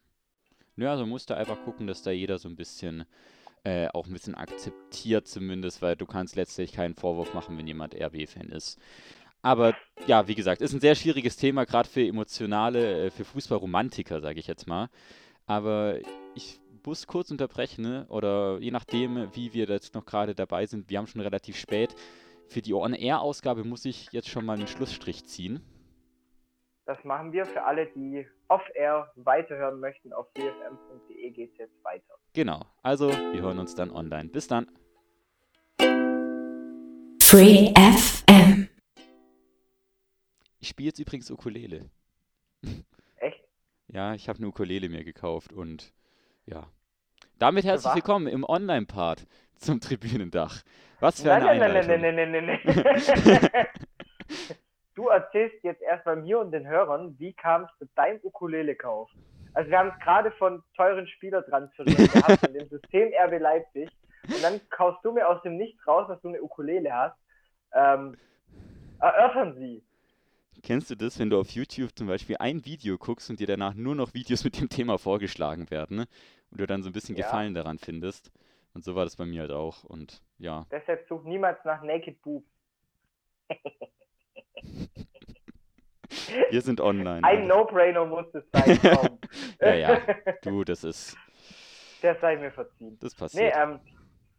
[0.76, 3.06] Ja, also musst du einfach gucken, dass da jeder so ein bisschen
[3.66, 7.94] äh, auch ein bisschen akzeptiert zumindest, weil du kannst letztlich keinen Vorwurf machen, wenn jemand
[7.94, 8.80] RB-Fan ist.
[9.42, 9.74] Aber
[10.08, 14.40] ja, wie gesagt, ist ein sehr schwieriges Thema, gerade für emotionale, äh, für Fußballromantiker, sage
[14.40, 14.90] ich jetzt mal.
[15.46, 15.98] Aber
[16.36, 18.06] ich muss kurz unterbrechen, ne?
[18.10, 21.96] oder je nachdem, wie wir jetzt noch gerade dabei sind, wir haben schon relativ spät.
[22.50, 25.62] Für die On-Air-Ausgabe muss ich jetzt schon mal einen Schlussstrich ziehen.
[26.86, 30.12] Das machen wir für alle, die off-air weiterhören möchten.
[30.14, 32.16] Auf dfm.de geht es jetzt weiter.
[32.34, 34.30] Genau, also wir hören uns dann online.
[34.30, 34.66] Bis dann.
[37.22, 38.68] Free FM.
[40.60, 41.92] Ich spiele jetzt übrigens Ukulele.
[43.18, 43.44] Echt?
[43.90, 45.94] Ja, ich habe eine Ukulele mir gekauft und
[46.48, 46.68] ja.
[47.38, 49.28] Damit herzlich willkommen im Online-Part
[49.60, 50.64] zum Tribünendach.
[51.00, 52.02] Was für eine nein, nein, Einleitung.
[52.02, 53.68] Nein, nein, nein, nein, nein, nein.
[54.96, 59.10] du erzählst jetzt erstmal mir und den Hörern, wie kam es zu deinem Ukulele-Kauf?
[59.54, 63.90] Also wir haben es gerade von teuren Spielertransferieren gehabt, in dem System RB Leipzig.
[64.28, 67.18] Und dann kaufst du mir aus dem Nichts raus, dass du eine Ukulele hast.
[67.74, 68.18] Ähm,
[69.00, 69.84] erörtern Sie.
[70.62, 73.74] Kennst du das, wenn du auf YouTube zum Beispiel ein Video guckst und dir danach
[73.74, 76.08] nur noch Videos mit dem Thema vorgeschlagen werden ne?
[76.52, 77.26] und du dann so ein bisschen ja.
[77.26, 78.32] Gefallen daran findest?
[78.74, 79.84] Und so war das bei mir halt auch.
[79.84, 80.66] Und ja.
[80.72, 82.48] Deshalb such niemals nach Naked Boobs.
[86.50, 87.24] Wir sind online.
[87.24, 88.80] Ein No-Brainer muss es sein.
[89.62, 90.02] Ja, ja.
[90.42, 91.16] Du, das ist.
[92.02, 92.98] Der sei mir verziehen.
[93.00, 93.54] Das passiert.
[93.56, 93.80] Nee, ähm,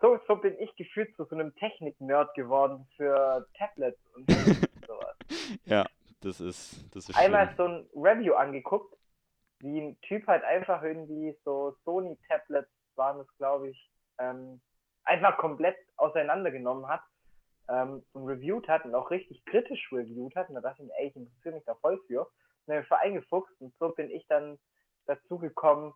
[0.01, 4.29] so, so bin ich gefühlt zu so einem Technik-Nerd geworden für Tablets und
[4.87, 5.17] sowas.
[5.67, 5.87] ja,
[6.23, 7.57] das ist, das ist Einmal schlimm.
[7.57, 8.97] so ein Review angeguckt,
[9.61, 13.90] wie ein Typ halt einfach irgendwie so Sony-Tablets waren es, glaube ich,
[14.21, 14.61] ähm,
[15.05, 17.03] einfach komplett auseinandergenommen hat
[17.69, 20.49] ähm, und reviewed hat und auch richtig kritisch reviewed hat.
[20.49, 22.23] Und da dachte ich mir, ey, ich interessiere mich da voll für.
[22.23, 22.29] Und
[22.67, 24.59] dann bin ich eingefuchst und so bin ich dann
[25.07, 25.95] dazu gekommen,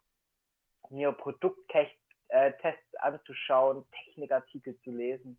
[0.91, 1.95] mir Produkttests
[2.99, 5.39] anzuschauen, Technikartikel zu lesen.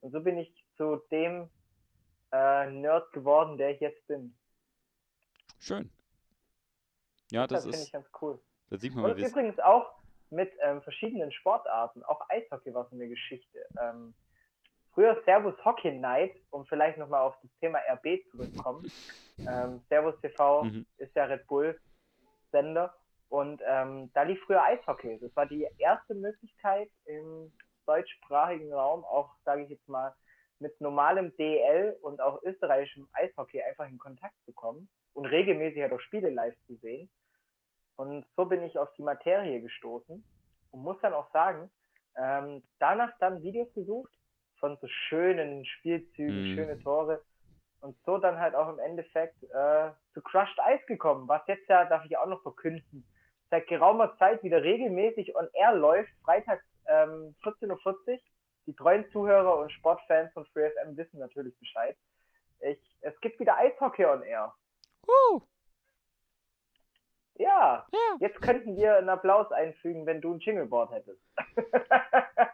[0.00, 1.48] Und so bin ich zu dem
[2.32, 4.36] äh, Nerd geworden, der ich jetzt bin.
[5.58, 5.90] Schön.
[7.30, 8.40] Ja, das, das finde ich ganz cool.
[8.68, 9.94] Da sieht man Und übrigens auch
[10.34, 12.02] mit ähm, verschiedenen Sportarten.
[12.04, 13.66] Auch Eishockey war so eine Geschichte.
[13.80, 14.14] Ähm,
[14.92, 18.90] früher Servus Hockey Night, um vielleicht nochmal auf das Thema RB zurückzukommen.
[19.38, 20.86] ähm, Servus TV mhm.
[20.98, 21.78] ist ja Red Bull
[22.50, 22.94] Sender
[23.28, 25.18] und ähm, da lief früher Eishockey.
[25.20, 27.52] Das war die erste Möglichkeit im
[27.86, 30.14] deutschsprachigen Raum, auch sage ich jetzt mal,
[30.60, 35.92] mit normalem DL und auch österreichischem Eishockey einfach in Kontakt zu kommen und regelmäßig halt
[35.92, 37.10] auch Spiele live zu sehen.
[37.96, 40.24] Und so bin ich auf die Materie gestoßen
[40.72, 41.70] und muss dann auch sagen,
[42.16, 44.12] ähm, danach dann Videos gesucht
[44.58, 46.54] von so schönen Spielzügen, mhm.
[46.54, 47.22] schöne Tore
[47.80, 51.84] und so dann halt auch im Endeffekt äh, zu Crushed Ice gekommen, was jetzt ja,
[51.84, 53.06] darf ich auch noch verkünden,
[53.50, 58.18] seit geraumer Zeit wieder regelmäßig on air läuft, freitags ähm, 14.40 Uhr.
[58.66, 61.96] Die treuen Zuhörer und Sportfans von FreeFM wissen natürlich Bescheid.
[62.60, 64.54] Ich, es gibt wieder Eishockey on air.
[65.06, 65.40] Uh.
[67.36, 71.20] Ja, ja, jetzt könnten wir einen Applaus einfügen, wenn du ein Jingleboard hättest.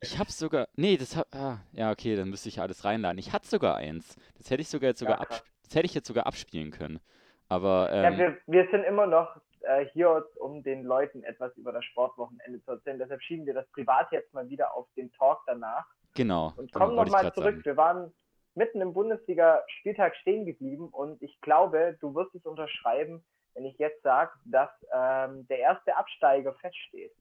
[0.00, 0.68] ich hab's sogar.
[0.74, 1.26] Nee, das hab.
[1.34, 3.18] Ah, ja, okay, dann müsste ich alles reinladen.
[3.18, 4.16] Ich hatte sogar eins.
[4.38, 7.00] Das hätte ich sogar jetzt sogar ja, das hätte ich jetzt sogar abspielen können.
[7.48, 7.90] Aber.
[7.92, 11.84] Ähm, ja, wir, wir sind immer noch äh, hier, um den Leuten etwas über das
[11.84, 12.98] Sportwochenende zu erzählen.
[12.98, 15.86] Deshalb schieben wir das privat jetzt mal wieder auf den Talk danach.
[16.14, 16.52] Genau.
[16.56, 17.56] Und kommen nochmal zurück.
[17.56, 17.64] Sagen.
[17.64, 18.12] Wir waren
[18.54, 23.24] mitten im Bundesliga-Spieltag stehen geblieben und ich glaube, du wirst es unterschreiben,
[23.54, 27.12] wenn ich jetzt sage, dass ähm, der erste Absteiger feststeht.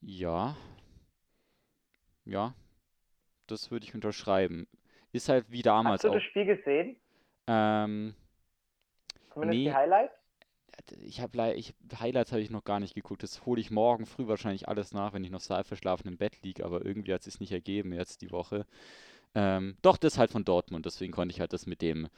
[0.00, 0.56] Ja.
[2.24, 2.54] Ja.
[3.46, 4.66] Das würde ich unterschreiben.
[5.12, 5.94] Ist halt wie damals.
[5.94, 6.14] Hast du auch.
[6.14, 6.96] das Spiel gesehen?
[7.46, 8.14] Ähm.
[9.32, 9.64] Zumindest nee.
[9.64, 10.14] die Highlights?
[11.02, 13.22] Ich habe ich, Highlights habe ich noch gar nicht geguckt.
[13.22, 16.42] Das hole ich morgen früh wahrscheinlich alles nach, wenn ich noch halb verschlafen im Bett
[16.42, 16.64] liege.
[16.64, 18.66] Aber irgendwie hat es sich nicht ergeben jetzt die Woche.
[19.34, 20.86] Ähm, doch, das ist halt von Dortmund.
[20.86, 22.08] Deswegen konnte ich halt das mit dem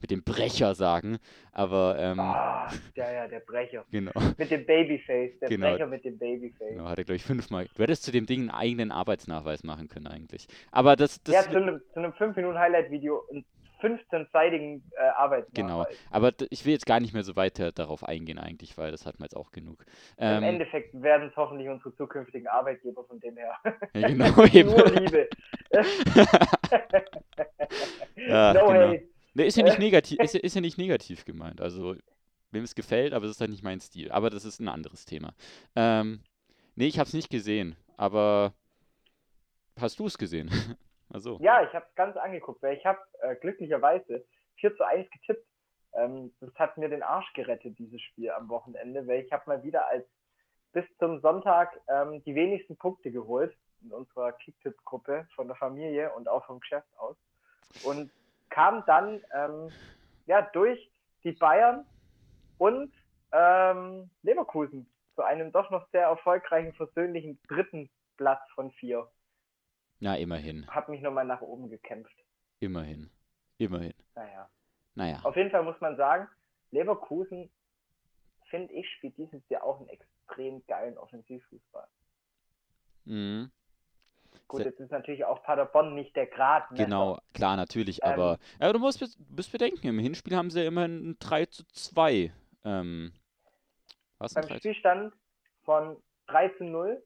[0.00, 1.18] mit dem Brecher sagen,
[1.52, 3.84] aber ähm, ah, ja, ja, der Brecher.
[3.90, 4.12] Genau.
[4.36, 5.70] Mit dem Babyface, der genau.
[5.70, 6.70] Brecher mit dem Babyface.
[6.70, 7.66] Genau, hat er, glaube ich, fünfmal.
[7.74, 10.46] Du hättest zu dem Ding einen eigenen Arbeitsnachweis machen können eigentlich.
[10.70, 13.44] Aber das, das Ja, zu einem, zu einem 5-Minuten-Highlight-Video einen
[13.80, 15.54] 15-seitigen äh, Arbeitsnachweis.
[15.54, 19.06] Genau, aber ich will jetzt gar nicht mehr so weiter darauf eingehen eigentlich, weil das
[19.06, 19.84] hat man jetzt auch genug.
[20.18, 23.54] Ähm, Im Endeffekt werden es hoffentlich unsere zukünftigen Arbeitgeber von dem her.
[23.94, 24.70] Ja, genau, eben.
[24.70, 25.28] Nur Liebe.
[28.16, 28.88] ja, no genau.
[28.88, 29.17] hate.
[29.38, 31.60] Ne, ist ja nicht negativ, ist, ist ja nicht negativ gemeint.
[31.60, 31.94] Also,
[32.50, 34.10] wem es gefällt, aber es ist halt nicht mein Stil.
[34.10, 35.32] Aber das ist ein anderes Thema.
[35.76, 36.24] Ähm,
[36.74, 38.52] nee, ich habe es nicht gesehen, aber
[39.80, 40.50] hast du es gesehen?
[41.08, 41.38] also.
[41.40, 44.24] Ja, ich habe es ganz angeguckt, weil ich habe äh, glücklicherweise
[44.56, 45.46] 4 zu 1 getippt.
[45.92, 49.62] Ähm, das hat mir den Arsch gerettet, dieses Spiel am Wochenende, weil ich habe mal
[49.62, 50.04] wieder als
[50.72, 56.26] bis zum Sonntag ähm, die wenigsten Punkte geholt in unserer Kicktipp-Gruppe von der Familie und
[56.26, 57.16] auch vom Geschäft aus.
[57.84, 58.10] Und
[58.50, 59.70] kam dann ähm,
[60.26, 60.78] ja, durch
[61.24, 61.86] die Bayern
[62.58, 62.92] und
[63.32, 69.10] ähm, Leverkusen zu einem doch noch sehr erfolgreichen, versöhnlichen dritten Platz von vier.
[70.00, 70.66] Na, immerhin.
[70.68, 72.14] Hab mich nochmal nach oben gekämpft.
[72.60, 73.10] Immerhin.
[73.58, 73.94] Immerhin.
[74.14, 74.48] Naja.
[74.94, 75.20] Naja.
[75.24, 76.28] Auf jeden Fall muss man sagen,
[76.70, 77.50] Leverkusen,
[78.50, 81.88] finde ich, spielt dieses Jahr auch einen extrem geilen Offensivfußball.
[83.04, 83.50] Mhm.
[84.48, 86.64] Gut, jetzt ist natürlich auch Paderborn nicht der Grad.
[86.70, 91.10] Genau, klar, natürlich, ähm, aber, aber du musst, musst bedenken, im Hinspiel haben sie immerhin
[91.10, 92.32] ein 3 zu 2.
[92.64, 93.12] Ähm,
[94.18, 95.12] was beim Spielstand
[95.64, 97.02] von 3 zu 0,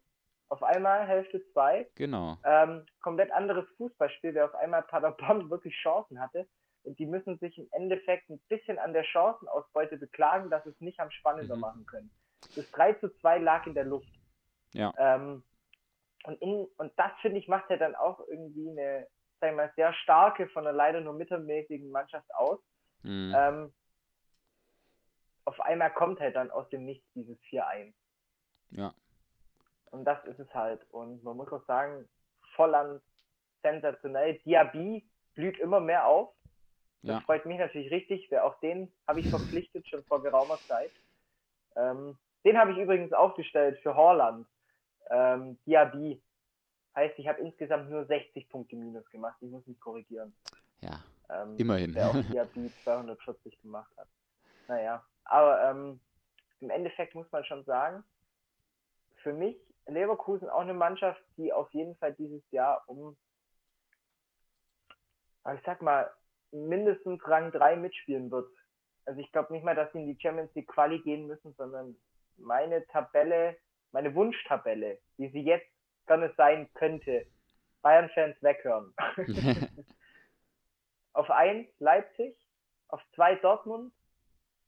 [0.50, 1.88] auf einmal Hälfte 2.
[1.96, 2.38] Genau.
[2.44, 6.46] Ähm, komplett anderes Fußballspiel, wer auf einmal Paderborn wirklich Chancen hatte.
[6.84, 11.00] Und die müssen sich im Endeffekt ein bisschen an der Chancenausbeute beklagen, dass es nicht
[11.00, 11.60] am spannender mhm.
[11.60, 12.10] machen können.
[12.54, 14.12] Das 3 zu 2 lag in der Luft.
[14.74, 14.92] Ja.
[14.96, 15.42] Ähm,
[16.24, 19.06] und, in, und das, finde ich, macht ja dann auch irgendwie eine,
[19.40, 22.60] sag ich mal, sehr starke, von einer leider nur mittelmäßigen Mannschaft aus.
[23.02, 23.34] Mhm.
[23.36, 23.74] Ähm,
[25.44, 27.92] auf einmal kommt halt dann aus dem Nichts dieses 4-1.
[28.70, 28.94] Ja.
[29.90, 30.80] Und das ist es halt.
[30.90, 32.08] Und man muss auch sagen,
[32.54, 33.02] Volland
[33.62, 34.38] sensationell.
[34.40, 35.04] Diaby
[35.34, 36.32] blüht immer mehr auf.
[37.02, 37.20] Das ja.
[37.22, 40.92] freut mich natürlich richtig, weil auch den habe ich verpflichtet schon vor geraumer Zeit.
[41.74, 44.46] Ähm, den habe ich übrigens aufgestellt für Horland
[45.10, 46.22] ähm, Diaby.
[46.94, 49.36] Heißt, ich habe insgesamt nur 60 Punkte minus gemacht.
[49.40, 50.34] Ich muss mich korrigieren.
[50.80, 51.92] Ja, ähm, immerhin.
[51.94, 54.08] Der auch Diaby 240 gemacht hat.
[54.68, 56.00] Naja, aber ähm,
[56.60, 58.04] im Endeffekt muss man schon sagen,
[59.22, 63.16] für mich Leverkusen auch eine Mannschaft, die auf jeden Fall dieses Jahr um,
[65.54, 66.10] ich sag mal,
[66.52, 68.48] mindestens Rang 3 mitspielen wird.
[69.04, 71.96] Also ich glaube nicht mal, dass sie in die Champions League Quali gehen müssen, sondern
[72.36, 73.56] meine Tabelle
[73.92, 75.68] meine Wunschtabelle, wie sie jetzt
[76.06, 77.26] gerne sein könnte,
[77.82, 78.94] Bayern-Fans weghören.
[81.12, 82.36] auf 1 Leipzig,
[82.88, 83.92] auf 2 Dortmund,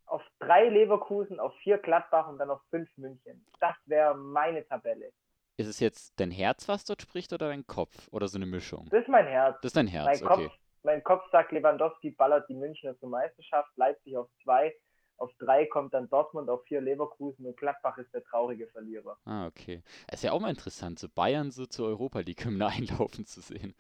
[0.07, 3.47] auf 3 Leverkusen, auf 4 Gladbach und dann auf 5 München.
[3.61, 5.13] Das wäre meine Tabelle.
[5.57, 8.09] Ist es jetzt dein Herz, was dort spricht, oder dein Kopf?
[8.11, 8.89] Oder so eine Mischung?
[8.91, 9.57] Das ist mein Herz.
[9.63, 10.45] Das ist dein Herz, mein okay.
[10.47, 14.75] Kopf, mein Kopf sagt, Lewandowski ballert die Münchner zur Meisterschaft, Leipzig auf 2,
[15.17, 19.17] auf drei kommt dann Dortmund, auf vier Leverkusen und Gladbach ist der traurige Verlierer.
[19.25, 19.83] Ah, okay.
[20.09, 23.41] Es ist ja auch mal interessant, so Bayern so zur Europa League Hymne einlaufen zu
[23.41, 23.75] sehen.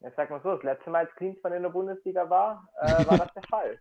[0.00, 3.18] Ja, sag mal so, das letzte Mal, als Klinsmann in der Bundesliga war, äh, war
[3.18, 3.80] das der Fall.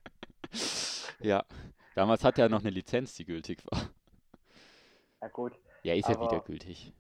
[1.20, 1.46] Ja,
[1.96, 3.80] damals hat er noch eine Lizenz, die gültig war.
[5.22, 5.54] Ja, gut.
[5.82, 6.92] Ja, ist ja wieder gültig.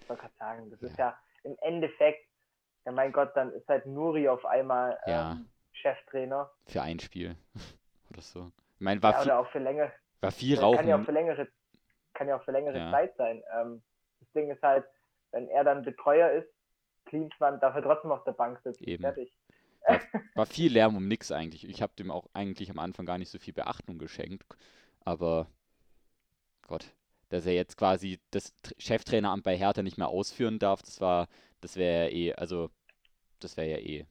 [0.00, 0.88] Ich wollte gerade sagen, das ja.
[0.88, 2.28] ist ja im Endeffekt,
[2.84, 5.40] ja mein Gott, dann ist halt Nuri auf einmal ähm, ja.
[5.72, 6.50] Cheftrainer.
[6.66, 7.34] Für ein Spiel
[8.16, 8.50] oder so.
[8.74, 10.78] Ich meine, war ja, viel, auch für längere, war viel Rauchen.
[10.78, 11.48] Kann ja auch für längere,
[12.14, 12.90] kann ja auch für längere ja.
[12.90, 13.42] Zeit sein.
[13.54, 13.82] Ähm,
[14.20, 14.84] das Ding ist halt,
[15.32, 16.48] wenn er dann Betreuer ist,
[17.06, 18.84] Klinsmann darf er trotzdem auf der Bank sitzen.
[18.84, 19.02] Eben.
[19.02, 19.32] Fertig.
[19.86, 20.00] War,
[20.34, 21.68] war viel Lärm um nichts eigentlich.
[21.68, 24.44] Ich habe dem auch eigentlich am Anfang gar nicht so viel Beachtung geschenkt.
[25.04, 25.46] Aber
[26.62, 26.92] Gott,
[27.28, 31.28] dass er jetzt quasi das Cheftraineramt bei Hertha nicht mehr ausführen darf, das war,
[31.60, 32.70] das wäre ja eh, also
[33.38, 34.06] das wäre ja eh,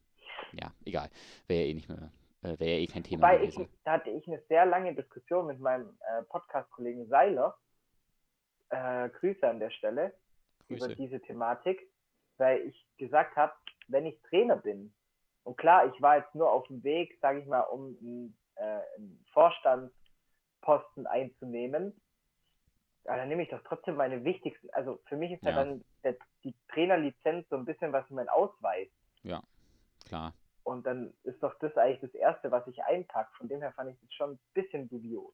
[0.54, 1.10] ja, egal,
[1.48, 2.12] wäre ja eh nicht mehr
[2.46, 3.64] äh, Wäre ja eh kein Thema Wobei gewesen.
[3.64, 7.58] Ich, da hatte ich eine sehr lange Diskussion mit meinem äh, Podcast-Kollegen Seiler.
[8.70, 10.14] Äh, Grüße an der Stelle
[10.68, 10.86] Grüße.
[10.86, 11.80] über diese Thematik,
[12.38, 13.54] weil ich gesagt habe,
[13.88, 14.94] wenn ich Trainer bin,
[15.44, 18.82] und klar, ich war jetzt nur auf dem Weg, sage ich mal, um einen, äh,
[18.98, 21.94] einen Vorstandsposten einzunehmen,
[23.06, 25.86] ja, dann nehme ich doch trotzdem meine wichtigsten, also für mich ist ja, ja dann
[26.04, 28.90] der, die Trainerlizenz so ein bisschen was mein Ausweis.
[29.22, 29.44] Ja,
[30.08, 30.34] klar.
[30.66, 33.32] Und dann ist doch das eigentlich das Erste, was ich einpacke.
[33.38, 35.32] Von dem her fand ich das schon ein bisschen dubios.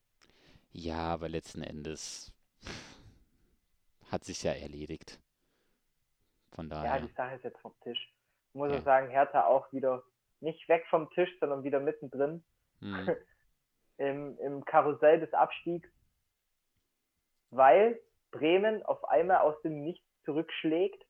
[0.73, 2.33] Ja, aber letzten Endes
[4.11, 5.21] hat sich ja erledigt.
[6.53, 6.95] Von daher.
[6.95, 8.13] Ja, die Sache ist jetzt vom Tisch.
[8.49, 8.81] Ich muss ja.
[8.81, 10.03] sagen, Hertha auch wieder
[10.41, 12.43] nicht weg vom Tisch, sondern wieder mittendrin.
[12.79, 13.15] Hm.
[13.97, 15.87] Im, Im Karussell des Abstiegs.
[17.51, 18.01] Weil
[18.31, 21.05] Bremen auf einmal aus dem Nichts zurückschlägt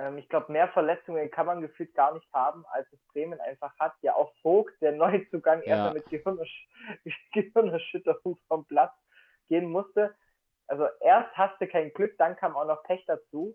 [0.00, 3.72] ähm, ich glaube, mehr Verletzungen kann man gefühlt gar nicht haben, als es Bremen einfach
[3.78, 3.92] hat.
[4.00, 5.68] Ja, auch Vogt, der Neuzugang, ja.
[5.68, 6.68] erstmal mit Gehirnersch
[7.32, 8.92] Gehirnerschütterung vom Platz
[9.48, 10.14] gehen musste.
[10.66, 13.54] Also erst hast du kein Glück, dann kam auch noch Pech dazu.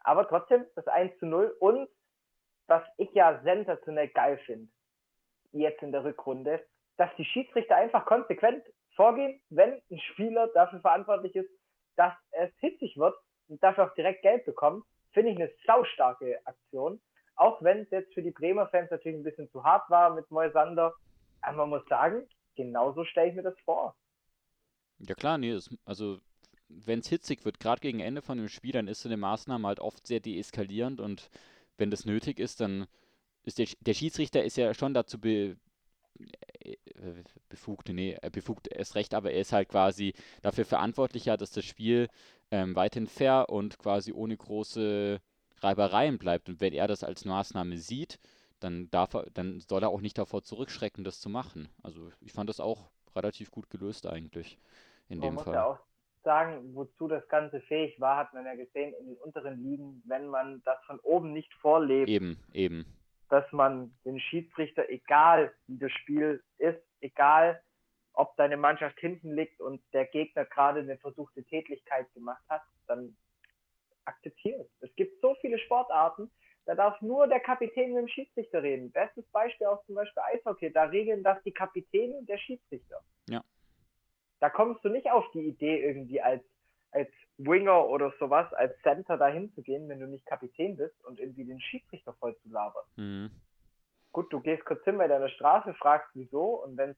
[0.00, 1.88] Aber trotzdem das 1 zu 0 und
[2.66, 4.68] was ich ja sensationell geil finde,
[5.52, 6.64] jetzt in der Rückrunde,
[6.96, 8.64] dass die Schiedsrichter einfach konsequent
[8.94, 11.50] vorgehen, wenn ein Spieler dafür verantwortlich ist,
[11.96, 13.16] dass es hitzig wird
[13.48, 14.84] und dafür auch direkt Geld bekommt,
[15.16, 17.00] finde ich eine saustarke Aktion.
[17.36, 20.30] Auch wenn es jetzt für die Bremer Fans natürlich ein bisschen zu hart war mit
[20.30, 20.92] Moisander.
[21.40, 23.96] Aber man muss sagen, genauso stelle ich mir das vor.
[24.98, 26.18] Ja klar, nee, das, also
[26.68, 29.66] wenn es hitzig wird, gerade gegen Ende von dem Spiel, dann ist so eine Maßnahme
[29.66, 31.30] halt oft sehr deeskalierend und
[31.78, 32.86] wenn das nötig ist, dann
[33.44, 35.56] ist der, der Schiedsrichter ist ja schon dazu be,
[36.60, 36.76] äh,
[37.48, 41.64] befugt, nee, befugt ist recht, aber er ist halt quasi dafür verantwortlich, ja, dass das
[41.64, 42.08] Spiel
[42.50, 45.20] ähm, weiterhin fair und quasi ohne große
[45.60, 46.48] Reibereien bleibt.
[46.48, 48.18] Und wenn er das als Maßnahme sieht,
[48.60, 51.68] dann darf er, dann soll er auch nicht davor zurückschrecken, das zu machen.
[51.82, 54.58] Also ich fand das auch relativ gut gelöst eigentlich
[55.08, 55.54] in man dem Fall.
[55.54, 55.78] Ja auch
[56.24, 60.26] sagen, wozu das Ganze fähig war, hat man ja gesehen in den unteren Ligen, wenn
[60.26, 62.08] man das von oben nicht vorlebt.
[62.08, 62.84] Eben, eben.
[63.28, 67.60] Dass man den Schiedsrichter, egal wie das Spiel ist, egal
[68.12, 73.16] ob deine Mannschaft hinten liegt und der Gegner gerade eine versuchte Tätigkeit gemacht hat, dann
[74.04, 74.68] akzeptiert.
[74.80, 76.30] Es gibt so viele Sportarten,
[76.66, 78.90] da darf nur der Kapitän mit dem Schiedsrichter reden.
[78.90, 80.72] Bestes Beispiel auch zum Beispiel Eishockey.
[80.72, 83.02] Da regeln das die Kapitäne und der Schiedsrichter.
[83.28, 83.44] Ja.
[84.40, 86.42] Da kommst du nicht auf die Idee, irgendwie als,
[86.90, 87.08] als
[87.38, 91.44] Winger oder sowas, als Center dahin zu gehen, wenn du nicht Kapitän bist und irgendwie
[91.44, 92.84] den Schiedsrichter voll zu labern.
[92.96, 93.30] Mhm.
[94.12, 96.96] Gut, du gehst kurz hin bei deiner Straße, fragst wieso und wenn es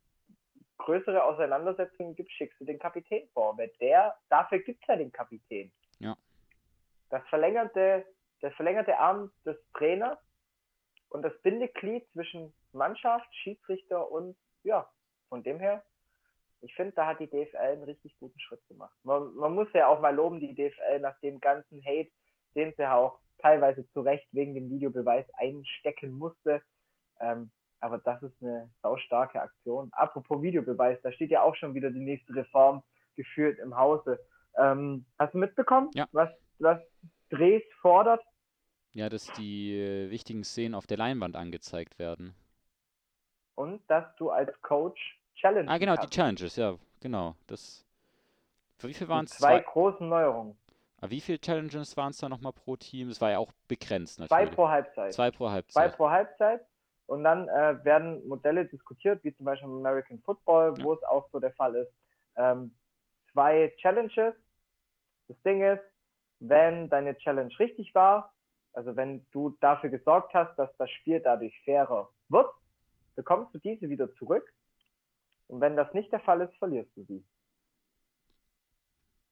[0.78, 3.58] größere Auseinandersetzungen gibt, schickst du den Kapitän vor.
[3.58, 5.72] Weil der, dafür gibt es ja den Kapitän.
[5.98, 6.16] Ja.
[7.10, 8.06] Das verlängerte,
[8.42, 10.18] der verlängerte Arm des Trainers
[11.08, 14.88] und das Bindeglied zwischen Mannschaft, Schiedsrichter und ja,
[15.28, 15.84] von dem her
[16.60, 18.94] ich finde, da hat die DFL einen richtig guten Schritt gemacht.
[19.04, 22.10] Man, man muss ja auch mal loben, die DFL nach dem ganzen Hate,
[22.54, 26.62] den sie ja auch teilweise zu Recht wegen dem Videobeweis einstecken musste.
[27.20, 29.88] Ähm, aber das ist eine saustarke Aktion.
[29.92, 32.82] Apropos Videobeweis, da steht ja auch schon wieder die nächste Reform
[33.14, 34.18] geführt im Hause.
[34.56, 36.08] Ähm, hast du mitbekommen, ja.
[36.12, 36.80] was, was
[37.30, 38.22] Dres fordert?
[38.92, 42.34] Ja, dass die äh, wichtigen Szenen auf der Leinwand angezeigt werden.
[43.54, 45.70] Und dass du als Coach Challenges.
[45.70, 47.34] Ah, genau, die Challenges, ja, genau.
[47.46, 47.84] Das.
[48.80, 49.32] Wie viel waren es?
[49.32, 50.56] Zwei, zwei großen Neuerungen.
[50.98, 53.08] Aber ah, wie viele Challenges waren es da nochmal pro Team?
[53.08, 54.48] Es war ja auch begrenzt natürlich.
[54.48, 55.12] Zwei pro Halbzeit.
[55.12, 55.72] Zwei pro Halbzeit.
[55.72, 56.60] Zwei pro Halbzeit.
[57.06, 60.84] Und dann äh, werden Modelle diskutiert, wie zum Beispiel American Football, ja.
[60.84, 61.92] wo es auch so der Fall ist.
[62.36, 62.74] Ähm,
[63.32, 64.34] zwei Challenges.
[65.28, 65.82] Das Ding ist,
[66.40, 68.34] wenn deine Challenge richtig war,
[68.72, 72.50] also wenn du dafür gesorgt hast, dass das Spiel dadurch fairer wird,
[73.14, 74.52] bekommst du diese wieder zurück
[75.48, 77.24] und wenn das nicht der Fall ist, verlierst du sie.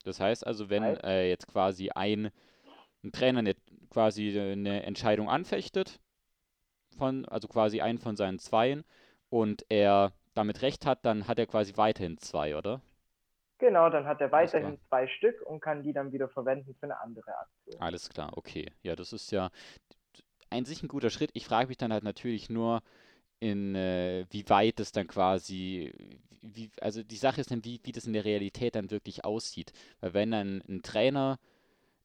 [0.04, 2.30] Das heißt also, wenn äh, jetzt quasi ein,
[3.02, 3.54] ein Trainer eine,
[3.90, 6.00] quasi eine Entscheidung anfechtet,
[6.96, 8.84] von, also quasi einen von seinen Zweien,
[9.28, 12.80] und er damit recht hat, dann hat er quasi weiterhin zwei, oder?
[13.58, 17.00] Genau, dann hat er weiterhin zwei Stück und kann die dann wieder verwenden für eine
[17.00, 17.80] andere Aktion.
[17.80, 18.70] Alles klar, okay.
[18.82, 19.50] Ja, das ist ja
[20.50, 21.30] ein sich ein guter Schritt.
[21.32, 22.82] Ich frage mich dann halt natürlich nur,
[23.40, 25.92] in äh, wie weit es dann quasi,
[26.42, 29.72] wie, also die Sache ist dann, wie, wie das in der Realität dann wirklich aussieht.
[30.00, 31.38] Weil wenn dann ein Trainer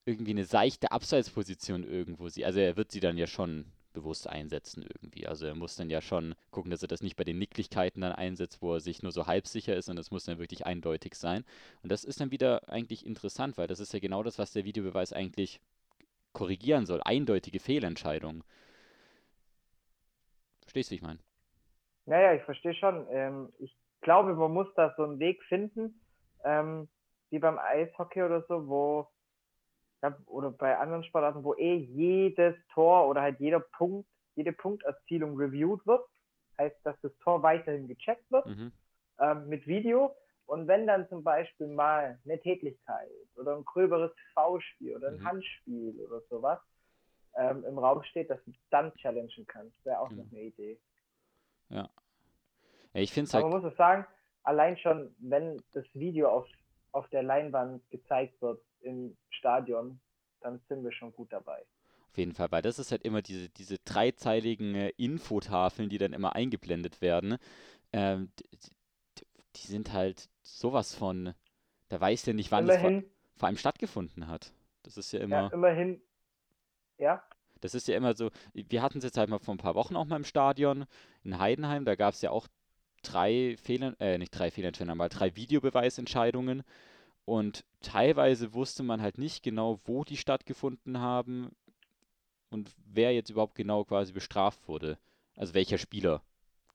[0.06, 4.84] irgendwie eine seichte Abseitsposition irgendwo sieht, also er wird sie dann ja schon bewusst einsetzen
[4.84, 5.28] irgendwie.
[5.28, 8.14] Also er muss dann ja schon gucken, dass er das nicht bei den Nicklichkeiten dann
[8.14, 11.16] einsetzt, wo er sich nur so halb sicher ist, und das muss dann wirklich eindeutig
[11.16, 11.44] sein.
[11.84, 14.66] Und das ist dann wieder eigentlich interessant, weil das ist ja genau das, was der
[14.66, 15.60] Videobeweis eigentlich
[16.34, 17.02] korrigieren soll.
[17.04, 18.44] Eindeutige Fehlentscheidungen.
[20.62, 21.20] Verstehst du, ich meine?
[22.06, 23.08] Naja, ich verstehe schon.
[23.10, 26.02] Ähm, ich glaube, man muss da so einen Weg finden,
[26.44, 26.88] ähm,
[27.30, 29.08] wie beim Eishockey oder so, wo,
[30.26, 35.86] oder bei anderen Sportarten, wo eh jedes Tor oder halt jeder Punkt, jede Punkterzielung reviewed
[35.86, 36.06] wird.
[36.58, 38.72] Heißt, dass das Tor weiterhin gecheckt wird mhm.
[39.20, 40.16] ähm, mit Video.
[40.46, 45.26] Und wenn dann zum Beispiel mal eine Tätigkeit oder ein gröberes V-Spiel oder ein mhm.
[45.26, 46.60] Handspiel oder sowas,
[47.38, 49.74] ähm, im Raum steht, dass du dann challengen kannst.
[49.86, 50.18] Wäre auch mhm.
[50.18, 50.80] noch eine Idee.
[51.70, 51.90] Ja.
[52.94, 53.44] ja ich finde halt.
[53.44, 54.06] Aber man muss es sagen,
[54.44, 56.48] allein schon, wenn das Video auf,
[56.92, 60.00] auf der Leinwand gezeigt wird im Stadion,
[60.42, 61.64] dann sind wir schon gut dabei.
[62.10, 66.12] Auf jeden Fall, weil das ist halt immer diese, diese dreizeiligen äh, Infotafeln, die dann
[66.12, 67.38] immer eingeblendet werden.
[67.94, 68.50] Ähm, die,
[69.56, 71.34] die, sind halt sowas von,
[71.88, 74.52] da weiß ja nicht, wann immerhin, es vor, vor allem stattgefunden hat.
[74.84, 75.44] Das ist ja immer.
[75.44, 76.02] Ja, immerhin
[77.02, 77.22] ja.
[77.60, 79.96] Das ist ja immer so, wir hatten es jetzt halt mal vor ein paar Wochen
[79.96, 80.86] auch mal im Stadion
[81.24, 82.48] in Heidenheim, da gab es ja auch
[83.04, 86.64] drei Fehler, äh, nicht drei Fehlentscheidungen, aber drei Videobeweisentscheidungen.
[87.26, 91.52] Und teilweise wusste man halt nicht genau, wo die stattgefunden haben,
[92.52, 95.00] und wer jetzt überhaupt genau quasi bestraft wurde.
[95.36, 96.22] Also welcher Spieler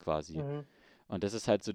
[0.01, 0.39] quasi.
[0.39, 0.65] Mhm.
[1.07, 1.73] Und das ist halt so,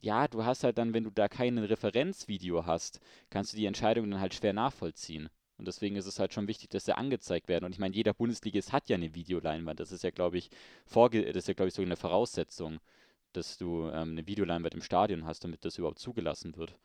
[0.00, 3.00] ja, du hast halt dann, wenn du da kein Referenzvideo hast,
[3.30, 5.30] kannst du die Entscheidung dann halt schwer nachvollziehen.
[5.58, 7.64] Und deswegen ist es halt schon wichtig, dass sie angezeigt werden.
[7.64, 9.80] Und ich meine, jeder Bundesligist hat ja eine Videoleinwand.
[9.80, 10.50] Das ist ja, glaube ich,
[10.86, 12.78] vorge das ist ja, glaube ich, so eine Voraussetzung,
[13.32, 16.76] dass du ähm, eine Videoleinwand im Stadion hast, damit das überhaupt zugelassen wird.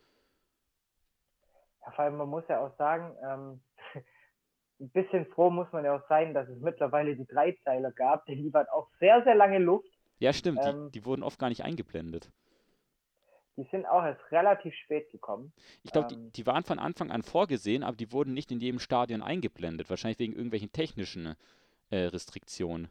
[1.85, 3.61] Ja, vor allem, man muss ja auch sagen, ähm,
[4.79, 8.41] ein bisschen froh muss man ja auch sein, dass es mittlerweile die Dreizeiler gab, denn
[8.41, 9.87] die waren auch sehr, sehr lange Luft.
[10.17, 12.31] Ja, stimmt, ähm, die, die wurden oft gar nicht eingeblendet.
[13.55, 15.53] Die sind auch erst relativ spät gekommen.
[15.83, 18.59] Ich glaube, ähm, die, die, waren von Anfang an vorgesehen, aber die wurden nicht in
[18.59, 19.89] jedem Stadion eingeblendet.
[19.89, 21.35] Wahrscheinlich wegen irgendwelchen technischen
[21.89, 22.87] äh, Restriktionen.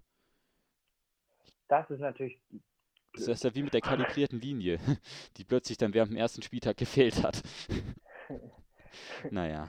[1.69, 2.39] Das ist natürlich.
[3.15, 4.79] Das ist ja wie mit der kalibrierten Linie,
[5.37, 7.43] die plötzlich dann während dem ersten Spieltag gefehlt hat.
[9.31, 9.69] naja.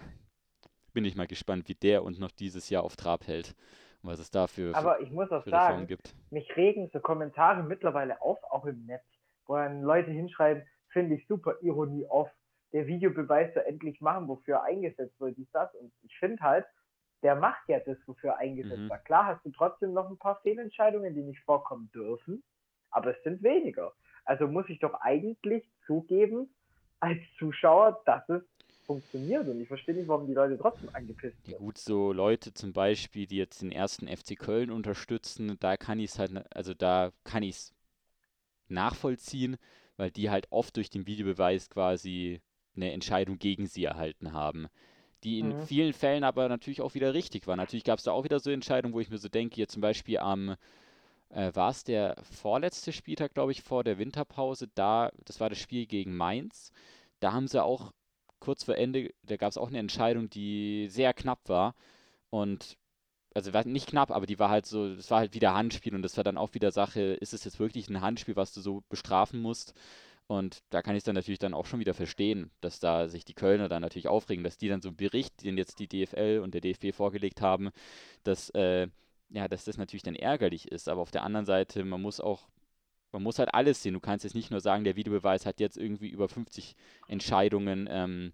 [0.93, 3.55] Bin ich mal gespannt, wie der und noch dieses Jahr auf Trab hält.
[4.03, 5.87] Und was es dafür Aber ich muss auch sagen,
[6.29, 9.03] mich regen so Kommentare mittlerweile auf, auch im Netz,
[9.47, 10.63] wo dann Leute hinschreiben,
[10.93, 12.29] finde ich super, Ironie off.
[12.71, 15.73] Der Videobeweis soll endlich machen, wofür er eingesetzt wird, dies, das.
[15.75, 16.65] Und ich finde halt,
[17.21, 18.89] der macht ja das, wofür er eingesetzt mhm.
[18.89, 18.99] war.
[18.99, 22.43] Klar hast du trotzdem noch ein paar Fehlentscheidungen, die nicht vorkommen dürfen,
[22.91, 23.93] aber es sind weniger.
[24.25, 26.53] Also muss ich doch eigentlich zugeben,
[26.99, 28.41] als Zuschauer, dass es
[28.85, 31.53] funktioniert und ich verstehe nicht, warum die Leute trotzdem angepisst sind.
[31.53, 35.99] Ja gut, so Leute zum Beispiel, die jetzt den ersten FC Köln unterstützen, da kann
[35.99, 37.73] ich es halt, also da kann ich es
[38.67, 39.57] nachvollziehen,
[40.03, 42.41] weil die halt oft durch den Videobeweis quasi
[42.75, 44.67] eine Entscheidung gegen sie erhalten haben.
[45.23, 45.65] Die in mhm.
[45.65, 47.55] vielen Fällen aber natürlich auch wieder richtig war.
[47.55, 49.81] Natürlich gab es da auch wieder so Entscheidungen, wo ich mir so denke, hier zum
[49.81, 50.57] Beispiel am,
[51.29, 55.59] äh, war es der vorletzte Spieltag, glaube ich, vor der Winterpause, da, das war das
[55.59, 56.73] Spiel gegen Mainz.
[57.21, 57.93] Da haben sie auch
[58.39, 61.75] kurz vor Ende, da gab es auch eine Entscheidung, die sehr knapp war.
[62.29, 62.77] Und
[63.33, 66.17] also nicht knapp, aber die war halt so, das war halt wieder Handspiel und das
[66.17, 69.41] war dann auch wieder Sache, ist es jetzt wirklich ein Handspiel, was du so bestrafen
[69.41, 69.73] musst?
[70.27, 73.25] Und da kann ich es dann natürlich dann auch schon wieder verstehen, dass da sich
[73.25, 76.39] die Kölner dann natürlich aufregen, dass die dann so einen Bericht, den jetzt die DFL
[76.41, 77.71] und der DFB vorgelegt haben,
[78.23, 78.87] dass, äh,
[79.29, 80.87] ja, dass das natürlich dann ärgerlich ist.
[80.87, 82.47] Aber auf der anderen Seite, man muss auch,
[83.11, 83.93] man muss halt alles sehen.
[83.93, 86.75] Du kannst jetzt nicht nur sagen, der Videobeweis hat jetzt irgendwie über 50
[87.07, 88.31] Entscheidungen ähm,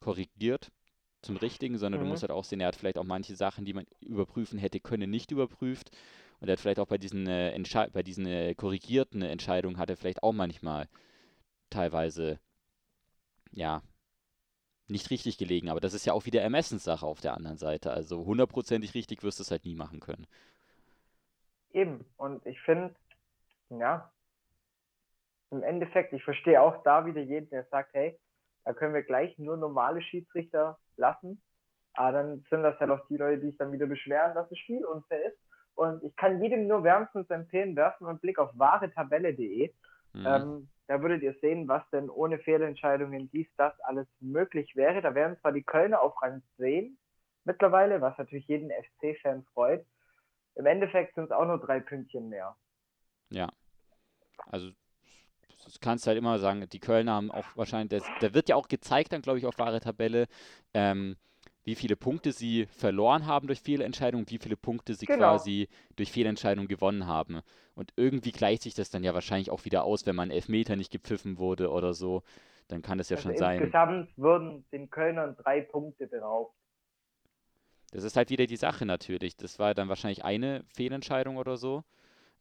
[0.00, 0.70] korrigiert
[1.22, 2.06] zum Richtigen, sondern mhm.
[2.06, 4.80] du musst halt auch sehen, er hat vielleicht auch manche Sachen, die man überprüfen hätte
[4.80, 5.90] können, nicht überprüft.
[6.40, 7.56] Und er hat vielleicht auch bei diesen, äh,
[7.92, 10.88] bei diesen äh, korrigierten Entscheidungen hat er vielleicht auch manchmal
[11.70, 12.40] teilweise,
[13.52, 13.82] ja,
[14.88, 15.70] nicht richtig gelegen.
[15.70, 17.92] Aber das ist ja auch wieder Ermessenssache auf der anderen Seite.
[17.92, 20.26] Also hundertprozentig richtig wirst du es halt nie machen können.
[21.72, 22.04] Eben.
[22.16, 22.94] Und ich finde,
[23.70, 24.12] ja,
[25.50, 28.18] im Endeffekt, ich verstehe auch da wieder jeden, der sagt, hey,
[28.64, 31.42] da können wir gleich nur normale Schiedsrichter lassen.
[31.94, 34.58] Aber dann sind das halt auch die Leute, die sich dann wieder beschweren, dass das
[34.58, 35.38] Spiel unfair ist.
[35.74, 39.72] Und ich kann jedem nur wärmstens empfehlen, werfen einen Blick auf wahretabelle.de.
[40.12, 40.26] Mhm.
[40.26, 45.00] Ähm, da würdet ihr sehen, was denn ohne Fehlentscheidungen dies, das alles möglich wäre.
[45.00, 46.98] Da wären zwar die Kölner auf Rang 10
[47.44, 49.86] mittlerweile, was natürlich jeden FC-Fan freut.
[50.54, 52.56] Im Endeffekt sind es auch nur drei Pünktchen mehr.
[53.30, 53.48] Ja.
[54.46, 54.70] Also
[55.64, 58.68] das kannst du halt immer sagen, die Kölner haben auch wahrscheinlich, da wird ja auch
[58.68, 60.26] gezeigt dann, glaube ich, auf wahre Tabelle,
[60.74, 61.16] ähm,
[61.64, 65.18] wie viele Punkte sie verloren haben durch Fehlentscheidungen, wie viele Punkte sie genau.
[65.30, 67.40] quasi durch Fehlentscheidungen gewonnen haben.
[67.74, 70.90] Und irgendwie gleicht sich das dann ja wahrscheinlich auch wieder aus, wenn man Elfmeter nicht
[70.90, 72.22] gepfiffen wurde oder so.
[72.68, 73.58] Dann kann das ja also schon sein.
[73.58, 76.54] Insgesamt würden den Kölnern drei Punkte beraubt.
[77.92, 79.36] Das ist halt wieder die Sache natürlich.
[79.36, 81.84] Das war dann wahrscheinlich eine Fehlentscheidung oder so.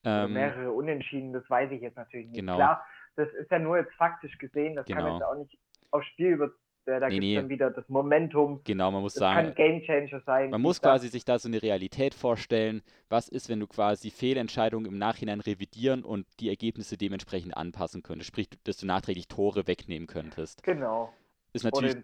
[0.03, 2.39] Ähm, mehrere Unentschieden, das weiß ich jetzt natürlich nicht.
[2.39, 2.55] Genau.
[2.55, 2.85] Klar,
[3.15, 5.01] das ist ja nur jetzt faktisch gesehen, das genau.
[5.01, 5.57] kann jetzt auch nicht
[5.91, 6.51] aufs Spiel über
[6.85, 7.35] da nee, gibt es nee.
[7.35, 8.61] dann wieder das Momentum.
[8.63, 9.47] Genau, man muss das sagen.
[9.47, 10.49] kann Game Changer sein.
[10.49, 12.81] Man muss quasi sich da so eine Realität vorstellen.
[13.09, 18.29] Was ist, wenn du quasi Fehlentscheidungen im Nachhinein revidieren und die Ergebnisse dementsprechend anpassen könntest?
[18.29, 20.63] Sprich, dass du nachträglich Tore wegnehmen könntest.
[20.63, 21.13] Genau.
[21.53, 21.97] Ist natürlich,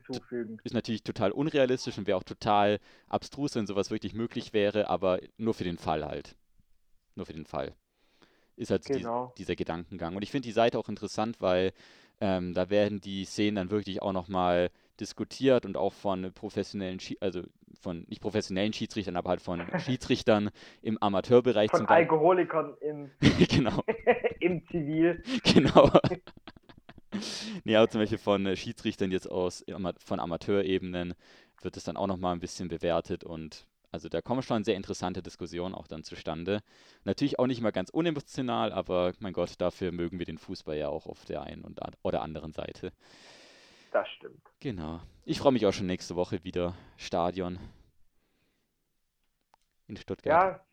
[0.64, 5.20] ist natürlich total unrealistisch und wäre auch total abstrus, wenn sowas wirklich möglich wäre, aber
[5.38, 6.36] nur für den Fall halt.
[7.16, 7.74] Nur für den Fall
[8.58, 9.32] ist halt genau.
[9.38, 10.16] die, dieser Gedankengang.
[10.16, 11.72] Und ich finde die Seite auch interessant, weil
[12.20, 14.70] ähm, da werden die Szenen dann wirklich auch nochmal
[15.00, 17.44] diskutiert und auch von professionellen, Schie also
[17.80, 20.50] von nicht professionellen Schiedsrichtern, aber halt von Schiedsrichtern
[20.82, 21.70] im Amateurbereich.
[21.70, 23.12] Von Alkoholikern im,
[23.50, 23.84] genau.
[24.40, 25.22] im Zivil.
[25.44, 25.92] Genau.
[27.64, 29.64] nee, aber zum Beispiel von äh, Schiedsrichtern jetzt aus
[30.04, 31.14] von Amateurebenen
[31.62, 35.22] wird es dann auch nochmal ein bisschen bewertet und also da kommen schon sehr interessante
[35.22, 36.62] Diskussionen auch dann zustande.
[37.04, 40.90] Natürlich auch nicht mal ganz unemotional, aber mein Gott, dafür mögen wir den Fußball ja
[40.90, 42.92] auch auf der einen und oder anderen Seite.
[43.92, 44.42] Das stimmt.
[44.60, 45.00] Genau.
[45.26, 46.76] Ich freue mich auch schon nächste Woche wieder.
[46.98, 47.60] Stadion.
[49.88, 50.44] in Stuttgart.
[50.44, 50.66] Ja,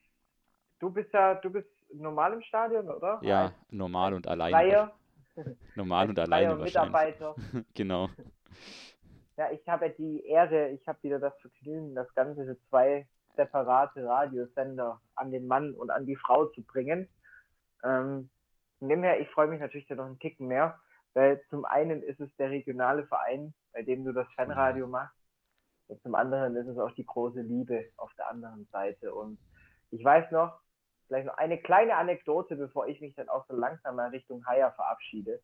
[0.81, 3.21] du bist ja, du bist normal im Stadion, oder?
[3.23, 4.57] Ja, normal und alleine.
[4.57, 4.93] Freier,
[5.75, 6.75] Normal und freier alleine wahrscheinlich.
[6.75, 7.35] Mitarbeiter.
[7.75, 8.11] genau.
[9.37, 13.07] Ja, ich habe die Ehre, ich habe wieder das Vergnügen, das Ganze für zwei
[13.37, 17.09] separate Radiosender an den Mann und an die Frau zu bringen.
[17.83, 18.31] Ähm,
[18.79, 20.79] von dem her, ich freue mich natürlich da noch einen Ticken mehr,
[21.15, 25.17] weil zum einen ist es der regionale Verein, bei dem du das Fanradio machst,
[25.89, 29.15] und zum anderen ist es auch die große Liebe auf der anderen Seite.
[29.15, 29.39] Und
[29.91, 30.59] ich weiß noch,
[31.07, 34.73] vielleicht noch eine kleine Anekdote, bevor ich mich dann auch so langsam mal Richtung Haier
[34.73, 35.41] verabschiede.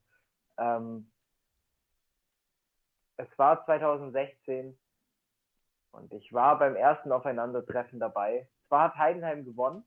[0.59, 1.11] Ähm,
[3.21, 4.79] es war 2016
[5.93, 8.49] und ich war beim ersten Aufeinandertreffen dabei.
[8.69, 9.85] Zwar hat Heidenheim gewonnen,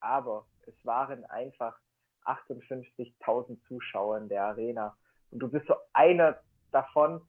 [0.00, 1.78] aber es waren einfach
[2.24, 4.96] 58.000 Zuschauer in der Arena.
[5.30, 6.40] Und du bist so einer
[6.72, 7.22] davon,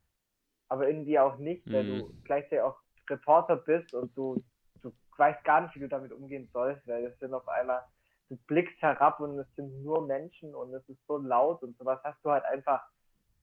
[0.70, 1.88] aber irgendwie auch nicht, weil Mhm.
[1.88, 2.80] du gleichzeitig auch
[3.10, 4.44] Reporter bist und du,
[4.82, 7.84] du weißt gar nicht, wie du damit umgehen sollst, weil es sind auf einmal,
[8.30, 12.00] du blickst herab und es sind nur Menschen und es ist so laut und sowas
[12.04, 12.84] hast du halt einfach,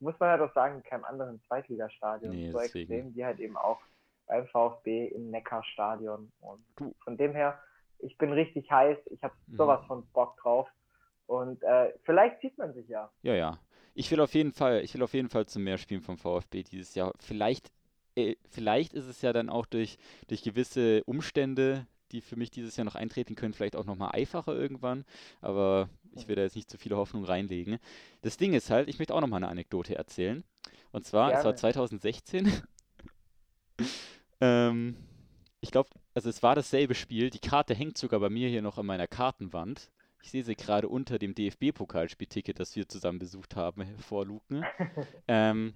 [0.04, 2.92] muss man halt auch sagen, in keinem anderen Zweitligastadion Nee, so deswegen.
[2.92, 3.80] extrem, wie halt eben auch
[4.26, 6.32] beim VfB im Neckarstadion.
[6.40, 7.60] Und Du- von dem her,
[7.98, 9.56] ich bin richtig heiß, ich habe Mhm.
[9.56, 10.68] sowas von Bock drauf.
[11.26, 13.10] Und äh, vielleicht sieht man sich ja.
[13.22, 13.58] Ja, ja.
[13.94, 16.62] Ich will auf jeden Fall, ich will auf jeden Fall zu mehr Spielen vom VfB
[16.64, 17.12] dieses Jahr.
[17.20, 17.70] Vielleicht,
[18.16, 19.98] äh, vielleicht ist es ja dann auch durch,
[20.28, 24.54] durch gewisse Umstände, die für mich dieses Jahr noch eintreten können, vielleicht auch nochmal einfacher
[24.54, 25.04] irgendwann.
[25.40, 27.78] Aber ich will da jetzt nicht zu viele Hoffnung reinlegen.
[28.22, 30.44] Das Ding ist halt, ich möchte auch nochmal eine Anekdote erzählen.
[30.92, 31.56] Und zwar, es war Gerne.
[31.56, 32.62] 2016.
[34.40, 34.96] ähm,
[35.60, 37.30] ich glaube, also es war dasselbe Spiel.
[37.30, 39.90] Die Karte hängt sogar bei mir hier noch an meiner Kartenwand.
[40.22, 44.64] Ich sehe sie gerade unter dem DFB-Pokalspielticket, das wir zusammen besucht haben, vorluken.
[45.28, 45.74] ähm,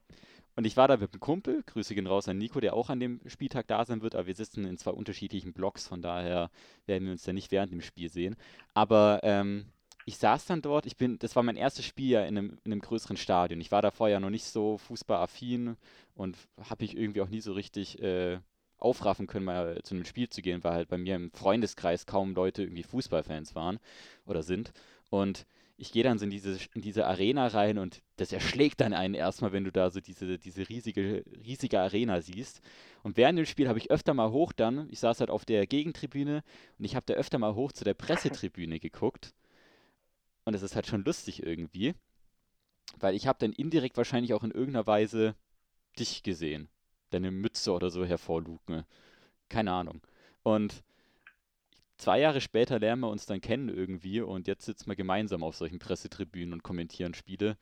[0.58, 2.98] und ich war da mit einem Kumpel, Grüße gehen raus an Nico, der auch an
[2.98, 6.50] dem Spieltag da sein wird, aber wir sitzen in zwei unterschiedlichen Blocks, von daher
[6.84, 8.34] werden wir uns dann nicht während dem Spiel sehen.
[8.74, 9.66] Aber ähm,
[10.04, 12.72] ich saß dann dort, ich bin, das war mein erstes Spiel ja in einem, in
[12.72, 13.60] einem größeren Stadion.
[13.60, 15.76] Ich war da vorher noch nicht so fußballaffin
[16.16, 16.36] und
[16.68, 18.40] habe mich irgendwie auch nie so richtig äh,
[18.78, 22.34] aufraffen können, mal zu einem Spiel zu gehen, weil halt bei mir im Freundeskreis kaum
[22.34, 23.78] Leute irgendwie Fußballfans waren
[24.26, 24.72] oder sind.
[25.08, 25.46] Und
[25.80, 29.14] ich gehe dann so in diese, in diese Arena rein und das erschlägt dann einen
[29.14, 32.60] erstmal, wenn du da so diese, diese riesige, riesige Arena siehst.
[33.04, 35.68] Und während dem Spiel habe ich öfter mal hoch dann, ich saß halt auf der
[35.68, 36.42] Gegentribüne
[36.78, 39.34] und ich habe da öfter mal hoch zu der Pressetribüne geguckt.
[40.44, 41.94] Und das ist halt schon lustig irgendwie,
[42.98, 45.36] weil ich habe dann indirekt wahrscheinlich auch in irgendeiner Weise
[45.96, 46.68] dich gesehen.
[47.10, 48.84] Deine Mütze oder so hervorluken.
[49.48, 50.02] Keine Ahnung.
[50.42, 50.82] Und
[51.98, 55.56] zwei Jahre später lernen wir uns dann kennen irgendwie und jetzt sitzen wir gemeinsam auf
[55.56, 57.56] solchen Pressetribünen und kommentieren Spiele.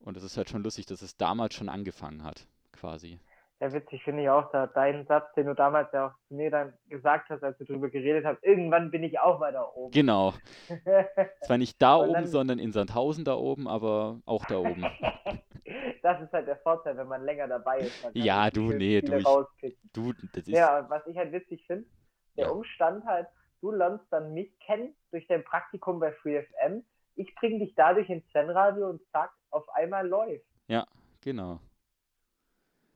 [0.00, 3.18] Und es ist halt schon lustig, dass es damals schon angefangen hat, quasi.
[3.60, 6.50] Ja, witzig finde ich auch, da deinen Satz, den du damals ja auch zu mir
[6.50, 9.92] dann gesagt hast, als wir drüber geredet haben, irgendwann bin ich auch mal da oben.
[9.92, 10.34] Genau.
[11.42, 14.84] Zwar nicht da Und oben, sondern in Sandhausen da oben, aber auch da oben.
[16.02, 18.10] das ist halt der Vorteil, wenn man länger dabei ist.
[18.14, 19.76] Ja, du, nee, du, ich-.
[19.92, 20.48] Du, das ist.
[20.48, 21.86] Ja, was ich halt witzig finde,
[22.36, 22.50] der Ja.
[22.50, 23.28] Umstand halt,
[23.60, 26.84] du lernst dann mich kennen durch dein Praktikum bei FreeFM.
[27.16, 30.44] Ich bringe dich dadurch ins Fanradio und zack, auf einmal läuft.
[31.24, 31.60] Genau.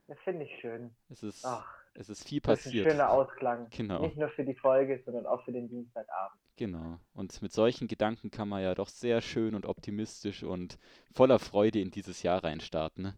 [0.07, 0.93] Das finde ich schön.
[1.09, 2.91] Es ist, Ach, es ist viel das ist ein passiert.
[2.91, 3.67] schöner Ausklang.
[3.69, 4.01] Genau.
[4.01, 6.37] Nicht nur für die Folge, sondern auch für den Dienstagabend.
[6.57, 6.99] Genau.
[7.13, 10.77] Und mit solchen Gedanken kann man ja doch sehr schön und optimistisch und
[11.13, 13.03] voller Freude in dieses Jahr reinstarten.
[13.03, 13.17] Ne?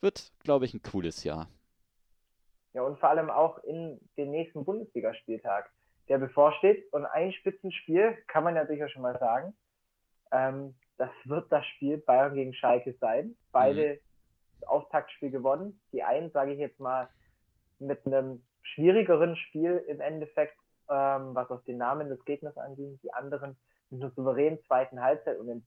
[0.00, 1.48] Wird, glaube ich, ein cooles Jahr.
[2.74, 5.70] Ja, und vor allem auch in den nächsten Bundesligaspieltag,
[6.08, 6.90] der bevorsteht.
[6.92, 9.54] Und ein Spitzenspiel kann man ja durchaus schon mal sagen.
[10.30, 13.36] Ähm, das wird das Spiel Bayern gegen Schalke sein.
[13.50, 14.00] Beide
[14.60, 15.80] das Auftaktspiel gewonnen.
[15.92, 17.08] Die einen, sage ich jetzt mal,
[17.78, 20.56] mit einem schwierigeren Spiel im Endeffekt,
[20.88, 22.98] ähm, was auch den Namen des Gegners anging.
[23.02, 23.56] Die anderen
[23.90, 25.66] mit einer souveränen zweiten Halbzeit und einem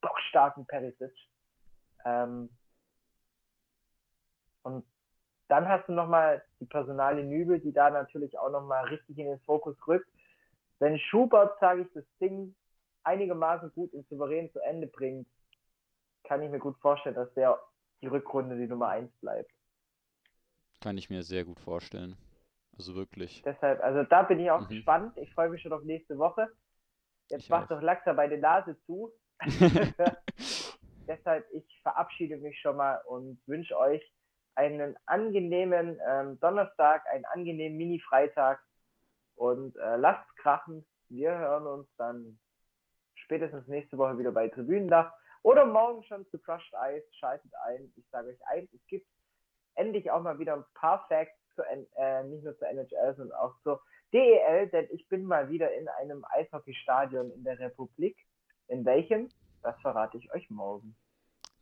[0.00, 1.12] bockstarken Perisic.
[2.04, 2.48] Ähm,
[4.62, 4.84] und
[5.48, 9.40] dann hast du nochmal die Personale Nübel, die da natürlich auch nochmal richtig in den
[9.40, 10.08] Fokus rückt.
[10.78, 12.54] Wenn Schubert, sage ich, das Ding
[13.04, 15.28] einigermaßen gut und souverän zu Ende bringt,
[16.24, 17.58] kann ich mir gut vorstellen, dass der
[18.02, 19.50] die Rückrunde die Nummer 1 bleibt.
[20.80, 22.16] Kann ich mir sehr gut vorstellen.
[22.76, 23.42] Also wirklich.
[23.44, 24.68] Deshalb, also da bin ich auch Mhm.
[24.68, 25.16] gespannt.
[25.16, 26.48] Ich freue mich schon auf nächste Woche.
[27.30, 29.12] Jetzt Ich macht doch langsam bei der Nase zu.
[31.08, 34.02] Deshalb, ich verabschiede mich schon mal und wünsche euch
[34.56, 38.60] einen angenehmen ähm, Donnerstag, einen angenehmen Mini-Freitag
[39.36, 40.84] und äh, lasst krachen.
[41.08, 42.38] Wir hören uns dann
[43.14, 45.12] spätestens nächste Woche wieder bei Tribünendach
[45.42, 47.06] oder morgen schon zu Crushed Ice.
[47.18, 47.92] Schaltet ein.
[47.96, 49.06] Ich sage euch eins, es gibt
[49.74, 53.54] endlich auch mal wieder ein paar Facts, zu, äh, nicht nur zur NHL, sondern auch
[53.62, 58.16] zur DEL, denn ich bin mal wieder in einem Eishockeystadion in der Republik.
[58.68, 59.28] In welchem?
[59.62, 60.96] Das verrate ich euch morgen.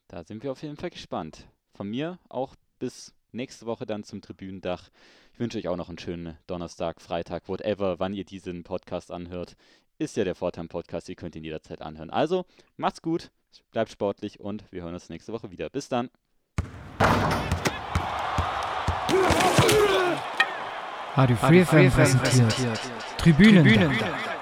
[0.09, 1.49] Da sind wir auf jeden Fall gespannt.
[1.75, 4.91] Von mir auch bis nächste Woche dann zum Tribünendach.
[5.33, 9.57] Ich wünsche euch auch noch einen schönen Donnerstag, Freitag, whatever, wann ihr diesen Podcast anhört.
[9.99, 12.11] Ist ja der Vorteil Podcast, ihr könnt ihn jederzeit anhören.
[12.11, 12.47] Also,
[12.77, 13.31] macht's gut,
[13.71, 15.71] bleibt sportlich und wir hören uns nächste Woche wieder.
[15.71, 16.11] Bis dann.
[21.17, 22.81] Radio Free FM präsentiert
[23.19, 23.65] Tribünen.
[23.65, 24.34] Tribünen.